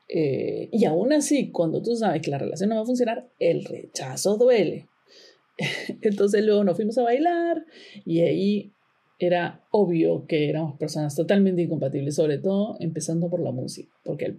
Eh, 0.09 0.71
y 0.73 0.87
aún 0.87 1.13
así, 1.13 1.51
cuando 1.51 1.83
tú 1.83 1.95
sabes 1.97 2.23
que 2.23 2.31
la 2.31 2.39
relación 2.39 2.71
no 2.71 2.77
va 2.77 2.83
a 2.83 2.87
funcionar, 2.87 3.29
el 3.39 3.67
rechazo 3.67 4.39
duele. 4.39 4.89
Entonces 6.01 6.43
luego 6.45 6.65
nos 6.65 6.77
fuimos 6.77 6.97
a 6.97 7.03
bailar 7.03 7.67
y 8.07 8.21
ahí 8.21 8.73
era 9.19 9.67
obvio 9.71 10.27
que 10.27 10.49
éramos 10.49 10.79
personas 10.79 11.15
totalmente 11.15 11.61
incompatibles, 11.61 12.15
sobre 12.15 12.39
todo 12.39 12.77
empezando 12.81 13.29
por 13.29 13.41
la 13.41 13.53
música, 13.53 13.93
porque 14.03 14.25
al 14.25 14.39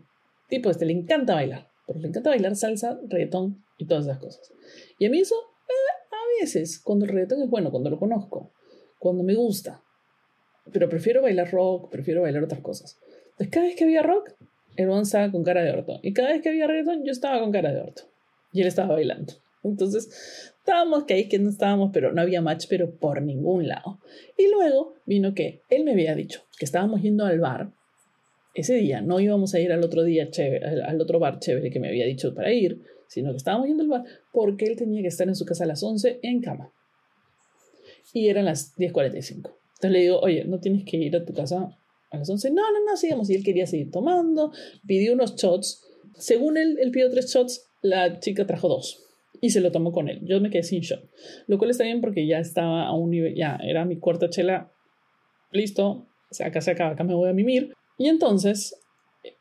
tipo 0.50 0.72
este 0.72 0.88
le 0.88 0.94
encanta 0.94 1.36
bailar, 1.36 1.70
pero 1.86 2.00
le 2.00 2.08
encanta 2.08 2.32
bailar 2.32 2.56
salsa, 2.56 3.00
reggaetón 3.08 3.64
y 3.78 3.86
todas 3.86 4.06
esas 4.06 4.18
cosas. 4.18 4.52
Y 4.98 5.06
a 5.06 5.10
mí 5.12 5.20
eso, 5.20 5.36
veces, 6.42 6.80
cuando 6.80 7.06
el 7.06 7.12
reggaetón 7.12 7.44
es 7.44 7.50
bueno, 7.50 7.72
cuando 7.72 7.90
lo 7.90 8.00
conozco, 8.00 8.52
cuando 9.00 9.24
me 9.24 9.36
gusta, 9.36 9.82
pero 10.72 10.90
prefiero 10.90 11.22
bailar 11.22 11.52
rock, 11.52 11.90
prefiero 11.90 12.22
bailar 12.22 12.44
otras 12.44 12.62
cosas. 12.62 12.98
Entonces 13.32 13.50
cada 13.50 13.66
vez 13.68 13.76
que 13.76 13.84
había 13.84 14.02
rock, 14.02 14.32
el 14.76 14.90
estaba 14.90 15.32
con 15.32 15.44
cara 15.44 15.64
de 15.64 15.72
orto. 15.72 16.00
Y 16.02 16.14
cada 16.14 16.30
vez 16.30 16.42
que 16.42 16.50
había 16.50 16.68
reggaetón, 16.68 17.04
yo 17.06 17.12
estaba 17.12 17.40
con 17.40 17.52
cara 17.52 17.74
de 17.74 17.82
orto. 17.82 18.04
Y 18.52 18.62
él 18.62 18.68
estaba 18.68 18.96
bailando. 18.96 19.34
Entonces, 19.64 20.54
estábamos 20.60 21.06
que 21.06 21.16
ahí 21.16 21.28
que 21.28 21.40
no 21.40 21.50
estábamos, 21.50 21.92
pero 21.94 22.12
no 22.12 22.22
había 22.22 22.42
match, 22.42 22.66
pero 22.70 22.92
por 22.92 23.22
ningún 23.22 23.68
lado. 23.68 24.00
Y 24.38 24.50
luego 24.50 24.94
vino 25.06 25.34
que 25.34 25.62
él 25.70 25.84
me 25.84 25.94
había 25.94 26.14
dicho 26.14 26.44
que 26.58 26.66
estábamos 26.66 27.02
yendo 27.02 27.26
al 27.26 27.40
bar. 27.40 27.72
Ese 28.54 28.76
día 28.76 29.02
no 29.02 29.20
íbamos 29.20 29.54
a 29.54 29.60
ir 29.60 29.72
al 29.72 29.84
otro 29.84 30.04
día 30.04 30.30
al 30.86 31.02
otro 31.02 31.20
bar 31.20 31.40
chévere 31.40 31.72
que 31.72 31.80
me 31.80 31.90
había 31.90 32.06
dicho 32.06 32.34
para 32.34 32.54
ir, 32.54 32.82
sino 33.08 33.32
que 33.32 33.38
estábamos 33.38 33.68
yendo 33.68 33.84
al 33.84 33.90
bar 33.90 34.04
porque 34.32 34.66
él 34.66 34.76
tenía 34.76 35.02
que 35.02 35.08
estar 35.08 35.28
en 35.28 35.36
su 35.36 35.46
casa 35.46 35.64
a 35.64 35.68
las 35.68 35.84
11 35.84 36.20
en 36.22 36.42
cama. 36.42 36.72
Y 38.14 38.28
eran 38.28 38.46
las 38.46 38.76
10.45. 38.78 39.36
Entonces 39.76 39.92
le 39.92 40.00
digo, 40.00 40.20
oye, 40.20 40.46
no 40.46 40.60
tienes 40.60 40.86
que 40.86 40.98
ir 40.98 41.16
a 41.16 41.26
tu 41.26 41.34
casa 41.34 41.78
a 42.12 42.18
las 42.18 42.30
11. 42.30 42.52
No, 42.52 42.62
no, 42.72 42.86
no, 42.86 42.98
sigamos. 42.98 43.30
Y 43.30 43.36
él 43.36 43.44
quería 43.44 43.68
seguir 43.68 43.92
tomando, 43.92 44.52
pidió 44.88 45.14
unos 45.14 45.36
shots. 45.36 45.84
Según 46.14 46.58
él, 46.58 46.78
él 46.80 46.92
pidió 46.92 47.10
tres 47.10 47.34
shots, 47.34 47.68
la 47.82 48.20
chica 48.20 48.48
trajo 48.48 48.70
dos. 48.70 49.02
Y 49.42 49.50
se 49.50 49.60
lo 49.60 49.72
tomó 49.72 49.92
con 49.92 50.08
él. 50.08 50.22
Yo 50.24 50.40
me 50.40 50.50
quedé 50.50 50.64
sin 50.64 50.82
shot. 50.82 51.04
Lo 51.48 51.58
cual 51.58 51.72
está 51.72 51.84
bien 51.84 52.00
porque 52.00 52.26
ya 52.26 52.40
estaba 52.40 52.86
a 52.86 52.94
un 52.94 53.12
nivel, 53.12 53.36
ya 53.36 53.60
era 53.64 53.86
mi 53.86 53.98
cuarta 53.98 54.30
chela. 54.30 54.72
Listo, 55.52 56.08
acá 56.40 56.62
se 56.62 56.72
acaba, 56.72 56.92
acá 56.92 57.04
me 57.04 57.14
voy 57.14 57.30
a 57.30 57.34
mimir. 57.34 57.74
Y 57.98 58.08
entonces 58.08 58.80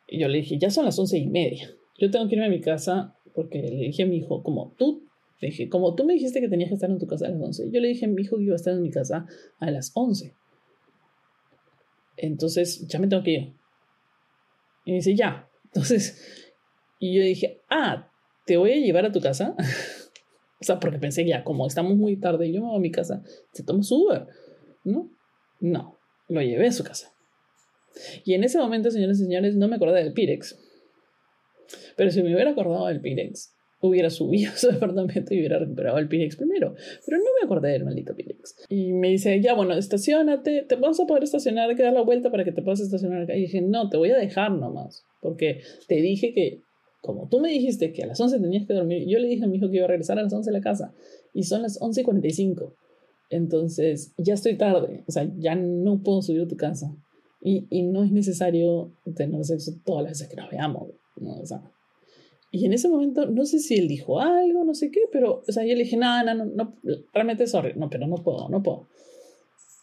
yo 0.09 0.29
le 0.29 0.39
dije, 0.39 0.59
ya 0.59 0.71
son 0.71 0.85
las 0.85 0.99
once 0.99 1.17
y 1.19 1.27
media. 1.27 1.71
Yo 1.99 2.11
tengo 2.11 2.29
que 2.29 2.35
irme 2.35 2.47
a 2.47 2.51
mi 2.51 2.61
casa 2.61 3.17
porque 3.35 3.63
le 3.63 3.87
dije 3.87 4.05
a 4.05 4.07
mi 4.07 4.17
hijo, 4.19 4.43
como 4.43 4.73
tú, 4.79 5.03
dije, 5.41 5.69
como 5.69 5.95
tú 5.95 6.05
me 6.05 6.15
dijiste 6.15 6.41
que 6.41 6.49
tenías 6.49 6.69
que 6.69 6.75
estar 6.75 6.91
en 6.91 6.99
tu 6.99 7.07
casa 7.07 7.27
a 7.27 7.31
las 7.31 7.41
11, 7.41 7.71
yo 7.71 7.81
le 7.81 7.89
dije 7.89 8.07
a 8.07 8.09
mi 8.09 8.23
hijo 8.23 8.37
que 8.37 8.45
iba 8.45 8.55
a 8.55 8.57
estar 8.57 8.73
en 8.73 8.83
mi 8.83 8.91
casa 8.91 9.27
a 9.59 9.71
las 9.71 9.93
11. 9.95 10.33
Entonces, 12.17 12.87
ya 12.87 12.99
me 12.99 13.09
tengo 13.09 13.23
que 13.23 13.31
ir. 13.31 13.53
Y 14.85 14.93
me 14.93 14.97
dice, 14.97 15.15
ya. 15.15 15.49
Entonces, 15.65 16.45
y 16.99 17.15
yo 17.15 17.23
dije, 17.23 17.61
ah, 17.69 18.09
te 18.47 18.57
voy 18.57 18.73
a 18.73 18.77
llevar 18.77 19.07
a 19.07 19.13
tu 19.13 19.21
casa. 19.21 19.57
o 20.61 20.65
sea, 20.65 20.79
porque 20.79 20.99
pensé, 20.99 21.27
ya, 21.27 21.43
como 21.45 21.67
estamos 21.67 21.97
muy 21.97 22.17
tarde, 22.17 22.53
yo 22.53 22.61
me 22.61 22.69
voy 22.69 22.77
a 22.77 22.81
mi 22.81 22.91
casa, 22.91 23.23
te 23.53 23.63
tomo 23.63 23.83
su 23.83 24.07
Uber. 24.07 24.27
¿No? 24.85 25.11
No, 25.61 25.99
lo 26.29 26.43
llevé 26.43 26.69
a 26.69 26.73
su 26.73 26.85
casa. 26.85 27.13
Y 28.25 28.35
en 28.35 28.45
ese 28.45 28.59
momento, 28.59 28.91
señores 28.91 29.19
y 29.19 29.25
señores, 29.25 29.57
no 29.57 29.69
me 29.69 29.77
acordé 29.77 30.03
del 30.03 30.13
Pirex. 30.13 30.59
Pero 31.97 32.11
si 32.11 32.23
me 32.23 32.35
hubiera 32.35 32.51
acordado 32.51 32.87
del 32.87 33.01
Pirex, 33.01 33.55
hubiera 33.87 34.11
subido 34.11 34.53
a 34.53 34.57
su 34.57 34.69
departamento 34.69 35.35
y 35.35 35.39
hubiera 35.39 35.59
recuperado 35.59 35.99
el 35.99 36.09
Pirex 36.09 36.37
primero. 36.37 36.75
Pero 37.05 37.19
no 37.19 37.25
me 37.25 37.45
acordé 37.45 37.73
del 37.73 37.85
maldito 37.85 38.15
Pirex. 38.15 38.57
Y 38.69 38.93
me 38.93 39.11
dice, 39.11 39.41
ya, 39.41 39.55
bueno, 39.55 39.75
estacionate, 39.75 40.63
te 40.63 40.77
vamos 40.77 40.99
a 41.01 41.07
poder 41.07 41.25
estacionar, 41.25 41.69
hay 41.69 41.77
que 41.77 41.83
dar 41.83 41.93
la 41.93 42.03
vuelta 42.03 42.31
para 42.31 42.45
que 42.45 42.53
te 42.53 42.63
puedas 42.63 42.81
estacionar 42.81 43.23
acá. 43.23 43.37
Y 43.37 43.43
dije, 43.43 43.61
no, 43.61 43.91
te 43.91 43.97
voy 43.97 44.11
a 44.11 44.17
dejar 44.17 44.53
nomás. 44.53 45.05
Porque 45.21 45.61
te 45.87 45.97
dije 45.97 46.33
que, 46.33 46.61
como 47.03 47.29
tú 47.29 47.41
me 47.41 47.51
dijiste 47.51 47.93
que 47.93 48.03
a 48.03 48.07
las 48.07 48.21
11 48.21 48.41
tenías 48.41 48.67
que 48.67 48.73
dormir, 48.73 49.07
yo 49.07 49.19
le 49.19 49.29
dije 49.29 49.45
a 49.45 49.47
mi 49.47 49.59
hijo 49.59 49.69
que 49.69 49.77
iba 49.77 49.85
a 49.85 49.89
regresar 49.89 50.19
a 50.19 50.23
las 50.23 50.33
11 50.33 50.49
a 50.49 50.53
la 50.53 50.61
casa. 50.61 50.95
Y 51.35 51.43
son 51.43 51.63
las 51.63 51.81
11 51.81 52.01
y 52.01 52.05
45. 52.05 52.75
Entonces, 53.31 54.13
ya 54.17 54.35
estoy 54.35 54.57
tarde. 54.57 55.03
O 55.07 55.13
sea, 55.13 55.31
ya 55.39 55.55
no 55.55 56.03
puedo 56.03 56.23
subir 56.23 56.43
a 56.43 56.49
tu 56.49 56.57
casa. 56.57 56.95
Y, 57.43 57.67
y 57.69 57.83
no 57.83 58.03
es 58.03 58.11
necesario 58.11 58.93
tener 59.15 59.45
sexo 59.45 59.73
todas 59.85 60.05
las 60.05 60.13
veces 60.13 60.29
que 60.29 60.37
nos 60.37 60.51
veamos. 60.51 60.89
¿No? 61.17 61.33
O 61.33 61.45
y 62.51 62.67
en 62.67 62.73
ese 62.73 62.89
momento, 62.89 63.27
no 63.27 63.45
sé 63.47 63.59
si 63.59 63.75
él 63.75 63.89
dijo 63.89 64.21
algo, 64.21 64.65
no 64.65 64.75
sé 64.75 64.93
qué, 64.93 65.01
pero, 65.11 65.43
o 65.47 65.53
sea, 65.53 65.65
yo 65.65 65.75
le 65.75 65.83
dije, 65.83 65.97
no, 65.97 66.23
no, 66.23 66.35
no, 66.35 66.45
no 66.55 66.75
realmente 67.13 67.49
sorry, 67.49 67.73
no, 67.75 67.91
pero 67.91 68.07
no 68.07 68.17
puedo, 68.23 68.49
no 68.49 68.63
puedo. 68.63 68.89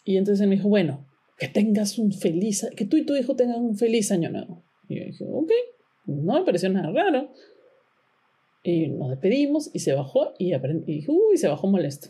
Y 0.05 0.15
entonces 0.15 0.41
él 0.41 0.47
me 0.47 0.55
dijo, 0.55 0.69
bueno, 0.69 1.05
que 1.37 1.49
tengas 1.49 1.97
un 1.97 2.13
feliz, 2.13 2.65
que 2.77 2.85
tú 2.85 2.95
y 2.95 3.05
tu 3.05 3.13
hijo 3.15 3.35
tengan 3.35 3.61
un 3.61 3.75
feliz 3.75 4.09
año 4.11 4.29
nuevo. 4.29 4.63
Y 4.87 4.99
yo 4.99 5.05
dije, 5.05 5.25
ok, 5.29 5.51
no 6.05 6.39
me 6.39 6.45
pareció 6.45 6.69
nada 6.69 6.91
raro. 6.91 7.33
Y 8.63 8.87
nos 8.87 9.09
despedimos 9.09 9.69
y 9.73 9.79
se 9.79 9.93
bajó 9.93 10.33
y, 10.37 10.53
aprendí, 10.53 10.99
y 10.99 11.05
uy, 11.09 11.35
se 11.35 11.49
bajó 11.49 11.67
molesto. 11.67 12.09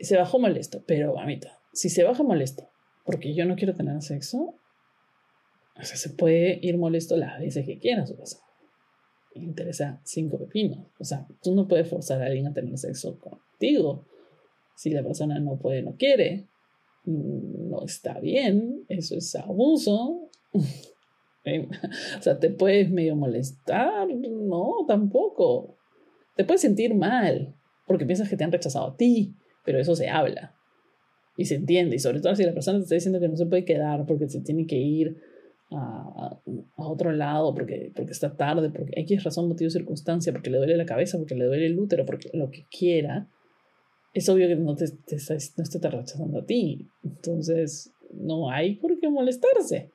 Se 0.00 0.16
bajó 0.16 0.40
molesto, 0.40 0.82
pero, 0.84 1.14
mamita, 1.14 1.60
si 1.72 1.90
se 1.90 2.02
baja 2.02 2.24
molesto 2.24 2.68
porque 3.04 3.34
yo 3.34 3.44
no 3.44 3.54
quiero 3.54 3.74
tener 3.74 4.00
sexo, 4.02 4.58
o 5.76 5.84
sea, 5.84 5.96
se 5.96 6.10
puede 6.10 6.58
ir 6.62 6.78
molesto 6.78 7.16
las 7.16 7.40
veces 7.40 7.66
que 7.66 7.78
quiera 7.78 8.02
a 8.02 8.06
su 8.06 8.16
casa 8.16 8.44
interesa 9.34 10.00
cinco 10.04 10.38
pepinos. 10.38 10.78
O 10.98 11.04
sea, 11.04 11.26
tú 11.42 11.54
no 11.54 11.66
puedes 11.66 11.88
forzar 11.88 12.22
a 12.22 12.26
alguien 12.26 12.46
a 12.46 12.52
tener 12.52 12.76
sexo 12.78 13.18
contigo. 13.18 14.06
Si 14.76 14.90
la 14.90 15.02
persona 15.02 15.38
no 15.38 15.58
puede, 15.58 15.82
no 15.82 15.96
quiere, 15.96 16.46
mm, 17.04 17.70
no 17.70 17.84
está 17.84 18.20
bien, 18.20 18.84
eso 18.88 19.16
es 19.16 19.34
abuso. 19.36 20.30
o 20.52 22.22
sea, 22.22 22.38
te 22.38 22.50
puedes 22.50 22.90
medio 22.90 23.16
molestar, 23.16 24.08
no, 24.08 24.84
tampoco. 24.86 25.76
Te 26.36 26.44
puedes 26.44 26.60
sentir 26.60 26.94
mal 26.94 27.54
porque 27.86 28.06
piensas 28.06 28.28
que 28.28 28.36
te 28.36 28.44
han 28.44 28.52
rechazado 28.52 28.88
a 28.88 28.96
ti, 28.96 29.34
pero 29.64 29.78
eso 29.78 29.94
se 29.94 30.08
habla 30.08 30.56
y 31.36 31.44
se 31.44 31.56
entiende. 31.56 31.96
Y 31.96 31.98
sobre 32.00 32.20
todo 32.20 32.34
si 32.34 32.44
la 32.44 32.54
persona 32.54 32.78
te 32.78 32.84
está 32.84 32.94
diciendo 32.94 33.20
que 33.20 33.28
no 33.28 33.36
se 33.36 33.46
puede 33.46 33.64
quedar 33.64 34.06
porque 34.06 34.28
se 34.28 34.40
tiene 34.40 34.66
que 34.66 34.76
ir 34.76 35.16
a, 35.74 36.40
otro 36.76 37.12
lado 37.12 37.54
porque, 37.54 37.92
porque 37.94 38.12
está 38.12 38.36
tarde, 38.36 38.70
porque 38.70 39.00
X 39.00 39.24
razón, 39.24 39.48
motivo, 39.48 39.70
circunstancia, 39.70 40.32
porque 40.32 40.50
le 40.50 40.58
duele 40.58 40.76
la 40.76 40.86
cabeza, 40.86 41.18
porque 41.18 41.34
le 41.34 41.44
duele 41.44 41.66
el 41.66 41.78
útero, 41.78 42.04
porque 42.06 42.30
lo 42.32 42.50
que 42.50 42.64
quiera, 42.70 43.28
es 44.12 44.28
obvio 44.28 44.46
que 44.48 44.56
no 44.56 44.76
te, 44.76 44.88
te, 44.88 45.16
no 45.16 45.64
esté 45.64 45.88
rechazando 45.90 46.38
a 46.38 46.46
ti. 46.46 46.86
Entonces, 47.02 47.92
no 48.12 48.50
hay 48.50 48.76
por 48.76 48.98
qué 48.98 49.08
molestarse. 49.08 49.90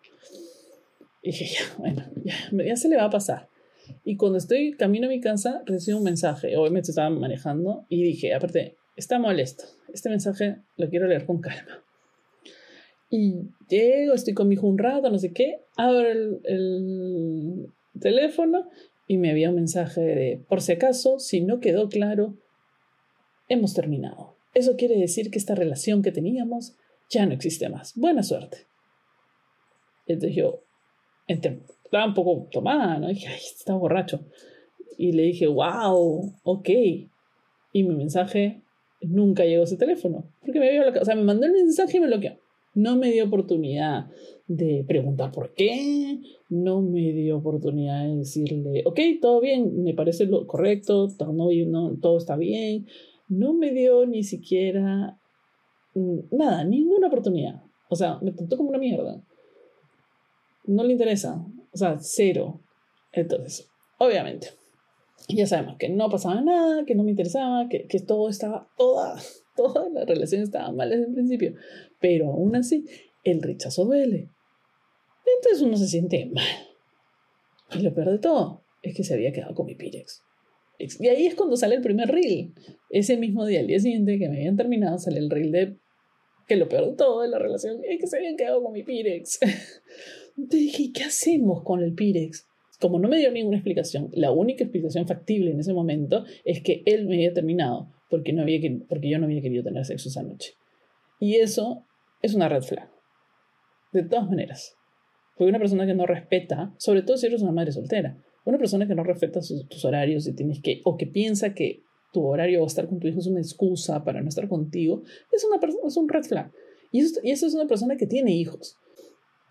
Y 1.22 1.32
dije, 1.32 1.46
ya, 1.46 1.78
bueno, 1.78 2.04
ya, 2.24 2.36
ya 2.66 2.76
se 2.76 2.90
le 2.90 2.98
va 2.98 3.06
a 3.06 3.10
pasar. 3.10 3.48
Y 4.04 4.18
cuando 4.18 4.38
estoy 4.38 4.74
camino 4.74 5.08
a 5.08 5.10
mi 5.10 5.22
casa, 5.22 5.64
recibo 5.66 5.98
un 5.98 6.04
mensaje. 6.04 6.56
Obviamente 6.58 6.92
estaba 6.92 7.10
manejando 7.10 7.86
y 7.90 8.04
dije, 8.04 8.34
aparte, 8.34 8.76
está 8.96 9.20
molesto. 9.20 9.64
Este 9.94 10.10
mensaje 10.10 10.58
lo 10.78 10.90
quiero 10.90 11.08
leer 11.08 11.26
con 11.26 11.40
calma. 11.40 11.84
Y 13.10 13.50
llego, 13.68 14.14
estoy 14.14 14.34
con 14.34 14.48
mi 14.48 14.56
hijo 14.56 14.68
un 14.68 14.78
rato, 14.78 15.10
no 15.10 15.18
sé 15.18 15.34
qué, 15.34 15.62
abro 15.76 16.10
el, 16.44 17.68
teléfono 18.00 18.70
y 19.08 19.18
me 19.18 19.32
había 19.32 19.50
un 19.50 19.56
mensaje 19.56 20.02
de, 20.02 20.42
por 20.48 20.62
si 20.62 20.74
acaso, 20.74 21.20
si 21.20 21.42
no 21.42 21.60
quedó 21.60 21.90
claro, 21.90 22.36
hemos 23.50 23.74
terminado. 23.74 24.36
Eso 24.54 24.76
quiere 24.78 24.96
decir 24.96 25.32
que 25.32 25.40
esta 25.40 25.56
relación 25.56 26.02
que 26.02 26.12
teníamos 26.12 26.76
ya 27.10 27.26
no 27.26 27.34
existe 27.34 27.68
más. 27.68 27.94
Buena 27.96 28.24
suerte. 28.24 28.68
Entonces 30.06 30.36
yo 30.36 30.64
estaba 31.28 32.06
un 32.06 32.14
poco 32.14 32.48
tomada, 32.52 33.00
¿no? 33.00 33.08
dije, 33.08 33.28
ay, 33.28 33.42
está 33.44 33.74
borracho. 33.74 34.26
Y 34.98 35.12
le 35.14 35.24
dije, 35.24 35.48
wow, 35.48 36.34
ok. 36.44 36.70
Y 37.74 37.84
mi 37.84 37.96
mensaje 37.96 38.62
nunca 39.02 39.44
llegó 39.46 39.62
a 39.62 39.66
ese 39.66 39.78
teléfono. 39.78 40.32
Porque 40.42 40.60
me 40.60 40.72
vio, 40.72 41.02
o 41.02 41.06
sea, 41.06 41.16
me 41.16 41.24
mandó 41.24 41.46
el 41.46 41.54
mensaje 41.54 41.98
y 41.98 42.00
me 42.00 42.08
bloqueó. 42.08 42.38
No 42.80 42.96
me 42.96 43.12
dio 43.12 43.26
oportunidad 43.26 44.08
de 44.48 44.86
preguntar 44.88 45.34
por 45.34 45.54
qué, 45.54 46.22
no 46.48 46.82
me 46.82 47.12
dio 47.12 47.40
oportunidad 47.40 48.06
de 48.06 48.16
decirle, 48.16 48.84
ok, 48.86 49.00
todo 49.22 49.42
bien, 49.42 49.84
me 49.84 49.94
parece 49.94 50.28
lo 50.28 50.48
correcto, 50.48 51.10
todo, 51.10 51.34
no, 51.34 51.98
todo 52.02 52.18
está 52.18 52.38
bien. 52.38 52.88
No 53.28 53.54
me 53.54 53.72
dio 53.72 54.06
ni 54.06 54.24
siquiera 54.24 55.20
mm, 55.94 56.20
nada, 56.32 56.64
ninguna 56.64 57.08
oportunidad. 57.08 57.62
O 57.90 57.98
sea, 57.98 58.18
me 58.22 58.32
trató 58.32 58.56
como 58.56 58.70
una 58.70 58.80
mierda. 58.80 59.22
No 60.64 60.86
le 60.86 60.94
interesa. 60.94 61.46
O 61.74 61.78
sea, 61.78 61.98
cero. 62.00 62.62
Entonces, 63.12 63.68
obviamente, 63.98 64.52
ya 65.28 65.48
sabemos 65.48 65.76
que 65.78 65.90
no 65.90 66.10
pasaba 66.10 66.40
nada, 66.40 66.86
que 66.86 66.96
no 66.96 67.04
me 67.04 67.12
interesaba, 67.12 67.68
que, 67.68 67.88
que 67.88 68.00
todo 68.00 68.30
estaba, 68.30 68.70
toda, 68.78 69.20
toda 69.60 69.90
la 69.90 70.06
relación 70.06 70.42
estaba 70.42 70.72
mal 70.72 70.90
desde 70.90 71.06
el 71.06 71.14
principio. 71.14 71.54
Pero 72.00 72.32
aún 72.32 72.56
así, 72.56 72.86
el 73.26 73.42
rechazo 73.42 73.84
duele. 73.84 74.30
Entonces 75.36 75.62
uno 75.62 75.76
se 75.76 75.88
siente 75.88 76.26
mal. 76.28 76.46
Y 77.78 77.82
lo 77.82 77.94
peor 77.94 78.12
de 78.12 78.20
todo 78.20 78.64
es 78.82 78.96
que 78.96 79.04
se 79.04 79.14
había 79.14 79.34
quedado 79.34 79.54
con 79.54 79.66
mi 79.66 79.76
Pirex. 79.76 80.24
Y 80.78 81.08
ahí 81.10 81.28
es 81.28 81.36
cuando 81.36 81.58
sale 81.58 81.76
el 81.76 81.82
primer 81.82 82.08
reel. 82.08 82.54
Ese 82.90 83.18
mismo 83.18 83.46
día, 83.46 83.60
el 83.60 83.68
día 83.68 83.82
siguiente 83.82 84.18
que 84.18 84.30
me 84.30 84.38
habían 84.38 84.56
terminado, 84.56 84.98
sale 84.98 85.20
el 85.20 85.30
reel 85.30 85.52
de 85.52 85.76
que 86.48 86.56
lo 86.56 86.70
peor 86.70 86.92
de 86.92 86.96
todo 86.96 87.22
de 87.22 87.28
la 87.28 87.38
relación 87.38 87.82
es 87.84 88.00
que 88.00 88.08
se 88.08 88.18
habían 88.18 88.38
quedado 88.38 88.64
con 88.64 88.72
mi 88.72 88.84
Pirex. 88.84 89.40
Entonces 90.38 90.60
dije, 90.60 90.92
¿qué 90.94 91.04
hacemos 91.04 91.64
con 91.64 91.84
el 91.84 91.94
Pirex? 91.94 92.48
Como 92.80 92.98
no 92.98 93.10
me 93.10 93.18
dio 93.18 93.30
ninguna 93.30 93.58
explicación, 93.58 94.10
la 94.14 94.32
única 94.32 94.64
explicación 94.64 95.06
factible 95.06 95.52
en 95.52 95.60
ese 95.60 95.74
momento 95.74 96.24
es 96.46 96.62
que 96.62 96.82
él 96.86 97.08
me 97.08 97.16
había 97.16 97.34
terminado 97.34 97.90
porque, 98.10 98.34
no 98.34 98.42
había, 98.42 98.60
porque 98.88 99.10
yo 99.10 99.20
no 99.20 99.26
había 99.26 99.42
querido 99.42 99.64
tener 99.64 99.86
sexo 99.86 100.10
esa 100.10 100.24
noche. 100.24 100.54
Y 101.20 101.36
eso 101.36 101.86
es 102.22 102.34
una 102.34 102.50
red 102.50 102.64
flag. 102.64 102.90
De 103.92 104.04
todas 104.04 104.30
maneras. 104.30 104.76
Porque 105.38 105.50
una 105.50 105.60
persona 105.60 105.86
que 105.86 105.94
no 105.94 106.06
respeta, 106.06 106.74
sobre 106.78 107.02
todo 107.02 107.18
si 107.18 107.28
eres 107.28 107.42
una 107.42 107.52
madre 107.52 107.72
soltera, 107.72 108.18
una 108.46 108.58
persona 108.58 108.88
que 108.88 108.96
no 108.96 109.04
respeta 109.04 109.40
tus 109.40 109.86
horarios 109.86 110.28
y 110.28 110.34
tienes 110.34 110.62
que, 110.62 110.82
o 110.84 110.98
que 110.98 111.08
piensa 111.08 111.54
que 111.54 111.84
tu 112.12 112.26
horario 112.26 112.64
o 112.64 112.66
estar 112.66 112.88
con 112.88 113.00
tu 113.00 113.08
hijo 113.08 113.20
es 113.20 113.28
una 113.28 113.40
excusa 113.40 114.04
para 114.04 114.22
no 114.22 114.30
estar 114.30 114.48
contigo, 114.48 115.04
es, 115.32 115.46
una 115.46 115.60
es 115.88 115.98
un 115.98 116.10
red 116.10 116.24
flag. 116.24 116.52
Y 116.92 117.02
eso, 117.02 117.20
y 117.24 117.32
eso 117.32 117.46
es 117.46 117.54
una 117.54 117.68
persona 117.68 117.98
que 117.98 118.08
tiene 118.08 118.32
hijos. 118.32 118.78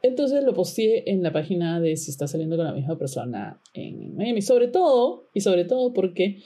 Entonces 0.03 0.45
lo 0.45 0.55
posteé 0.55 1.11
en 1.11 1.23
la 1.23 1.33
página 1.33 1.81
de 1.81 1.97
si 1.97 2.11
está 2.11 2.27
saliendo 2.27 2.57
con 2.57 2.67
la 2.67 2.73
misma 2.73 2.99
persona 2.99 3.61
en 3.75 4.17
Miami. 4.17 4.43
Sobre 4.43 4.69
todo, 4.69 5.29
y 5.35 5.41
sobre 5.41 5.65
todo 5.65 5.93
porque 5.93 6.39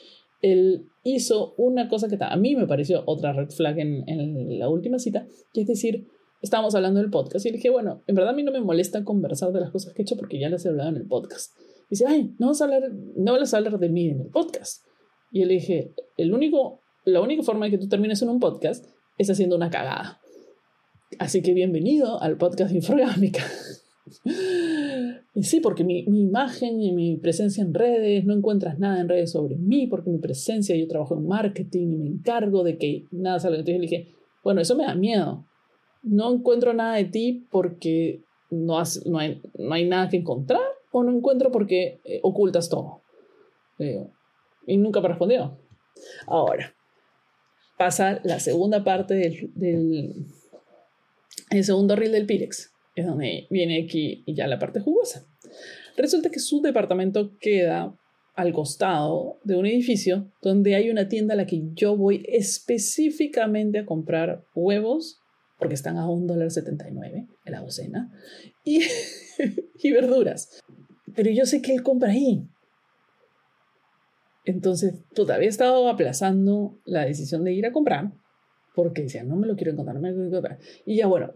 él 0.42 0.86
hizo 1.04 1.54
una 1.56 1.88
cosa 1.88 2.08
que 2.08 2.18
a 2.20 2.36
mí 2.36 2.54
me 2.54 2.66
pareció 2.66 3.02
otra 3.06 3.32
red 3.32 3.50
flag 3.50 3.78
en, 3.78 4.08
en 4.08 4.58
la 4.58 4.68
última 4.68 4.98
cita, 4.98 5.26
que 5.52 5.62
es 5.62 5.66
decir, 5.66 6.06
estábamos 6.42 6.74
hablando 6.74 7.00
del 7.00 7.10
podcast 7.10 7.46
y 7.46 7.50
le 7.50 7.56
dije, 7.56 7.70
bueno, 7.70 8.02
en 8.06 8.14
verdad 8.14 8.32
a 8.32 8.36
mí 8.36 8.42
no 8.42 8.52
me 8.52 8.60
molesta 8.60 9.04
conversar 9.04 9.52
de 9.52 9.60
las 9.60 9.70
cosas 9.70 9.94
que 9.94 10.02
he 10.02 10.04
hecho 10.04 10.16
porque 10.16 10.38
ya 10.38 10.50
las 10.50 10.66
he 10.66 10.68
hablado 10.68 10.90
en 10.90 10.96
el 10.96 11.06
podcast. 11.06 11.56
Y 11.86 11.90
dice, 11.90 12.06
ay, 12.06 12.34
no 12.38 12.48
vas 12.48 12.60
a 12.60 12.64
hablar, 12.64 12.90
no 13.16 13.32
vas 13.32 13.54
a 13.54 13.56
hablar 13.56 13.78
de 13.78 13.88
mí 13.88 14.08
en 14.08 14.20
el 14.20 14.28
podcast. 14.28 14.84
Y 15.30 15.40
yo 15.40 15.46
le 15.46 15.54
dije, 15.54 15.94
el 16.16 16.34
único, 16.34 16.80
la 17.04 17.20
única 17.20 17.42
forma 17.42 17.66
de 17.66 17.72
que 17.72 17.78
tú 17.78 17.88
termines 17.88 18.20
en 18.22 18.28
un 18.28 18.40
podcast 18.40 18.84
es 19.18 19.30
haciendo 19.30 19.56
una 19.56 19.70
cagada. 19.70 20.20
Así 21.18 21.42
que 21.42 21.54
bienvenido 21.54 22.20
al 22.20 22.36
podcast 22.36 22.74
Inforgámica. 22.74 23.44
Y 25.34 25.44
sí, 25.44 25.60
porque 25.60 25.82
mi, 25.82 26.04
mi, 26.04 26.20
imagen 26.20 26.80
y 26.82 26.92
mi 26.92 27.16
presencia 27.16 27.62
en 27.62 27.72
redes, 27.72 28.24
no 28.24 28.34
encuentras 28.34 28.78
nada 28.78 29.00
en 29.00 29.08
redes 29.08 29.30
sobre 29.30 29.56
mí, 29.56 29.86
porque 29.86 30.10
mi 30.10 30.18
presencia, 30.18 30.76
yo 30.76 30.86
trabajo 30.86 31.14
en 31.16 31.26
marketing 31.26 31.92
y 31.92 31.96
me 31.96 32.08
encargo 32.08 32.62
de 32.62 32.76
que 32.76 33.06
nada 33.10 33.40
salga. 33.40 33.58
Entonces 33.58 33.80
le 33.80 33.86
dije, 33.88 34.14
bueno, 34.44 34.60
eso 34.60 34.76
me 34.76 34.84
da 34.84 34.94
miedo. 34.94 35.46
No 36.02 36.34
encuentro 36.34 36.74
nada 36.74 36.96
de 36.96 37.06
ti 37.06 37.46
porque 37.50 38.20
no, 38.50 38.78
has, 38.78 39.06
no, 39.06 39.18
hay, 39.18 39.40
no 39.58 39.72
hay 39.72 39.88
nada 39.88 40.10
que 40.10 40.18
encontrar 40.18 40.60
o 40.90 41.02
no 41.02 41.16
encuentro 41.16 41.50
porque 41.50 42.00
eh, 42.04 42.20
ocultas 42.22 42.68
todo. 42.68 43.00
y 44.66 44.76
nunca 44.76 45.00
me 45.00 45.08
respondió. 45.08 45.56
Ahora, 46.26 46.74
pasa 47.78 48.20
la 48.24 48.38
segunda 48.38 48.84
parte 48.84 49.14
del, 49.14 49.50
del 49.54 50.26
el 51.50 51.64
segundo 51.64 51.96
reel 51.96 52.12
del 52.12 52.26
Pirex. 52.26 52.71
Es 52.94 53.06
donde 53.06 53.46
viene 53.50 53.82
aquí 53.84 54.24
ya 54.26 54.46
la 54.46 54.58
parte 54.58 54.80
jugosa. 54.80 55.26
Resulta 55.96 56.30
que 56.30 56.40
su 56.40 56.60
departamento 56.60 57.36
queda 57.38 57.94
al 58.34 58.52
costado 58.52 59.38
de 59.44 59.56
un 59.56 59.66
edificio 59.66 60.30
donde 60.40 60.74
hay 60.74 60.90
una 60.90 61.08
tienda 61.08 61.34
a 61.34 61.36
la 61.36 61.46
que 61.46 61.62
yo 61.74 61.96
voy 61.96 62.24
específicamente 62.28 63.80
a 63.80 63.86
comprar 63.86 64.44
huevos, 64.54 65.20
porque 65.58 65.74
están 65.74 65.96
a 65.98 66.06
$1.79 66.06 67.28
en 67.44 67.52
la 67.52 67.60
docena, 67.60 68.12
y, 68.64 68.82
y 69.82 69.92
verduras. 69.92 70.62
Pero 71.14 71.30
yo 71.30 71.44
sé 71.44 71.60
que 71.60 71.74
él 71.74 71.82
compra 71.82 72.10
ahí. 72.10 72.46
Entonces, 74.44 74.94
todavía 75.14 75.46
he 75.46 75.50
estado 75.50 75.88
aplazando 75.88 76.80
la 76.84 77.04
decisión 77.04 77.44
de 77.44 77.52
ir 77.52 77.66
a 77.66 77.72
comprar, 77.72 78.12
porque 78.74 79.02
decía, 79.02 79.22
no 79.22 79.36
me 79.36 79.46
lo 79.46 79.56
quiero 79.56 79.72
encontrar, 79.72 79.94
no 79.94 80.00
me 80.00 80.08
lo 80.08 80.14
quiero 80.14 80.28
encontrar. 80.28 80.58
Y 80.84 80.96
ya 80.96 81.06
bueno, 81.06 81.34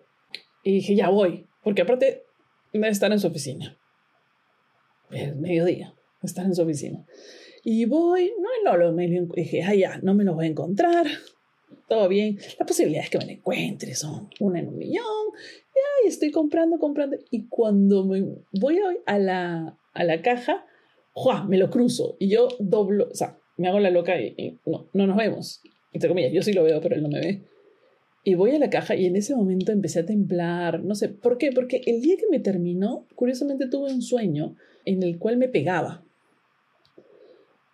y 0.66 0.72
dije, 0.72 0.96
ya 0.96 1.10
voy, 1.10 1.46
porque 1.62 1.82
aparte 1.82 2.24
debe 2.72 2.88
estar 2.88 3.12
en 3.12 3.20
su 3.20 3.28
oficina. 3.28 3.78
Es 5.12 5.36
mediodía, 5.36 5.94
estar 6.24 6.44
en 6.44 6.56
su 6.56 6.62
oficina. 6.62 7.06
Y 7.62 7.84
voy, 7.84 8.32
no, 8.40 8.48
no 8.64 8.76
lo 8.76 8.92
me 8.92 9.06
dije, 9.08 9.62
ah, 9.62 9.76
ya, 9.76 10.00
no 10.02 10.14
me 10.14 10.24
lo 10.24 10.34
voy 10.34 10.46
a 10.46 10.48
encontrar. 10.48 11.06
Todo 11.88 12.08
bien. 12.08 12.40
La 12.58 12.66
posibilidad 12.66 13.04
es 13.04 13.10
que 13.10 13.18
me 13.18 13.26
lo 13.26 13.30
encuentre 13.30 13.94
son 13.94 14.28
una 14.40 14.58
en 14.58 14.66
un 14.66 14.78
millón. 14.78 15.04
Y 16.04 16.08
estoy 16.08 16.32
comprando, 16.32 16.80
comprando. 16.80 17.16
Y 17.30 17.46
cuando 17.46 18.04
me 18.04 18.24
voy 18.50 18.80
a 19.06 19.18
la, 19.20 19.78
a 19.92 20.04
la 20.04 20.20
caja, 20.20 20.66
¡jua! 21.12 21.44
me 21.44 21.58
lo 21.58 21.70
cruzo. 21.70 22.16
Y 22.18 22.28
yo 22.28 22.48
doblo, 22.58 23.08
o 23.12 23.14
sea, 23.14 23.38
me 23.56 23.68
hago 23.68 23.78
la 23.78 23.90
loca 23.90 24.20
y, 24.20 24.34
y 24.36 24.58
no, 24.66 24.88
no 24.92 25.06
nos 25.06 25.16
vemos. 25.16 25.60
Entre 25.92 26.08
comillas, 26.08 26.32
yo 26.32 26.42
sí 26.42 26.52
lo 26.52 26.64
veo, 26.64 26.80
pero 26.80 26.96
él 26.96 27.02
no 27.04 27.08
me 27.08 27.20
ve. 27.20 27.55
Y 28.28 28.34
voy 28.34 28.50
a 28.50 28.58
la 28.58 28.70
caja 28.70 28.96
y 28.96 29.06
en 29.06 29.14
ese 29.14 29.36
momento 29.36 29.70
empecé 29.70 30.00
a 30.00 30.04
temblar. 30.04 30.82
No 30.82 30.96
sé, 30.96 31.10
¿por 31.10 31.38
qué? 31.38 31.52
Porque 31.52 31.82
el 31.86 32.02
día 32.02 32.16
que 32.16 32.26
me 32.28 32.40
terminó, 32.40 33.06
curiosamente 33.14 33.68
tuve 33.68 33.94
un 33.94 34.02
sueño 34.02 34.56
en 34.84 35.04
el 35.04 35.20
cual 35.20 35.36
me 35.36 35.48
pegaba. 35.48 36.04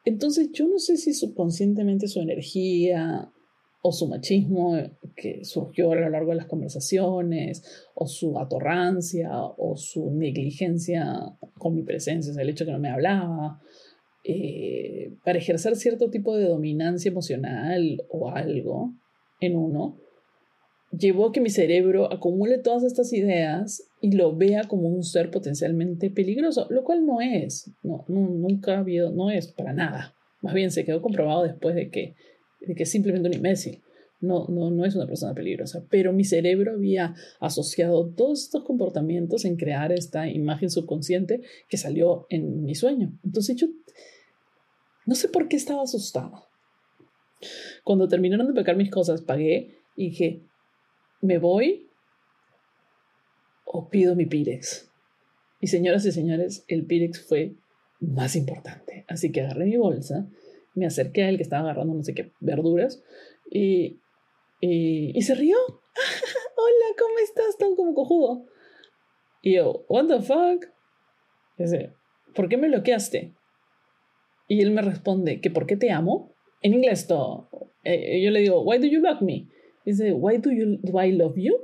Entonces 0.05 0.53
yo 0.53 0.69
no 0.69 0.79
sé 0.79 0.99
si 0.99 1.15
subconscientemente 1.15 2.07
su 2.07 2.21
energía 2.21 3.33
o 3.81 3.93
su 3.93 4.07
machismo 4.07 4.77
que 5.17 5.43
surgió 5.43 5.93
a 5.93 5.97
lo 5.97 6.11
largo 6.11 6.33
de 6.33 6.37
las 6.37 6.47
conversaciones, 6.49 7.89
o 7.95 8.07
su 8.07 8.39
atorrancia, 8.39 9.31
o 9.35 9.75
su 9.79 10.11
negligencia 10.11 11.35
con 11.57 11.75
mi 11.75 11.83
presencia, 11.83 12.31
el 12.39 12.51
hecho 12.51 12.67
de 12.67 12.69
que 12.69 12.73
no 12.75 12.79
me 12.79 12.91
hablaba, 12.91 13.59
eh, 14.23 15.15
para 15.25 15.39
ejercer 15.39 15.77
cierto 15.77 16.11
tipo 16.11 16.37
de 16.37 16.47
dominancia 16.47 17.09
emocional 17.09 18.05
o 18.11 18.29
algo 18.29 18.93
en 19.41 19.57
uno, 19.57 19.97
llevó 20.97 21.29
a 21.29 21.33
que 21.33 21.41
mi 21.41 21.51
cerebro 21.51 22.13
acumule 22.13 22.59
todas 22.59 22.85
estas 22.85 23.13
ideas 23.13 23.89
y 24.01 24.13
lo 24.13 24.37
vea 24.37 24.65
como 24.65 24.89
un 24.89 25.03
ser 25.03 25.31
potencialmente 25.31 26.11
peligroso, 26.11 26.67
lo 26.71 26.85
cual 26.85 27.07
no 27.07 27.21
es, 27.21 27.71
no, 27.83 28.05
nunca 28.09 28.77
ha 28.77 28.79
habido, 28.81 29.11
no 29.11 29.31
es 29.31 29.49
para 29.49 29.73
nada. 29.73 30.15
Más 30.43 30.55
bien 30.55 30.71
se 30.71 30.85
quedó 30.85 31.01
comprobado 31.01 31.45
después 31.45 31.75
de 31.75 31.91
que, 31.91 32.15
de 32.61 32.75
que 32.75 32.83
es 32.83 32.91
simplemente 32.91 33.29
un 33.29 33.35
imbécil. 33.35 33.81
No, 34.21 34.47
no, 34.49 34.71
no 34.71 34.85
es 34.85 34.95
una 34.95 35.07
persona 35.07 35.35
peligrosa, 35.35 35.85
pero 35.91 36.13
mi 36.13 36.23
cerebro 36.23 36.75
había 36.75 37.15
asociado 37.41 38.07
todos 38.11 38.45
estos 38.45 38.63
comportamientos 38.63 39.45
en 39.45 39.57
crear 39.57 39.91
esta 39.91 40.29
imagen 40.29 40.71
subconsciente 40.71 41.41
que 41.69 41.77
salió 41.77 42.27
en 42.31 42.65
mi 42.65 42.77
sueño. 42.77 43.19
Entonces 43.25 43.57
yo 43.57 43.67
no 45.07 45.17
sé 45.17 45.29
por 45.29 45.49
qué 45.49 45.57
estaba 45.57 45.83
asustada. 45.83 46.45
Cuando 47.83 48.07
terminaron 48.07 48.47
de 48.47 48.53
pecar 48.53 48.77
mis 48.77 48.91
cosas, 48.91 49.23
pagué 49.23 49.75
y 49.97 50.11
dije, 50.11 50.43
¿Me 51.23 51.39
voy 51.39 51.89
o 53.65 53.89
pido 53.89 54.17
mi 54.17 54.27
Pirex? 54.27 54.91
Y 55.61 55.69
señoras 55.69 56.05
y 56.05 56.11
señores, 56.11 56.65
el 56.67 56.85
Pirex 56.85 57.25
fue 57.25 57.55
más 58.01 58.35
importante. 58.35 59.05
Así 59.07 59.31
que 59.31 59.43
agarré 59.43 59.67
mi 59.67 59.77
bolsa, 59.77 60.29
me 60.75 60.85
acerqué 60.85 61.23
a 61.23 61.29
él 61.29 61.37
que 61.37 61.45
estaba 61.45 61.63
agarrando 61.63 61.95
no 61.95 62.03
sé 62.03 62.15
qué 62.15 62.33
verduras 62.41 63.05
y, 63.49 64.01
y, 64.61 65.23
se 65.23 65.37
rió. 65.37 65.57
Hola, 66.57 66.97
¿cómo 66.99 67.15
estás? 67.23 67.57
Todo 67.57 67.77
como 67.77 67.95
cojudo. 67.95 68.45
Y 69.43 69.55
yo, 69.55 69.85
¿What 69.89 70.09
the 70.09 70.23
fuck? 70.23 70.67
Dice, 71.57 71.93
¿por 72.35 72.49
qué 72.49 72.57
me 72.57 72.67
bloqueaste? 72.67 73.33
Y 74.49 74.61
él 74.61 74.73
me 74.73 74.83
responde, 74.83 75.41
¿que 75.41 75.51
por 75.51 75.67
qué 75.67 75.77
te 75.77 75.93
amo? 75.93 76.35
En 76.63 76.75
inglés 76.75 77.07
todo. 77.07 77.49
Eh, 77.85 78.21
yo 78.25 78.33
le 78.33 78.41
digo, 78.41 78.63
¿Why 78.63 78.79
do 78.79 78.87
you 78.87 79.01
block 79.01 79.23
me? 79.23 79.47
Dice, 79.85 80.13
why 80.13 80.39
do, 80.39 80.51
you, 80.51 80.79
do 80.83 81.01
I 81.01 81.13
love 81.13 81.37
you? 81.37 81.59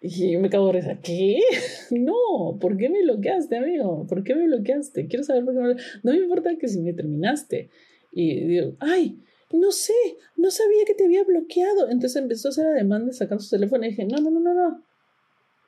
Y 0.00 0.32
yo 0.32 0.40
me 0.40 0.48
cago 0.48 0.66
de 0.68 0.74
risa. 0.74 1.00
¿Qué? 1.02 1.40
No, 1.90 2.58
¿por 2.60 2.76
qué 2.76 2.88
me 2.88 3.02
bloqueaste, 3.02 3.56
amigo? 3.56 4.06
¿Por 4.06 4.22
qué 4.22 4.34
me 4.34 4.46
bloqueaste? 4.46 5.06
Quiero 5.06 5.24
saber 5.24 5.44
por 5.44 5.54
qué 5.54 5.60
me 5.60 5.74
No 6.02 6.12
me 6.12 6.18
importa 6.18 6.56
que 6.56 6.68
si 6.68 6.80
me 6.80 6.92
terminaste. 6.92 7.70
Y 8.12 8.44
digo, 8.46 8.76
ay, 8.78 9.18
no 9.52 9.70
sé, 9.72 9.94
no 10.36 10.50
sabía 10.50 10.84
que 10.86 10.94
te 10.94 11.04
había 11.04 11.24
bloqueado. 11.24 11.88
Entonces 11.88 12.22
empezó 12.22 12.48
a 12.48 12.50
hacer 12.50 12.66
ademán 12.66 13.06
de 13.06 13.12
sacar 13.12 13.40
su 13.40 13.50
teléfono 13.50 13.84
y 13.84 13.90
dije, 13.90 14.04
no, 14.04 14.18
no, 14.18 14.30
no, 14.30 14.40
no, 14.40 14.54
no. 14.54 14.84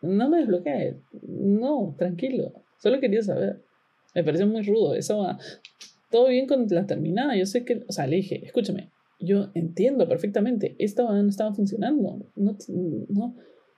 No 0.03 0.28
me 0.28 0.38
desbloquees. 0.38 0.97
No, 1.22 1.95
tranquilo. 1.99 2.53
Solo 2.78 3.01
quería 3.01 3.22
saber. 3.22 3.62
Me 4.14 4.24
pareció 4.24 4.47
muy 4.47 4.62
rudo. 4.62 4.95
Eso 4.95 5.18
va. 5.18 5.38
Todo 6.11 6.28
bien 6.28 6.47
con 6.47 6.66
la 6.68 6.86
terminada. 6.86 7.36
Yo 7.36 7.47
sé 7.47 7.64
que, 7.64 7.84
o 7.86 7.93
sea, 7.93 8.07
le 8.07 8.16
dije, 8.16 8.45
escúchame, 8.45 8.91
yo 9.21 9.51
entiendo 9.55 10.09
perfectamente, 10.09 10.75
esto 10.79 11.11
no 11.11 11.29
estaba 11.29 11.55
funcionando, 11.55 12.18
no, 12.37 12.57
no, 13.09 13.37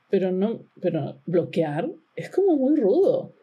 pero 0.08 0.30
no, 0.30 0.66
pero 0.80 1.20
bloquear 1.26 1.90
es 2.14 2.30
como 2.30 2.56
muy 2.56 2.76
rudo. 2.76 3.34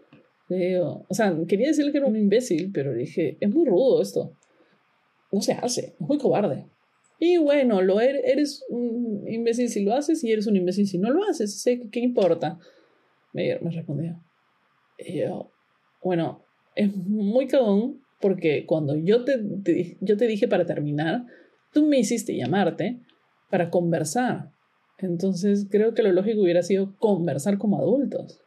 o 0.50 1.14
sea, 1.14 1.36
quería 1.48 1.68
decirle 1.68 1.92
que 1.92 1.98
era 1.98 2.08
un 2.08 2.16
imbécil, 2.16 2.72
pero 2.72 2.94
dije, 2.94 3.38
es 3.40 3.50
muy 3.50 3.66
rudo 3.68 4.02
esto. 4.02 4.36
No 5.32 5.42
se 5.42 5.54
hace, 5.54 5.96
es 6.00 6.08
muy 6.08 6.18
cobarde. 6.18 6.66
Y 7.20 7.38
bueno, 7.38 7.82
lo 7.82 8.00
er-, 8.00 8.22
eres 8.24 8.66
un 8.70 9.26
imbécil 9.28 9.70
si 9.70 9.84
lo 9.84 9.94
haces 9.94 10.24
y 10.24 10.32
eres 10.32 10.48
un 10.48 10.56
imbécil 10.56 10.88
si 10.88 10.98
no 10.98 11.12
lo 11.12 11.24
haces. 11.24 11.62
Sé 11.62 11.90
¿qué 11.92 12.00
importa? 12.00 12.58
Me, 13.34 13.60
me 13.60 13.72
respondió. 13.72 14.24
Y 14.98 15.20
yo, 15.20 15.52
bueno, 16.02 16.46
es 16.76 16.96
muy 16.96 17.48
cagón 17.48 18.02
porque 18.22 18.66
cuando 18.66 18.96
yo 18.96 19.24
te, 19.24 19.40
yo 20.02 20.18
te 20.18 20.28
dije 20.28 20.48
para 20.48 20.66
terminar, 20.66 21.26
tú 21.74 21.86
me 21.86 22.00
hiciste 22.00 22.36
llamarte 22.36 23.00
para 23.50 23.70
conversar. 23.70 24.52
Entonces 24.98 25.68
creo 25.70 25.94
que 25.94 26.04
lo 26.04 26.12
lógico 26.12 26.42
hubiera 26.42 26.62
sido 26.62 26.96
conversar 26.98 27.58
como 27.58 27.80
adultos. 27.80 28.42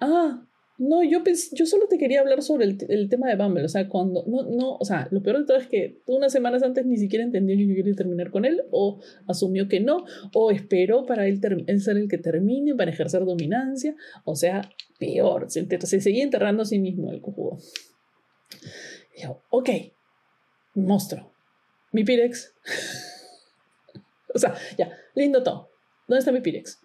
Ah, 0.00 0.42
no, 0.80 1.04
yo, 1.04 1.22
yo 1.52 1.66
solo 1.66 1.88
te 1.88 1.98
quería 1.98 2.20
hablar 2.20 2.40
sobre 2.40 2.64
el, 2.64 3.08
tema 3.10 3.28
de 3.28 3.36
Bumble. 3.36 3.64
O 3.64 3.68
sea, 3.68 3.86
cuando. 3.86 4.24
No, 4.26 4.44
no, 4.44 4.76
o 4.76 4.84
sea, 4.86 5.08
lo 5.10 5.22
peor 5.22 5.40
de 5.40 5.44
todo 5.44 5.58
es 5.58 5.66
que 5.66 6.00
tú 6.06 6.16
unas 6.16 6.32
semanas 6.32 6.62
antes 6.62 6.86
ni 6.86 6.96
siquiera 6.96 7.22
entendió 7.22 7.54
que 7.54 7.66
yo 7.66 7.74
quería 7.74 7.94
terminar 7.94 8.30
con 8.30 8.46
él, 8.46 8.62
o 8.70 8.98
asumió 9.28 9.68
que 9.68 9.80
no, 9.80 10.06
o 10.32 10.50
esperó 10.50 11.04
para 11.04 11.26
él, 11.26 11.38
ser 11.80 11.98
el 11.98 12.08
que 12.08 12.16
termine, 12.16 12.74
para 12.74 12.90
ejercer 12.90 13.26
dominancia. 13.26 13.94
O 14.24 14.36
sea, 14.36 14.70
peor. 14.98 15.50
Se, 15.50 15.66
se 15.80 16.00
seguía 16.00 16.22
enterrando 16.22 16.62
a 16.62 16.66
sí 16.66 16.78
mismo 16.78 17.10
el 17.10 17.20
cojudo. 17.20 17.58
Yo, 19.22 19.42
ok, 19.50 19.68
monstruo. 20.74 21.30
Mi 21.92 22.04
Pirex. 22.04 22.54
o 24.34 24.38
sea, 24.38 24.54
ya, 24.78 24.92
lindo 25.14 25.42
todo. 25.42 25.70
¿Dónde 26.06 26.20
está 26.20 26.32
mi 26.32 26.40
Pirex? 26.40 26.80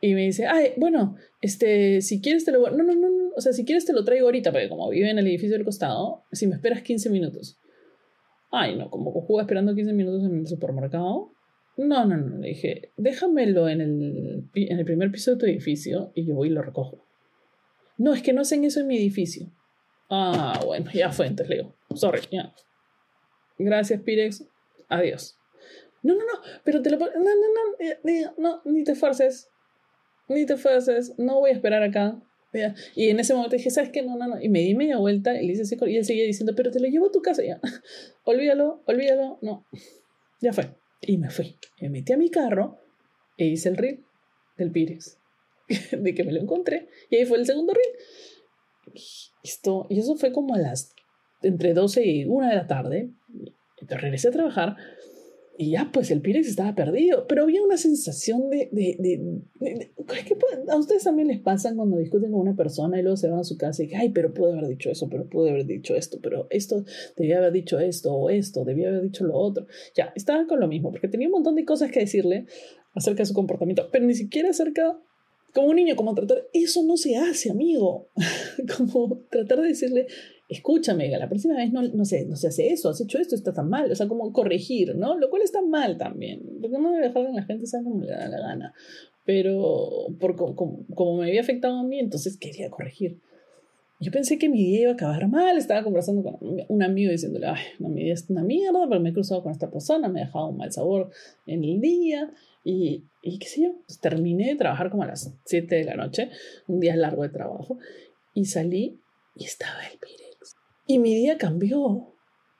Y 0.00 0.14
me 0.14 0.22
dice, 0.22 0.46
ay, 0.46 0.72
bueno, 0.76 1.16
este, 1.42 2.00
si 2.00 2.22
quieres 2.22 2.44
te 2.44 2.52
lo... 2.52 2.70
No, 2.70 2.82
no, 2.82 2.94
no, 2.94 3.10
no, 3.10 3.30
o 3.36 3.40
sea, 3.40 3.52
si 3.52 3.64
quieres 3.64 3.84
te 3.84 3.92
lo 3.92 4.02
traigo 4.02 4.26
ahorita, 4.26 4.50
porque 4.50 4.68
como 4.68 4.88
vive 4.88 5.10
en 5.10 5.18
el 5.18 5.26
edificio 5.26 5.56
del 5.56 5.64
costado, 5.64 6.24
si 6.32 6.46
me 6.46 6.54
esperas 6.54 6.82
15 6.82 7.10
minutos. 7.10 7.58
Ay, 8.50 8.76
no, 8.76 8.90
como 8.90 9.12
juega 9.12 9.42
esperando 9.42 9.74
15 9.74 9.92
minutos 9.92 10.24
en 10.24 10.38
el 10.38 10.46
supermercado. 10.46 11.32
No, 11.76 12.04
no, 12.04 12.16
no, 12.16 12.38
le 12.38 12.48
dije, 12.48 12.92
déjamelo 12.96 13.68
en 13.68 13.80
el, 13.80 14.50
en 14.54 14.78
el 14.78 14.84
primer 14.84 15.10
piso 15.10 15.32
de 15.32 15.36
tu 15.36 15.46
edificio 15.46 16.12
y 16.14 16.24
yo 16.24 16.34
voy 16.34 16.48
y 16.48 16.52
lo 16.52 16.62
recojo. 16.62 17.04
No, 17.98 18.14
es 18.14 18.22
que 18.22 18.32
no 18.32 18.40
hacen 18.40 18.64
eso 18.64 18.80
en 18.80 18.86
mi 18.86 18.96
edificio. 18.96 19.46
Ah, 20.08 20.58
bueno, 20.64 20.90
ya 20.92 21.12
fue, 21.12 21.26
entonces 21.26 21.50
le 21.50 21.62
digo, 21.62 21.74
sorry, 21.94 22.20
ya. 22.32 22.54
Gracias, 23.64 24.00
Pirex. 24.02 24.44
Adiós. 24.88 25.38
No, 26.02 26.14
no, 26.14 26.20
no, 26.20 26.40
pero 26.64 26.82
te 26.82 26.90
lo... 26.90 26.98
No, 26.98 27.06
no, 27.06 27.94
no, 28.04 28.34
no, 28.38 28.62
ni 28.64 28.84
te 28.84 28.92
esfuerces 28.92 29.50
ni 30.34 30.46
te 30.46 30.56
fuerzas, 30.56 31.14
no 31.18 31.40
voy 31.40 31.50
a 31.50 31.54
esperar 31.54 31.82
acá. 31.82 32.20
Y 32.96 33.08
en 33.10 33.20
ese 33.20 33.34
momento 33.34 33.56
dije, 33.56 33.70
¿sabes 33.70 33.90
qué? 33.90 34.02
No, 34.02 34.16
no, 34.16 34.26
no. 34.26 34.40
Y 34.40 34.48
me 34.48 34.60
di 34.60 34.74
media 34.74 34.98
vuelta 34.98 35.40
y 35.40 35.46
le 35.46 35.52
hice 35.52 35.76
y 35.86 35.96
él 35.96 36.04
seguía 36.04 36.24
diciendo, 36.24 36.54
pero 36.56 36.70
te 36.70 36.80
lo 36.80 36.88
llevo 36.88 37.06
a 37.06 37.12
tu 37.12 37.22
casa 37.22 37.42
ya. 37.44 37.60
olvídalo, 38.24 38.82
olvídalo. 38.86 39.38
No, 39.42 39.66
ya 40.40 40.52
fue. 40.52 40.74
Y 41.00 41.18
me 41.18 41.30
fui. 41.30 41.56
Me 41.80 41.90
metí 41.90 42.12
a 42.12 42.16
mi 42.16 42.30
carro 42.30 42.78
e 43.36 43.46
hice 43.46 43.68
el 43.68 43.76
reel 43.76 44.04
del 44.56 44.72
Pires. 44.72 45.18
de 45.92 46.14
que 46.14 46.24
me 46.24 46.32
lo 46.32 46.40
encontré. 46.40 46.88
Y 47.08 47.16
ahí 47.16 47.24
fue 47.24 47.38
el 47.38 47.46
segundo 47.46 47.72
reel. 47.72 48.94
Esto, 49.44 49.86
y 49.88 50.00
eso 50.00 50.16
fue 50.16 50.32
como 50.32 50.54
a 50.54 50.58
las 50.58 50.92
entre 51.42 51.74
12 51.74 52.06
y 52.06 52.24
1 52.24 52.48
de 52.48 52.54
la 52.54 52.66
tarde. 52.66 53.10
Entonces 53.78 54.00
regresé 54.00 54.28
a 54.28 54.32
trabajar 54.32 54.76
y 55.60 55.72
ya, 55.72 55.90
pues 55.92 56.10
el 56.10 56.22
Pirex 56.22 56.48
estaba 56.48 56.74
perdido, 56.74 57.26
pero 57.26 57.42
había 57.42 57.62
una 57.62 57.76
sensación 57.76 58.48
de... 58.48 58.70
de, 58.72 58.96
de, 58.98 59.90
a 60.70 60.76
ustedes 60.76 61.04
también 61.04 61.28
les 61.28 61.38
pasa 61.38 61.74
cuando 61.76 61.98
discuten 61.98 62.32
con 62.32 62.40
una 62.40 62.56
persona 62.56 62.98
y 62.98 63.02
luego 63.02 63.18
se 63.18 63.28
van 63.28 63.40
a 63.40 63.44
su 63.44 63.58
casa 63.58 63.82
y 63.82 63.86
dicen, 63.86 64.00
ay, 64.00 64.08
pero 64.08 64.32
pude 64.32 64.52
haber 64.52 64.68
dicho 64.68 64.88
eso, 64.88 65.10
pero 65.10 65.28
pude 65.28 65.50
haber 65.50 65.66
dicho 65.66 65.94
esto, 65.94 66.18
pero 66.22 66.46
esto, 66.48 66.82
debía 67.14 67.36
haber 67.36 67.52
dicho 67.52 67.78
esto 67.78 68.10
o 68.10 68.30
esto, 68.30 68.64
debía 68.64 68.88
haber 68.88 69.02
dicho 69.02 69.26
lo 69.26 69.34
otro. 69.36 69.66
Ya, 69.94 70.14
estaba 70.16 70.46
con 70.46 70.60
lo 70.60 70.66
mismo, 70.66 70.92
porque 70.92 71.08
tenía 71.08 71.28
un 71.28 71.32
montón 71.32 71.56
de 71.56 71.66
cosas 71.66 71.90
que 71.90 72.00
decirle 72.00 72.46
acerca 72.94 73.18
de 73.18 73.26
su 73.26 73.34
comportamiento, 73.34 73.90
pero 73.92 74.06
ni 74.06 74.14
siquiera 74.14 74.48
acerca 74.48 74.98
como 75.52 75.68
un 75.68 75.76
niño, 75.76 75.94
como 75.94 76.14
tratar, 76.14 76.38
eso 76.54 76.82
no 76.84 76.96
se 76.96 77.16
hace, 77.16 77.50
amigo. 77.50 78.08
como 78.78 79.24
tratar 79.30 79.60
de 79.60 79.68
decirle, 79.68 80.06
escúchame, 80.50 81.08
la 81.16 81.28
próxima 81.28 81.56
vez 81.56 81.72
no, 81.72 81.80
no, 81.82 82.04
sé, 82.04 82.26
no 82.26 82.34
se 82.34 82.48
hace 82.48 82.72
eso, 82.72 82.88
has 82.88 83.00
hecho 83.00 83.18
esto, 83.18 83.36
está 83.36 83.52
tan 83.52 83.68
mal. 83.68 83.90
O 83.90 83.94
sea, 83.94 84.08
como 84.08 84.32
corregir, 84.32 84.96
¿no? 84.96 85.16
Lo 85.16 85.30
cual 85.30 85.42
está 85.42 85.62
mal 85.62 85.96
también. 85.96 86.42
Porque 86.60 86.76
no 86.76 86.90
debe 86.90 87.08
dejar 87.08 87.26
que 87.26 87.32
la 87.32 87.44
gente 87.44 87.66
sea 87.66 87.82
como 87.82 88.02
le 88.02 88.10
da 88.10 88.28
la 88.28 88.40
gana. 88.40 88.74
Pero 89.24 90.08
por, 90.18 90.34
como, 90.34 90.84
como, 90.94 91.18
me 91.18 91.28
había 91.28 91.40
afectado 91.40 91.78
a 91.78 91.84
mí, 91.84 92.00
entonces 92.00 92.36
quería 92.36 92.68
corregir. 92.68 93.20
Yo 94.00 94.10
pensé 94.10 94.38
que 94.38 94.48
mi 94.48 94.64
día 94.64 94.80
iba 94.80 94.90
a 94.90 94.94
acabar 94.94 95.28
mal. 95.28 95.56
Estaba 95.56 95.84
conversando 95.84 96.22
con 96.24 96.36
un 96.68 96.82
amigo 96.82 97.12
diciéndole, 97.12 97.46
ay, 97.46 97.62
no, 97.78 97.88
mi 97.88 98.02
día 98.02 98.14
es 98.14 98.28
una 98.28 98.42
mierda, 98.42 98.88
pero 98.88 99.00
me 99.00 99.10
he 99.10 99.12
cruzado 99.12 99.44
con 99.44 99.52
esta 99.52 99.70
persona, 99.70 100.08
me 100.08 100.22
ha 100.22 100.24
dejado 100.26 100.48
un 100.48 100.56
mal 100.56 100.72
sabor 100.72 101.10
en 101.46 101.62
el 101.62 101.80
día. 101.80 102.32
Y, 102.64 103.04
y 103.22 103.38
qué 103.38 103.46
sé 103.46 103.62
yo, 103.62 103.74
pues 103.86 104.00
terminé 104.00 104.48
de 104.48 104.56
trabajar 104.56 104.90
como 104.90 105.04
a 105.04 105.06
las 105.06 105.32
7 105.44 105.76
de 105.76 105.84
la 105.84 105.94
noche, 105.94 106.30
un 106.66 106.80
día 106.80 106.96
largo 106.96 107.22
de 107.22 107.28
trabajo, 107.28 107.78
y 108.34 108.46
salí 108.46 108.98
y 109.36 109.44
estaba 109.44 109.80
el 109.86 109.98
Pirex. 109.98 110.29
Y 110.90 110.98
mi 110.98 111.14
día 111.14 111.38
cambió. 111.38 112.16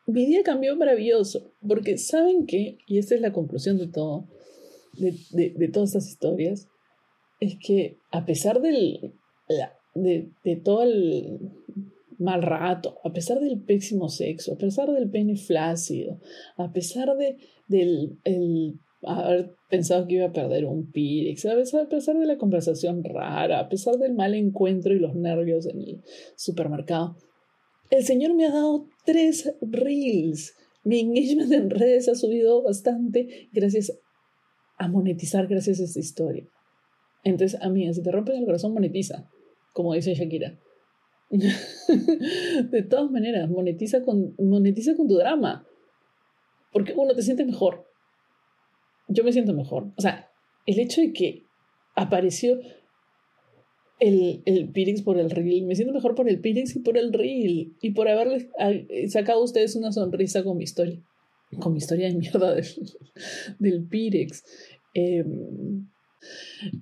Mi 0.07 0.25
día 0.25 0.45
cambió 0.45 0.77
maravilloso, 0.77 1.53
porque 1.67 1.99
saben 1.99 2.47
qué, 2.47 2.79
y 2.87 2.99
esta 2.99 3.17
es 3.17 3.21
la 3.21 3.33
conclusión 3.33 3.77
de 3.77 3.89
todo, 3.89 4.29
de, 4.93 5.17
de, 5.33 5.51
de 5.51 5.69
todas 5.69 5.89
estas 5.89 6.09
historias, 6.09 6.69
es 7.41 7.57
que 7.57 7.97
a 8.13 8.25
pesar 8.27 8.61
del, 8.61 9.15
de, 9.97 10.31
de 10.45 10.57
todo 10.57 10.85
el 10.85 11.41
mal 12.19 12.43
rato, 12.43 13.01
a 13.03 13.13
pesar 13.13 13.41
del 13.41 13.63
pésimo 13.63 14.09
sexo, 14.09 14.53
a 14.53 14.59
pesar 14.59 14.93
del 14.93 15.11
pene 15.11 15.35
flácido, 15.35 16.21
a 16.57 16.73
pesar 16.73 17.17
de, 17.17 17.37
del 17.67 18.17
el 18.23 18.79
haber 19.03 19.57
pensado 19.69 20.07
que 20.07 20.15
iba 20.15 20.27
a 20.27 20.33
perder 20.33 20.67
un 20.67 20.93
Pirex, 20.93 21.47
a 21.47 21.89
pesar 21.89 22.17
de 22.17 22.27
la 22.27 22.39
conversación 22.39 23.03
rara, 23.03 23.59
a 23.59 23.69
pesar 23.69 23.97
del 23.97 24.15
mal 24.15 24.35
encuentro 24.35 24.95
y 24.95 25.01
los 25.01 25.17
nervios 25.17 25.67
en 25.67 25.81
el 25.81 26.01
supermercado. 26.37 27.17
El 27.91 28.05
Señor 28.05 28.35
me 28.35 28.47
ha 28.47 28.51
dado 28.51 28.87
tres 29.05 29.53
reels. 29.61 30.55
Mi 30.85 31.01
engagement 31.01 31.53
en 31.53 31.71
redes 31.71 32.09
ha 32.09 32.15
subido 32.15 32.63
bastante 32.63 33.49
gracias 33.53 33.93
a 34.79 34.89
monetizar, 34.89 35.47
gracias 35.47 35.81
a 35.81 35.85
esta 35.85 36.01
historia. 36.01 36.49
Entonces, 37.23 37.61
amiga, 37.61 37.93
si 37.93 38.03
te 38.03 38.11
rompes 38.11 38.39
el 38.39 38.47
corazón, 38.47 38.73
monetiza, 38.73 39.29
como 39.73 39.95
dice 39.95 40.15
Shakira. 40.15 40.59
de 41.31 42.83
todas 42.89 43.11
maneras, 43.11 43.51
monetiza 43.51 44.03
con, 44.03 44.35
monetiza 44.39 44.97
con 44.97 45.07
tu 45.07 45.17
drama. 45.17 45.67
Porque 46.73 46.95
uno 46.97 47.15
te 47.15 47.23
siente 47.23 47.45
mejor 47.45 47.91
yo 49.11 49.25
me 49.25 49.33
siento 49.33 49.53
mejor. 49.53 49.93
O 49.97 50.01
sea, 50.01 50.31
el 50.67 50.79
hecho 50.79 51.01
de 51.01 51.13
que 51.13 51.45
apareció 51.95 52.61
el, 54.01 54.43
el 54.47 54.73
por 55.05 55.19
el 55.19 55.31
reel, 55.31 55.67
me 55.67 55.77
siento 55.77 55.95
mejor 55.95 56.15
por 56.15 56.29
el 56.29 56.41
Pirix 56.41 56.75
y 56.75 56.81
por 56.81 56.97
el 56.97 57.13
reel, 57.13 57.77
y 57.81 57.91
por 57.91 58.09
haberles 58.09 58.49
sacado 59.09 59.41
a 59.41 59.45
ustedes 59.45 59.77
una 59.77 59.93
sonrisa 59.93 60.43
con 60.43 60.57
mi 60.57 60.65
historia, 60.65 61.03
con 61.61 61.73
mi 61.73 61.79
historia 61.79 62.09
de 62.09 62.15
mierda 62.15 62.55
del, 62.55 62.67
del 63.59 63.87
Pirex. 63.87 64.43
Em, 64.95 65.89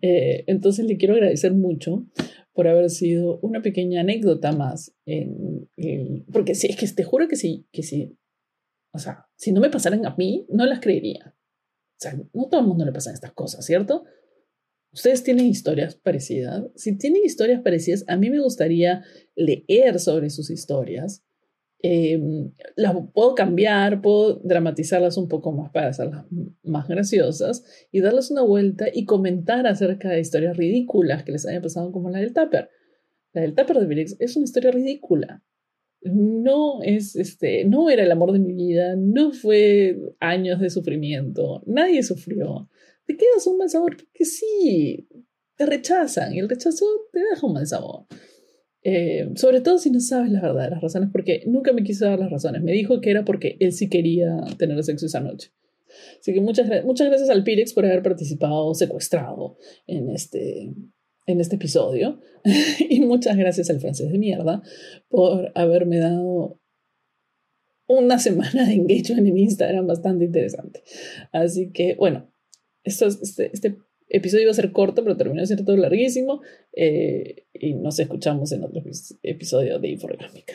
eh, 0.02 0.44
entonces 0.46 0.86
le 0.86 0.96
quiero 0.96 1.14
agradecer 1.14 1.52
mucho 1.52 2.06
por 2.52 2.66
haber 2.66 2.90
sido 2.90 3.38
una 3.40 3.62
pequeña 3.62 4.00
anécdota 4.00 4.52
más. 4.52 4.94
Porque 6.32 6.54
sí, 6.54 6.68
es 6.68 6.76
que 6.76 6.88
te 6.88 7.04
juro 7.04 7.28
que 7.28 7.36
sí, 7.36 7.66
que 7.72 7.82
sí. 7.82 8.16
O 8.92 8.98
sea, 8.98 9.26
si 9.36 9.52
no 9.52 9.60
me 9.60 9.70
pasaran 9.70 10.04
a 10.06 10.16
mí, 10.16 10.46
no 10.48 10.66
las 10.66 10.80
creería. 10.80 11.34
O 11.98 12.00
sea, 12.00 12.14
no 12.14 12.48
todo 12.48 12.60
el 12.60 12.66
mundo 12.66 12.84
le 12.84 12.92
pasan 12.92 13.14
estas 13.14 13.32
cosas, 13.32 13.64
¿cierto? 13.64 14.04
Ustedes 14.92 15.22
tienen 15.22 15.46
historias 15.46 15.94
parecidas. 15.94 16.64
Si 16.74 16.96
tienen 16.96 17.24
historias 17.24 17.60
parecidas, 17.62 18.04
a 18.08 18.16
mí 18.16 18.30
me 18.30 18.40
gustaría 18.40 19.04
leer 19.36 20.00
sobre 20.00 20.30
sus 20.30 20.50
historias. 20.50 21.24
Em, 21.80 22.52
las 22.74 22.94
puedo 23.14 23.34
cambiar, 23.34 24.02
puedo 24.02 24.40
dramatizarlas 24.42 25.16
un 25.16 25.28
poco 25.28 25.52
más 25.52 25.70
para 25.70 25.88
hacerlas 25.88 26.26
más 26.62 26.88
graciosas 26.88 27.64
y 27.92 28.00
darles 28.00 28.32
una 28.32 28.42
vuelta 28.42 28.86
y 28.92 29.04
comentar 29.04 29.66
acerca 29.66 30.08
de 30.08 30.20
historias 30.20 30.56
ridículas 30.56 31.22
que 31.22 31.32
les 31.32 31.46
hayan 31.46 31.62
pasado 31.62 31.92
como 31.92 32.10
la 32.10 32.18
del 32.18 32.32
Tupper. 32.32 32.68
La 33.32 33.42
del 33.42 33.54
Tupper 33.54 33.78
de 33.78 33.86
Virex 33.86 34.16
es 34.18 34.36
una 34.36 34.44
historia 34.44 34.72
ridícula 34.72 35.42
no 36.02 36.82
es 36.82 37.16
este, 37.16 37.64
no 37.64 37.90
era 37.90 38.02
el 38.02 38.12
amor 38.12 38.32
de 38.32 38.38
mi 38.38 38.52
vida, 38.52 38.94
no 38.96 39.32
fue 39.32 39.98
años 40.20 40.60
de 40.60 40.70
sufrimiento, 40.70 41.62
nadie 41.66 42.02
sufrió. 42.02 42.68
Te 43.08 43.16
quedas 43.16 43.46
un 43.46 43.56
mal 43.56 43.70
sabor 43.70 43.96
porque 43.96 44.26
sí, 44.26 45.08
te 45.56 45.64
rechazan 45.64 46.34
y 46.34 46.40
el 46.40 46.48
rechazo 46.48 46.84
te 47.10 47.20
deja 47.20 47.46
un 47.46 47.54
mal 47.54 47.66
sabor. 47.66 48.04
Eh, 48.82 49.30
sobre 49.34 49.62
todo 49.62 49.78
si 49.78 49.90
no 49.90 49.98
sabes 49.98 50.30
las 50.30 50.42
verdaderas 50.42 50.82
razones, 50.82 51.08
porque 51.10 51.42
nunca 51.46 51.72
me 51.72 51.82
quiso 51.82 52.04
dar 52.04 52.18
las 52.18 52.30
razones. 52.30 52.62
Me 52.62 52.72
dijo 52.72 53.00
que 53.00 53.10
era 53.10 53.24
porque 53.24 53.56
él 53.60 53.72
sí 53.72 53.88
quería 53.88 54.36
tener 54.58 54.84
sexo 54.84 55.06
esa 55.06 55.20
noche. 55.20 55.52
Así 56.20 56.34
que 56.34 56.42
muchas, 56.42 56.84
muchas 56.84 57.08
gracias 57.08 57.30
al 57.30 57.44
Pirex 57.44 57.72
por 57.72 57.86
haber 57.86 58.02
participado 58.02 58.74
secuestrado 58.74 59.56
en 59.86 60.10
este, 60.10 60.74
en 61.24 61.40
este 61.40 61.56
episodio. 61.56 62.20
y 62.90 63.00
muchas 63.00 63.38
gracias 63.38 63.70
al 63.70 63.80
francés 63.80 64.12
de 64.12 64.18
mierda 64.18 64.62
por 65.08 65.50
haberme 65.54 65.96
dado 65.96 66.60
una 67.86 68.18
semana 68.18 68.66
de 68.66 68.74
engagement 68.74 69.26
en 69.26 69.38
Instagram 69.38 69.86
bastante 69.86 70.26
interesante. 70.26 70.82
Así 71.32 71.72
que, 71.72 71.94
bueno, 71.94 72.30
este, 72.84 73.50
este 73.52 73.76
episodio 74.08 74.44
iba 74.44 74.50
a 74.50 74.54
ser 74.54 74.72
corto, 74.72 75.02
pero 75.02 75.16
terminó 75.16 75.44
siendo 75.46 75.64
todo 75.64 75.76
larguísimo. 75.76 76.40
Eh, 76.72 77.46
y 77.52 77.74
nos 77.74 77.98
escuchamos 77.98 78.52
en 78.52 78.64
otro 78.64 78.82
episodio 79.22 79.78
de 79.78 79.88
Inforgámica. 79.88 80.54